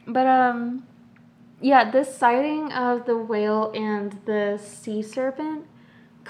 [0.06, 0.86] But um
[1.60, 5.66] yeah, this sighting of the whale and the sea serpent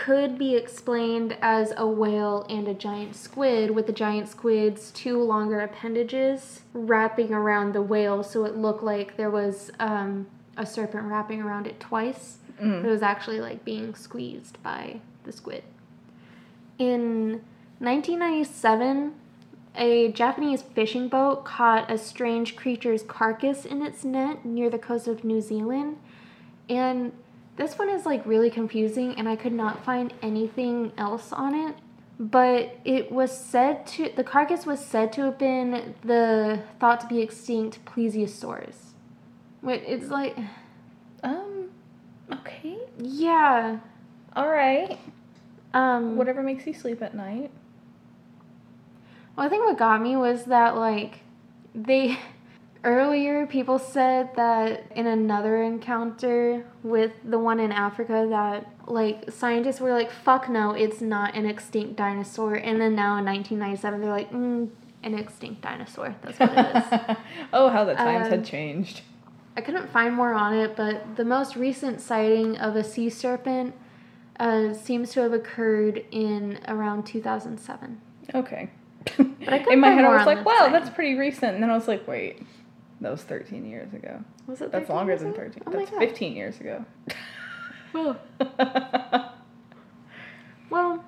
[0.01, 5.21] could be explained as a whale and a giant squid with the giant squid's two
[5.21, 10.25] longer appendages wrapping around the whale so it looked like there was um,
[10.57, 12.39] a serpent wrapping around it twice.
[12.59, 12.83] Mm.
[12.83, 15.63] It was actually like being squeezed by the squid.
[16.79, 17.43] In
[17.77, 19.13] 1997,
[19.75, 25.07] a Japanese fishing boat caught a strange creature's carcass in its net near the coast
[25.07, 25.97] of New Zealand.
[26.67, 27.11] And
[27.57, 31.75] this one is like really confusing, and I could not find anything else on it.
[32.19, 37.07] But it was said to, the carcass was said to have been the thought to
[37.07, 38.75] be extinct plesiosaurus.
[39.63, 40.37] Wait, it's like,
[41.23, 41.69] Um.
[42.31, 42.77] Okay.
[42.99, 43.79] yeah.
[44.35, 44.97] All right.
[45.73, 47.51] Um, Whatever makes you sleep at night.
[49.35, 51.19] Well, I think what got me was that like
[51.73, 52.17] they
[52.83, 59.79] Earlier, people said that in another encounter with the one in Africa, that like scientists
[59.79, 64.09] were like, "Fuck no, it's not an extinct dinosaur," and then now in 1997, they're
[64.09, 64.69] like, mm,
[65.03, 66.15] "An extinct dinosaur.
[66.23, 67.17] That's what it is."
[67.53, 69.01] oh, how the times Um, had changed.
[69.55, 73.75] I couldn't find more on it, but the most recent sighting of a sea serpent
[74.39, 78.01] uh, seems to have occurred in around 2007.
[78.33, 78.69] Okay.
[79.07, 81.55] I couldn't In my head, I was like, wow, that's pretty recent.
[81.55, 82.41] And then I was like, wait,
[83.01, 84.23] that was 13 years ago.
[84.47, 84.71] Was it?
[84.71, 85.37] That's longer than ago?
[85.37, 85.63] 13.
[85.65, 86.85] Oh that's 15 years ago.
[87.93, 88.17] Well,
[90.69, 91.03] well,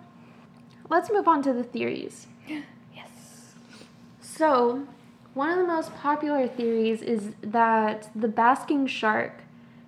[0.89, 2.27] let's move on to the theories.
[2.47, 3.53] yes.
[4.19, 4.87] So,
[5.33, 9.43] one of the most popular theories is that the basking shark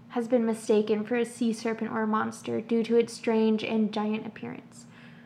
[0.10, 3.92] has been mistaken for a sea serpent or a monster due to its strange and
[3.92, 4.86] giant appearance,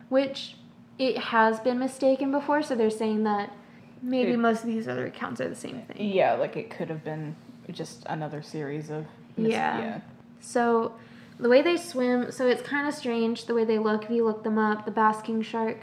[0.09, 0.55] which
[0.97, 3.53] it has been mistaken before, so they're saying that
[4.01, 5.97] maybe It- most of these other accounts are the same thing.
[6.13, 7.35] Yeah, like it could have been
[7.71, 9.05] just another series of.
[9.37, 10.01] mis- Yeah.
[10.39, 10.93] So,
[11.39, 14.05] the way they swim, so it's kind of strange the way they look.
[14.05, 15.77] If you look them up, the basking shark,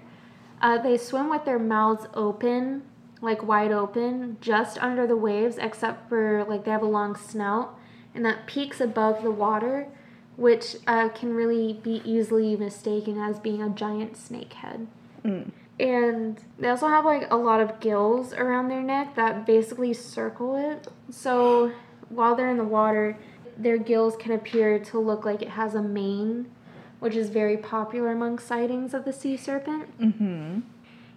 [0.61, 2.83] uh, they swim with their mouths open,
[3.23, 7.79] like wide open, just under the waves, except for like they have a long snout,
[8.15, 9.89] and that peaks above the water,
[10.37, 14.87] which uh, can really be easily mistaken as being a giant snake head.
[15.25, 15.51] Mm.
[15.79, 20.57] And they also have like a lot of gills around their neck that basically circle
[20.57, 20.89] it.
[21.11, 21.73] So
[22.09, 23.19] while they're in the water,
[23.59, 26.51] their gills can appear to look like it has a mane,
[26.99, 29.99] which is very popular among sightings of the sea serpent.
[30.01, 30.61] Mm-hmm.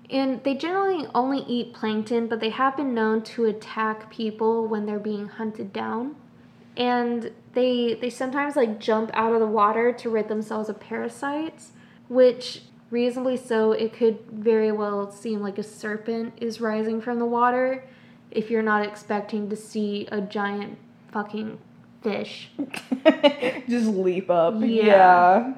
[0.10, 4.86] And they generally only eat plankton, but they have been known to attack people when
[4.86, 6.16] they're being hunted down.
[6.76, 11.72] And they they sometimes like jump out of the water to rid themselves of parasites,
[12.08, 17.26] which reasonably so it could very well seem like a serpent is rising from the
[17.26, 17.84] water
[18.32, 20.78] if you're not expecting to see a giant
[21.12, 21.60] fucking
[22.02, 22.52] fish.
[23.68, 24.56] just leap up.
[24.60, 24.66] Yeah.
[24.86, 25.54] Yeah.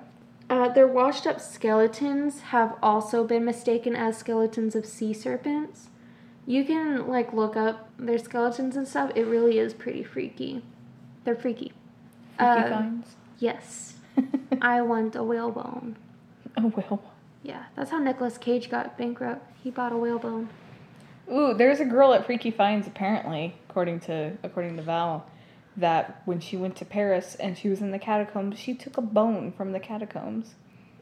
[0.49, 5.88] Uh, their washed up skeletons have also been mistaken as skeletons of sea serpents.
[6.45, 9.12] You can like look up their skeletons and stuff.
[9.16, 10.62] It really is pretty freaky.
[11.24, 11.72] They're freaky.
[12.38, 13.16] Freaky Uh, finds.
[13.40, 13.94] Yes.
[14.62, 15.95] I want a whalebone.
[16.58, 17.02] oh well.
[17.43, 19.45] Yeah, that's how Nicolas Cage got bankrupt.
[19.63, 20.49] He bought a whalebone.
[21.31, 25.26] Ooh, there's a girl at Freaky Finds apparently, according to according to Val,
[25.77, 29.01] that when she went to Paris and she was in the catacombs, she took a
[29.01, 30.55] bone from the catacombs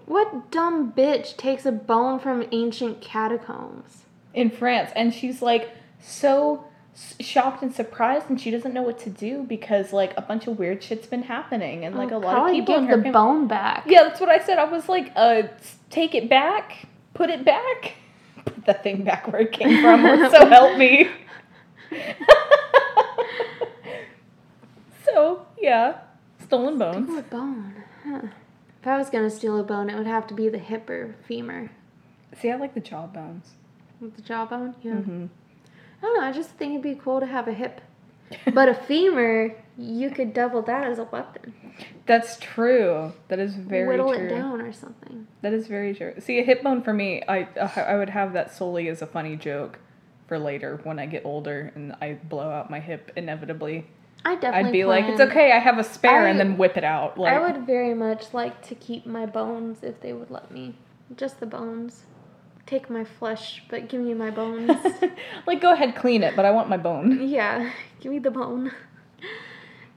[0.05, 4.03] What dumb bitch takes a bone from ancient catacombs?
[4.33, 6.63] in France, and she's like so
[7.19, 10.59] shocked and surprised, and she doesn't know what to do because like a bunch of
[10.59, 13.03] weird shit's been happening, and like Oh, a lot of people give in her the
[13.03, 13.85] fam- bone back.
[13.87, 14.59] Yeah, that's what I said.
[14.59, 15.43] I was like, uh,
[15.89, 17.93] take it back, put it back,
[18.45, 21.09] put the thing back where it came from, or so help me.
[25.05, 25.99] so, yeah,
[26.43, 27.07] stolen bones.
[27.07, 27.83] Steal a bone.
[28.03, 28.21] Huh.
[28.81, 31.15] If I was gonna steal a bone, it would have to be the hip or
[31.27, 31.71] femur.
[32.39, 33.55] See, I like the jaw bones.
[33.99, 34.75] With the jawbone?
[34.81, 34.93] Yeah.
[34.93, 35.25] Mm-hmm.
[36.01, 37.81] I don't know, I just think it'd be cool to have a hip.
[38.53, 41.53] But a femur, you could double that as a weapon.
[42.05, 43.13] That's true.
[43.27, 44.25] That is very Whittle true.
[44.25, 45.27] it down or something.
[45.41, 46.15] That is very true.
[46.19, 49.35] See, a hip bone for me, I I would have that solely as a funny
[49.35, 49.79] joke
[50.27, 53.87] for later when I get older and I blow out my hip inevitably.
[54.25, 56.83] I definitely I'd be like, it's okay, I have a spare, and then whip it
[56.83, 57.17] out.
[57.17, 60.75] Like, I would very much like to keep my bones if they would let me.
[61.15, 62.03] Just the bones.
[62.69, 64.69] Take my flesh, but give me my bones.
[65.47, 67.27] like, go ahead, clean it, but I want my bone.
[67.27, 68.71] Yeah, give me the bone.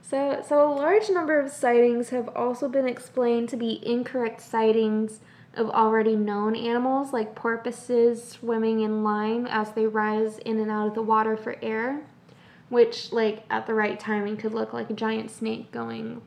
[0.01, 5.19] So, so a large number of sightings have also been explained to be incorrect sightings
[5.53, 10.87] of already known animals like porpoises swimming in line as they rise in and out
[10.87, 12.01] of the water for air,
[12.69, 16.23] which like at the right timing could look like a giant snake going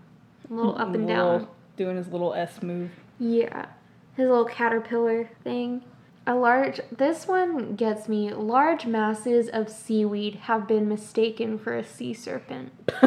[0.49, 1.49] a little up and down.
[1.77, 2.93] Doing his little S move.
[3.19, 3.67] Yeah,
[4.15, 5.83] his little caterpillar thing.
[6.27, 8.33] A large, this one gets me.
[8.33, 12.73] Large masses of seaweed have been mistaken for a sea serpent.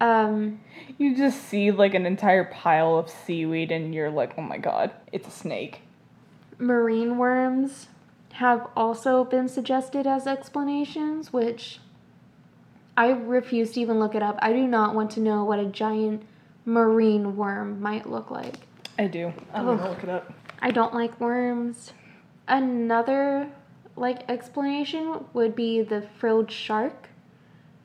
[0.00, 0.60] Um,
[0.98, 4.90] you just see like an entire pile of seaweed, and you're like, oh my god,
[5.12, 5.82] it's a snake.
[6.58, 7.88] marine worms
[8.32, 11.80] have also been suggested as explanations, which
[12.96, 14.38] I refuse to even look it up.
[14.42, 16.22] I do not want to know what a giant
[16.66, 18.65] marine worm might look like.
[18.98, 19.32] I do.
[19.52, 19.78] I'm Ugh.
[19.78, 20.32] gonna look it up.
[20.60, 21.92] I don't like worms.
[22.48, 23.50] Another
[23.96, 27.08] like explanation would be the frilled shark,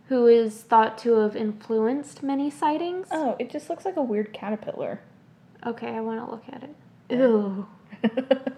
[0.07, 3.07] who is thought to have influenced many sightings.
[3.11, 4.99] Oh, it just looks like a weird caterpillar.
[5.65, 6.75] Okay, I want to look at it.
[7.09, 7.67] Ew.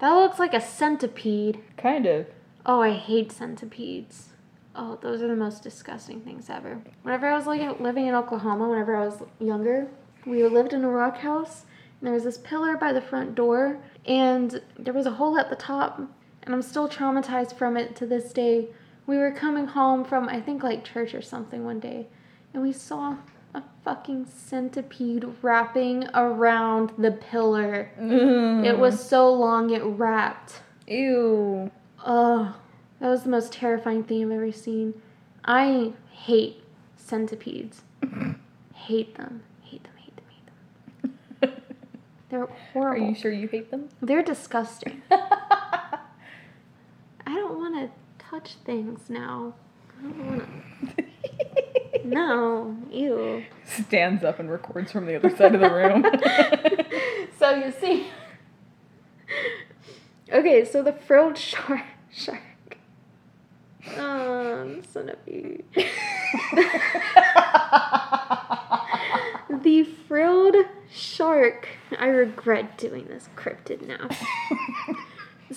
[0.00, 1.60] That looks like a centipede.
[1.76, 2.26] kind of.
[2.64, 4.30] Oh, I hate centipedes.
[4.74, 6.80] Oh, those are the most disgusting things ever.
[7.02, 9.88] Whenever I was like living in Oklahoma, whenever I was younger,
[10.24, 11.66] we lived in a rock house,
[12.02, 15.56] there was this pillar by the front door, and there was a hole at the
[15.56, 18.68] top, and I'm still traumatized from it to this day.
[19.06, 22.08] We were coming home from I think like church or something one day,
[22.54, 23.16] and we saw
[23.54, 27.90] a fucking centipede wrapping around the pillar.
[27.98, 28.64] Mm.
[28.64, 30.60] It was so long it wrapped.
[30.86, 31.70] Ew.
[32.06, 32.56] Oh,
[33.00, 34.94] that was the most terrifying thing I've ever seen.
[35.44, 36.62] I hate
[36.96, 37.82] centipedes.
[38.74, 39.42] Hate them.
[39.62, 39.92] Hate them.
[39.98, 40.46] Hate
[41.40, 41.62] them.
[42.30, 43.04] They're horrible.
[43.04, 43.88] Are you sure you hate them?
[44.00, 45.02] They're disgusting.
[45.10, 45.98] I
[47.26, 47.90] don't want to
[48.24, 49.54] touch things now.
[49.98, 51.04] I don't want to.
[52.04, 53.44] No, ew.
[53.64, 56.04] Stands up and records from the other side of the room.
[57.38, 58.06] so you see.
[60.32, 61.82] Okay, so the frilled shark.
[62.10, 62.40] Shark.
[63.96, 65.64] Um, centipede.
[69.62, 70.56] the frilled
[70.92, 71.68] shark.
[71.98, 74.08] I regret doing this cryptid now.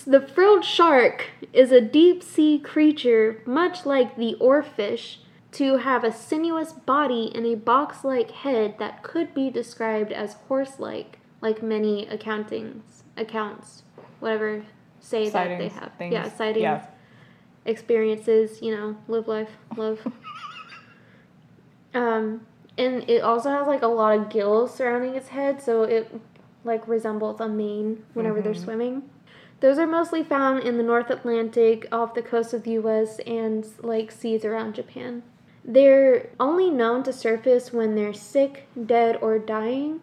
[0.08, 5.18] The frilled shark is a deep sea creature, much like the oarfish,
[5.52, 10.34] to have a sinuous body and a box like head that could be described as
[10.48, 13.84] horse like, like many accountings, accounts,
[14.20, 14.64] whatever
[15.00, 15.92] say that they have.
[16.00, 16.86] things, Yeah, sightings, yeah.
[17.66, 20.00] experiences, you know, live life, love.
[21.94, 22.48] um,
[22.78, 26.14] and it also has like a lot of gills surrounding its head, so it
[26.64, 28.64] like resembles a mane whenever they're Mhm.
[28.64, 29.04] swimming.
[29.60, 33.66] Those are mostly found in the North Atlantic off the coast of the US and
[33.82, 35.24] like seas around Japan.
[35.66, 40.02] They're only known to surface when they're sick, dead, or dying,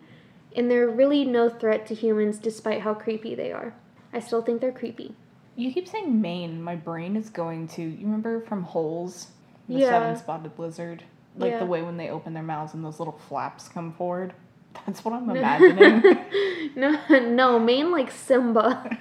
[0.57, 3.75] and they're really no threat to humans despite how creepy they are.
[4.13, 5.15] I still think they're creepy.
[5.57, 6.63] You keep saying mane.
[6.63, 7.83] My brain is going to.
[7.83, 9.33] You remember from Holes,
[9.69, 9.91] the Yeah.
[9.91, 11.05] seven spotted lizard?
[11.37, 11.59] Like Yeah.
[11.61, 14.35] the way when they open their mouths and those little flaps come forward?
[14.87, 16.03] That's what I'm imagining.
[16.77, 18.97] no, no, mane like Simba.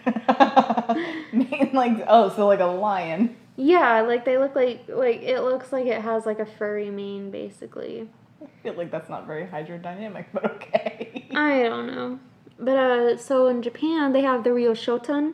[1.32, 3.36] mane, like, oh, so like a lion.
[3.56, 7.30] Yeah, like they look like like it looks like it has like a furry mane
[7.30, 8.08] basically.
[8.42, 11.28] I feel like that's not very hydrodynamic, but okay.
[11.36, 12.20] I don't know.
[12.58, 15.34] But uh so in Japan they have the Ryoshoten,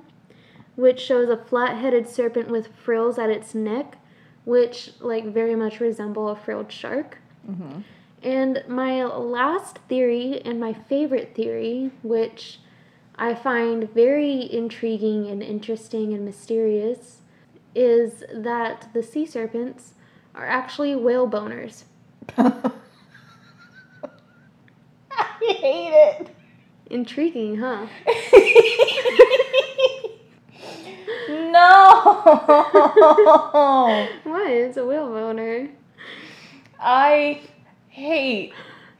[0.76, 3.98] which shows a flat-headed serpent with frills at its neck,
[4.46, 7.18] which like very much resemble a frilled shark.
[7.46, 7.82] hmm
[8.24, 12.60] And my last theory and my favorite theory, which
[13.16, 17.22] I find very intriguing and interesting and mysterious,
[17.76, 19.94] is that the sea serpents
[20.34, 21.84] are actually whale boners.
[22.38, 22.72] I
[25.40, 26.30] hate it.
[26.90, 27.88] Intriguing, huh?
[31.30, 32.26] no.
[34.24, 35.70] What is a boner?
[36.80, 37.42] I
[37.90, 38.54] hate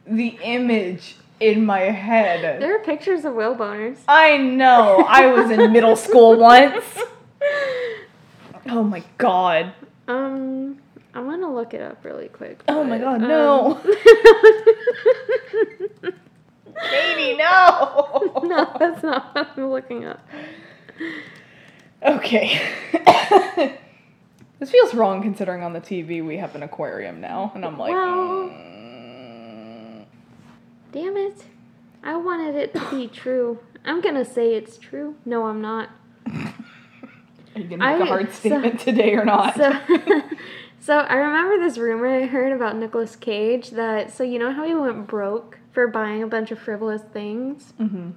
[0.06, 2.60] the image in my head.
[2.60, 3.98] There are pictures of whale boners.
[4.08, 5.06] I know.
[5.08, 6.84] I was in middle school once.
[8.68, 9.72] Oh my god.
[10.08, 10.78] Um,
[11.14, 12.62] I'm gonna look it up really quick.
[12.68, 13.80] Oh my but, God, um, no.
[16.90, 18.42] Katie, no.
[18.44, 20.20] no, that's not what I'm looking up.
[22.02, 22.60] Okay.
[24.58, 27.92] this feels wrong considering on the TV we have an aquarium now, and I'm like,
[27.92, 30.04] Well- mm,
[30.92, 31.44] Damn it.
[32.02, 33.58] I wanted it to be true.
[33.84, 35.16] I'm gonna say it's true.
[35.24, 35.90] No, I'm not.
[36.26, 36.32] are
[37.56, 39.56] you gonna make a I- hard so- statement today or not?
[39.56, 39.72] So,
[40.80, 44.64] so I remember this rumor I heard about Nicolas Cage that so you know how
[44.64, 47.72] he went broke for buying a bunch of frivolous things.
[47.78, 48.10] hmm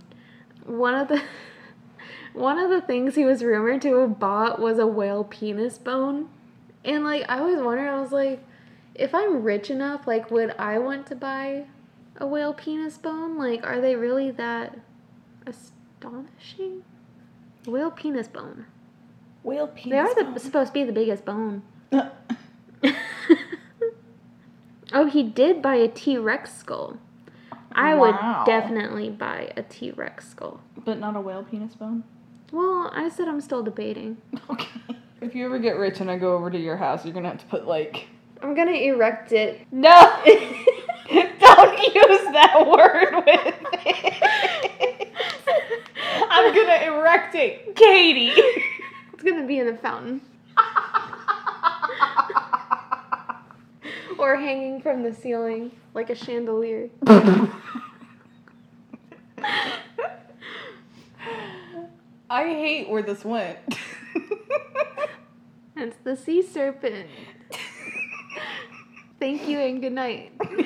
[0.65, 1.21] One of the
[2.33, 6.29] one of the things he was rumored to have bought was a whale penis bone,
[6.85, 8.43] and like I was wondering, I was like,
[8.95, 11.65] if I'm rich enough, like would I want to buy
[12.17, 13.37] a whale penis bone?
[13.37, 14.77] Like, are they really that
[15.45, 16.83] astonishing?
[17.65, 18.65] Whale penis bone.
[19.43, 19.89] Whale penis.
[19.91, 21.63] They are the, supposed to be the biggest bone.
[21.91, 22.11] bone.
[24.93, 26.97] oh, he did buy a T Rex skull.
[27.71, 27.99] I Wow.
[28.01, 30.61] would definitely buy a T Rex skull.
[30.77, 32.03] but not a whale penis bone.
[32.51, 34.17] Well, I said I'm still debating.
[34.49, 34.67] Okay.
[35.21, 37.39] If you ever get rich and I go over to your house, you're gonna have
[37.39, 38.07] to put like.
[38.41, 39.61] I'm gonna erect it.
[39.71, 39.89] No!
[40.25, 43.55] Don't use that word with
[43.85, 45.13] it.
[46.29, 48.33] I'm gonna erect it, Katie.
[49.13, 50.21] It's gonna be in a fountain.
[54.17, 56.89] Or hanging from the ceiling like a chandelier.
[62.39, 63.57] I hate where this went.
[65.81, 67.07] It's the sea serpent.
[69.17, 70.33] Thank you and good night.
[70.41, 70.57] Can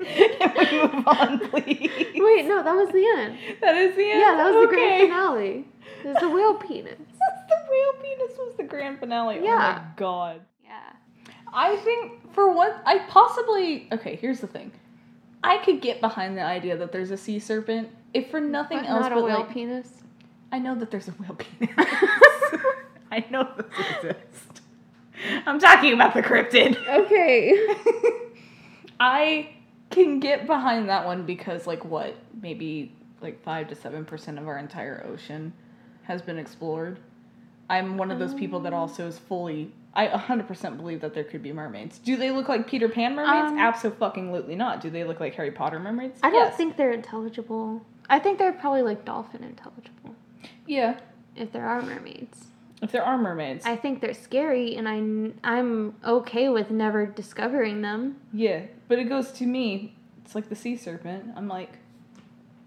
[0.00, 1.90] we move on, please?
[2.14, 3.36] Wait, no, that was the end.
[3.60, 4.18] That is the end.
[4.20, 5.66] Yeah, that was the grand finale.
[6.02, 6.96] There's the whale penis.
[6.98, 9.40] the whale penis was the grand finale.
[9.40, 9.58] Oh Yeah.
[9.58, 10.40] my god.
[10.64, 10.92] Yeah.
[11.52, 14.16] I think for what I possibly okay.
[14.16, 14.72] Here's the thing.
[15.44, 18.88] I could get behind the idea that there's a sea serpent if for nothing But
[18.88, 19.88] else not a but whale like penis.
[20.50, 21.74] I know that there's a whale penis.
[23.10, 24.60] I know this exists.
[25.46, 26.76] I'm talking about the cryptid.
[26.86, 27.66] Okay.
[29.00, 29.50] I
[29.90, 34.48] can get behind that one because like what maybe like five to seven percent of
[34.48, 35.52] our entire ocean
[36.04, 36.98] has been explored.
[37.70, 39.72] I'm one of those people that also is fully.
[39.94, 41.98] I 100% believe that there could be mermaids.
[41.98, 43.52] Do they look like Peter Pan mermaids?
[43.52, 44.80] Um, Absolutely not.
[44.80, 46.18] Do they look like Harry Potter mermaids?
[46.22, 46.56] I don't Yes.
[46.56, 47.82] think they're intelligible.
[48.10, 50.14] I think they're probably like dolphin intelligible
[50.66, 50.98] Yeah,
[51.36, 52.46] if there are mermaids.
[52.82, 53.64] if there are mermaids.
[53.64, 58.16] I think they're scary, and I I'm okay with never discovering them.
[58.32, 59.94] Yeah, but it goes to me.
[60.24, 61.32] It's like the sea serpent.
[61.36, 61.78] I'm like,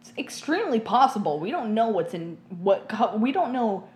[0.01, 1.39] it's extremely possible.
[1.39, 2.87] We don't know what's in what.
[2.89, 3.87] Co- we don't know.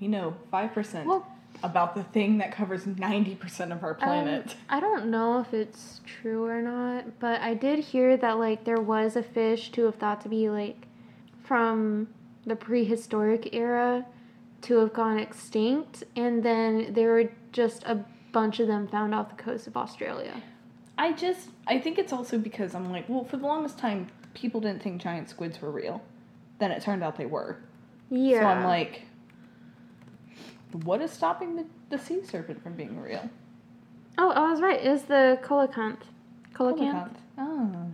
[0.00, 1.26] We know five percent Well-
[1.62, 4.48] about the thing that covers ninety percent of our planet.
[4.50, 8.64] Um, I don't know if it's true or not, but I did hear that like
[8.64, 10.85] there was a fish to have thought to be like
[11.46, 12.08] from
[12.44, 14.06] the prehistoric era
[14.62, 19.28] to have gone extinct, and then there were just a bunch of them found off
[19.36, 20.42] the coast of Australia.
[20.98, 21.50] I just.
[21.66, 25.00] I think it's also because I'm like, well, for the longest time, people didn't think
[25.02, 26.02] giant squids were real.
[26.58, 27.58] Then it turned out they were.
[28.10, 28.40] Yeah.
[28.40, 29.02] So I'm like,
[30.84, 33.28] what is stopping the, the sea serpent from being real?
[34.18, 34.82] oh, I was right.
[34.82, 36.02] Is the coelacanth,
[36.54, 37.16] coelacanth, Coelacanth.
[37.38, 37.72] Oh.
[37.74, 37.86] Ah.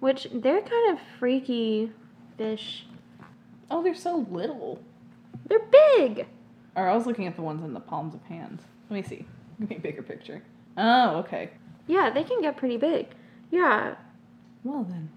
[0.00, 1.90] which they're kind of freaky
[2.38, 2.86] fish.
[3.70, 4.80] Oh, they're so little.
[5.46, 5.66] They're
[5.96, 6.26] big.
[6.76, 8.62] Or I was looking at the ones in the palms of hands.
[8.90, 9.26] Let me see.
[9.60, 10.42] Give me a bigger picture.
[10.76, 11.50] Oh, okay.
[11.86, 13.08] Yeah, they can get pretty big.
[13.50, 13.94] Yeah,
[14.64, 15.10] Well then.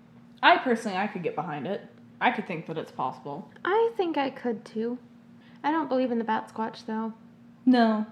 [0.44, 1.82] I personally I could get behind it.
[2.22, 3.50] I could think that it's possible.
[3.66, 5.00] I think I could too.
[5.64, 7.14] I don't believe in the Batsquatch though.
[7.66, 8.06] No.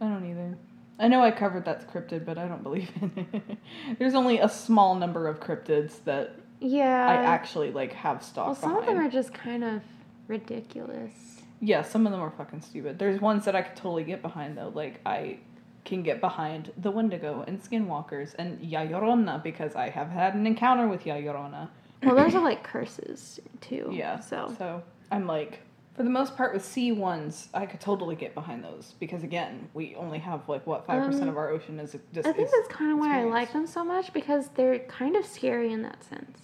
[0.00, 0.56] I don't either.
[0.98, 3.58] I know I covered that's cryptid, but I don't believe in it.
[3.98, 7.08] There's only a small number of cryptids that Yeah.
[7.08, 8.88] I actually like have stock well, some behind.
[8.88, 9.82] of them are just kind of
[10.28, 11.12] ridiculous.
[11.60, 12.98] Yeah, some of them are fucking stupid.
[12.98, 14.72] There's ones that I could totally get behind though.
[14.74, 15.38] Like I
[15.84, 20.46] can get behind the Wendigo and Skinwalkers and La Llorona because I have had an
[20.46, 21.68] encounter with La Llorona.
[22.02, 23.88] Well, those are like curses too.
[23.92, 24.20] Yeah.
[24.20, 25.60] So So I'm like,
[25.96, 29.68] for the most part with sea ones, I could totally get behind those because again,
[29.72, 32.28] we only have like what five percent Um, of our ocean is just.
[32.28, 35.16] I think is that's kind of why I like them so much because they're kind
[35.16, 36.38] of scary in that sense.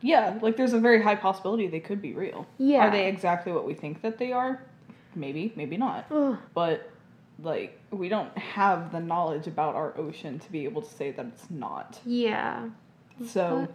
[0.00, 2.46] Yeah, like there's a very high possibility they could be real.
[2.58, 2.88] Yeah.
[2.88, 4.62] Are they exactly what we think that they are?
[5.14, 6.06] Maybe, maybe not.
[6.10, 6.36] Ugh.
[6.54, 6.90] But
[7.40, 11.26] like we don't have the knowledge about our ocean to be able to say that
[11.26, 12.00] it's not.
[12.04, 12.68] Yeah.
[13.26, 13.68] So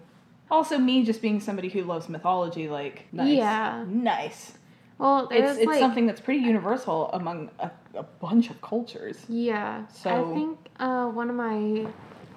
[0.52, 3.38] also me just being somebody who loves mythology, like nice.
[3.38, 3.86] Yeah.
[3.88, 4.54] Nice.
[4.98, 9.26] Well, It's it's like something that's pretty universal among a, a bunch of cultures.
[9.28, 9.86] Yeah.
[9.88, 11.88] So- I think uh, one of my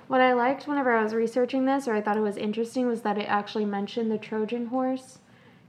[0.09, 3.03] what I liked whenever I was researching this, or I thought it was interesting, was
[3.03, 5.19] that it actually mentioned the Trojan horse,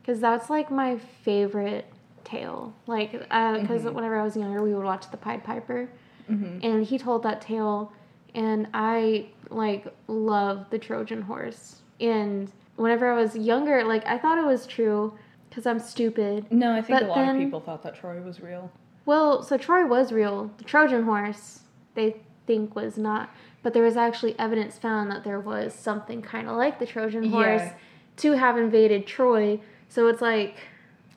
[0.01, 1.85] because that's like my favorite
[2.23, 2.73] tale.
[2.85, 5.89] Like, because whenever I was younger, we would watch the Pied Piper,
[6.29, 6.59] Mm-hmm.
[6.61, 7.91] and he told that tale,
[8.35, 11.81] and I like love the Trojan horse.
[12.01, 15.13] And whenever I was younger, like I thought it was true,
[15.57, 16.45] because I'm stupid.
[16.51, 18.69] No, I think But a lot then- of people thought that Troy was real.
[19.07, 20.51] Well, so Troy was real.
[20.59, 21.61] The Trojan horse,
[21.95, 23.31] they think was not.
[23.63, 27.31] But there was actually evidence found that there was something kind of like the Trojan
[27.31, 27.73] horse Yeah.
[28.17, 29.59] to have invaded Troy.
[29.89, 30.57] So it's like,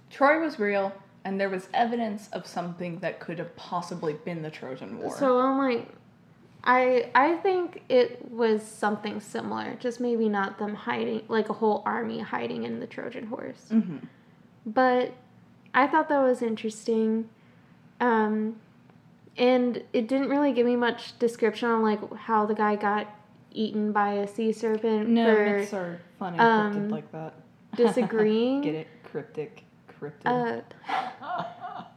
[0.09, 0.91] Troy was real,
[1.23, 5.15] and there was evidence of something that could have possibly been the Trojan War.
[5.15, 5.87] so I'm like,
[6.65, 11.83] I I think it was something similar, just maybe not them hiding like a whole
[11.85, 13.67] army hiding in the Trojan horse.
[13.69, 13.99] hmm
[14.67, 15.13] But
[15.75, 17.29] I thought that was interesting.
[18.01, 18.57] Um,
[19.37, 23.07] and it didn't really give me much description on like how the guy got
[23.53, 27.35] eaten by a sea serpent No, myths are funny um, cryptid like that.
[27.77, 28.61] disagreeing.
[28.63, 28.87] Get it?
[29.05, 29.65] Cryptic,
[30.01, 30.27] cryptid.
[30.27, 30.61] uh,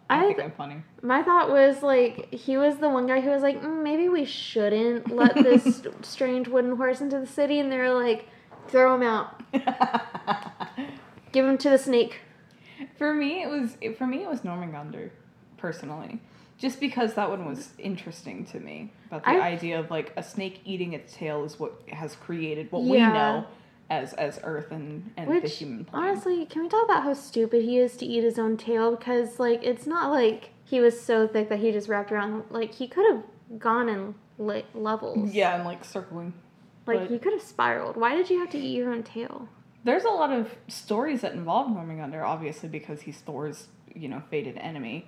[0.10, 0.84] I, I think th- I'm funny.
[1.02, 4.26] my thought was like he was the one guy who was like mm, maybe we
[4.26, 8.28] shouldn't let this strange wooden horse into the city and they're like
[8.68, 9.42] throw him out
[11.32, 12.20] give him to the snake
[12.98, 14.72] for me, it was for me it was Norman
[15.58, 16.20] personally,
[16.58, 20.24] just because that one was interesting to me about the I- idea of like a
[20.24, 23.46] snake eating its tail is what has created what we know
[23.90, 26.04] as as Earth and and the Which human plane.
[26.04, 28.96] honestly, can we talk about how stupid he is to eat his own tail?
[28.96, 32.44] Because like it's not like he was so thick that he just wrapped around.
[32.50, 33.24] Like he could have
[33.60, 35.32] gone in like levels.
[35.34, 36.34] yeah, and like circling.
[36.86, 37.96] Like but- he could have spiraled.
[37.98, 39.48] Why did you have to eat your own tail?
[39.84, 44.58] There's a lot of stories that involve Jormungandr, obviously because he's Thor's, you know, fated
[44.58, 45.08] enemy.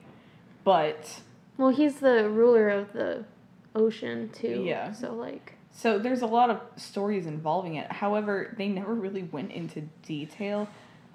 [0.64, 1.22] But
[1.58, 3.26] Well, he's the ruler of the
[3.74, 4.64] ocean too.
[4.66, 4.92] Yeah.
[4.92, 5.54] So like.
[5.72, 7.92] so there's a lot of stories involving it.
[7.92, 10.68] However, they never really went into detail.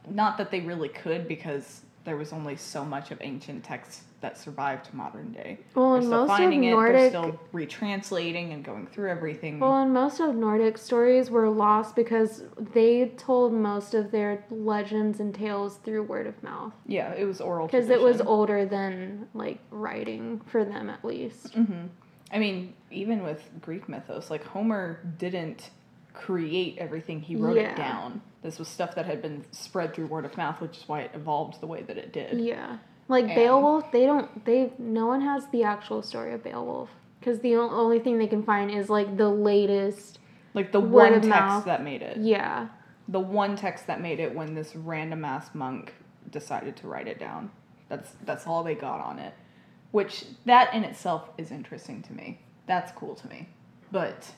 [0.09, 4.37] Not that they really could because there was only so much of ancient texts that
[4.37, 5.59] survived to modern day.
[5.75, 9.59] Well, still most of finding it, they're Nordic still retranslating and going through everything.
[9.61, 15.21] Well, and most of Nordic stories were lost because they told most of their legends
[15.21, 16.73] and tales through word of mouth.
[16.87, 21.55] yeah, it was oral Because it was older than, like, writing for them at least.
[21.57, 21.87] Mm-hmm.
[22.33, 25.71] I mean, even with Greek mythos, like Homer didn't
[26.13, 27.71] create everything, he wrote Yeah.
[27.73, 28.21] it down.
[28.43, 31.11] This was stuff that had been spread through word of mouth, which is why it
[31.15, 32.41] evolved the way that it did.
[32.41, 32.79] Yeah.
[33.11, 36.89] Like, And- Beowulf, they don't, they, no one has the actual story of Beowulf.
[37.19, 40.21] Because the only thing they can find is, like, the latest.
[40.55, 41.65] Like the one text mouth.
[41.67, 42.17] that made it.
[42.19, 42.69] Yeah.
[43.09, 45.93] The one text that made it when this random ass monk
[46.31, 47.51] decided to write it down.
[47.89, 49.35] That's that's all they got on it.
[49.91, 52.41] Which that in itself is interesting to me.
[52.67, 53.49] That's cool to me.
[53.93, 54.33] But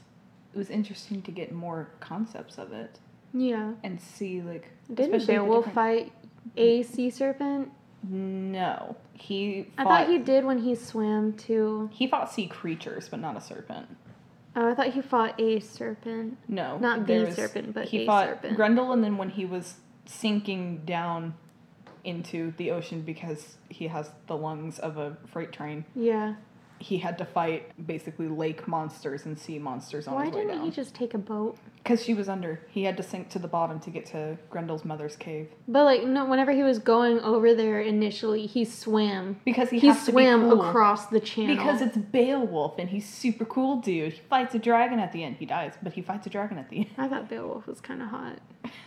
[0.55, 2.99] it was interesting to get more concepts of it
[3.35, 3.73] Yeah.
[3.82, 5.74] and see like Didn't Beowulf different-
[6.09, 6.12] fight
[6.57, 7.70] a sea serpent?
[8.02, 9.68] No, he.
[9.78, 11.88] I thought he did when he swam to.
[11.92, 13.86] He fought sea creatures, but not a serpent.
[14.54, 16.36] Oh, I thought he fought a serpent.
[16.48, 18.56] No, Not the serpent, but he a fought serpent.
[18.56, 19.74] Grendel, and then when he was
[20.04, 21.34] sinking down
[22.04, 26.34] into the ocean because he has the lungs of a freight train, Yeah.
[26.82, 30.64] He had to fight basically lake monsters and sea monsters on Why his way didn't
[30.64, 31.56] he just take a boat?
[31.82, 32.60] Because she was under.
[32.68, 35.48] He had to sink to the bottom to get to Grendel's mother's cave.
[35.68, 39.40] But like no, whenever he was going over there initially, he swam.
[39.44, 40.68] Because he, He, has swam to be cool.
[40.68, 41.56] across the channel.
[41.56, 44.12] Because it's Beowulf and he's super cool, dude.
[44.14, 45.36] He fights a dragon at the end.
[45.36, 46.90] He dies, but he fights a dragon at the end.
[46.98, 48.38] I thought Beowulf was kind of hot.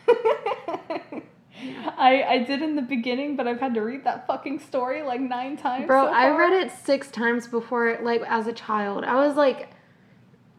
[1.97, 5.21] I I did in the beginning, but I've had to read that fucking story like
[5.21, 5.87] nine times.
[5.87, 9.03] Bro, so I read it six times before, like as a child.
[9.03, 9.69] I was like,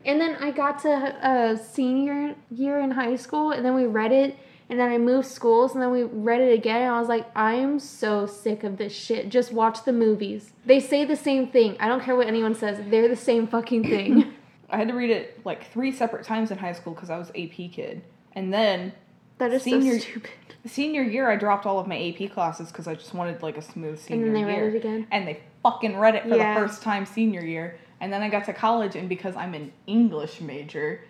[0.05, 4.13] and then I got to uh, senior year in high school, and then we read
[4.13, 4.39] it,
[4.71, 7.27] and then I moved schools, and then we read it again, and I was like,
[7.35, 9.29] I am so sick of this shit.
[9.29, 10.53] Just watch the movies.
[10.65, 11.77] They say the same thing.
[11.81, 12.79] I don't care what anyone says.
[12.89, 14.33] They're the same fucking thing.
[14.71, 17.31] I had to read it like three separate times in high school because I was
[17.31, 18.03] AP kid,
[18.33, 18.93] and then
[19.39, 20.31] that is Senior- so stupid.
[20.67, 23.63] senior year I dropped all of my AP classes because I just wanted like a
[23.63, 24.35] smooth senior year.
[24.35, 24.65] And then they year.
[24.67, 25.07] read it again.
[25.11, 26.55] and they fucking read it for Yeah.
[26.55, 27.79] the first time senior year.
[28.01, 31.01] And then I got to college, and because I'm an English major,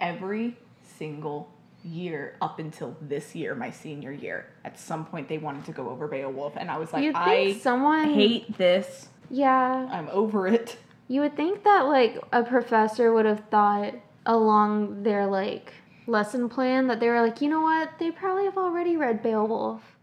[0.00, 1.48] every single
[1.84, 5.88] year up until this year, my senior year, at some point they wanted to go
[5.88, 8.10] over Beowulf, and I was like, You'd I someone.
[8.14, 9.08] hate this.
[9.30, 9.88] Yeah.
[9.90, 10.76] I'm over it.
[11.08, 13.94] You would think that like a professor would have thought
[14.24, 15.72] along their like
[16.06, 17.98] lesson plan that they were like, you know what?
[17.98, 19.96] They probably have already read Beowulf.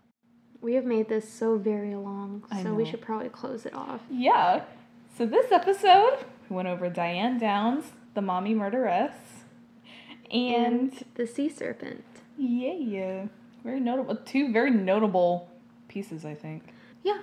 [0.61, 4.01] We have made this so very long, I so we should probably close it off.
[4.09, 4.63] Yeah.
[5.17, 6.19] So this episode,
[6.49, 9.13] we went over Diane Downs, the mommy murderess,
[10.31, 12.05] and the sea serpent.
[12.37, 13.25] Yeah, yeah,
[13.63, 14.15] very notable.
[14.15, 15.49] Two very notable
[15.87, 16.63] pieces, I think.
[17.03, 17.19] Yeah,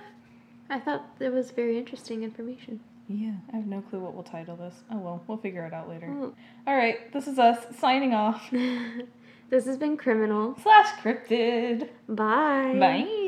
[0.69, 2.79] I thought it was very interesting information.
[3.07, 4.83] Yeah, I have no clue what we'll title this.
[4.91, 6.07] Oh well, we'll figure it out later.
[6.07, 6.33] Mm.
[6.67, 8.49] All right, this is us signing off.
[9.49, 10.57] this has been criminal.
[10.61, 11.89] Slash cryptid.
[12.07, 12.77] Bye.
[12.79, 13.27] Bye.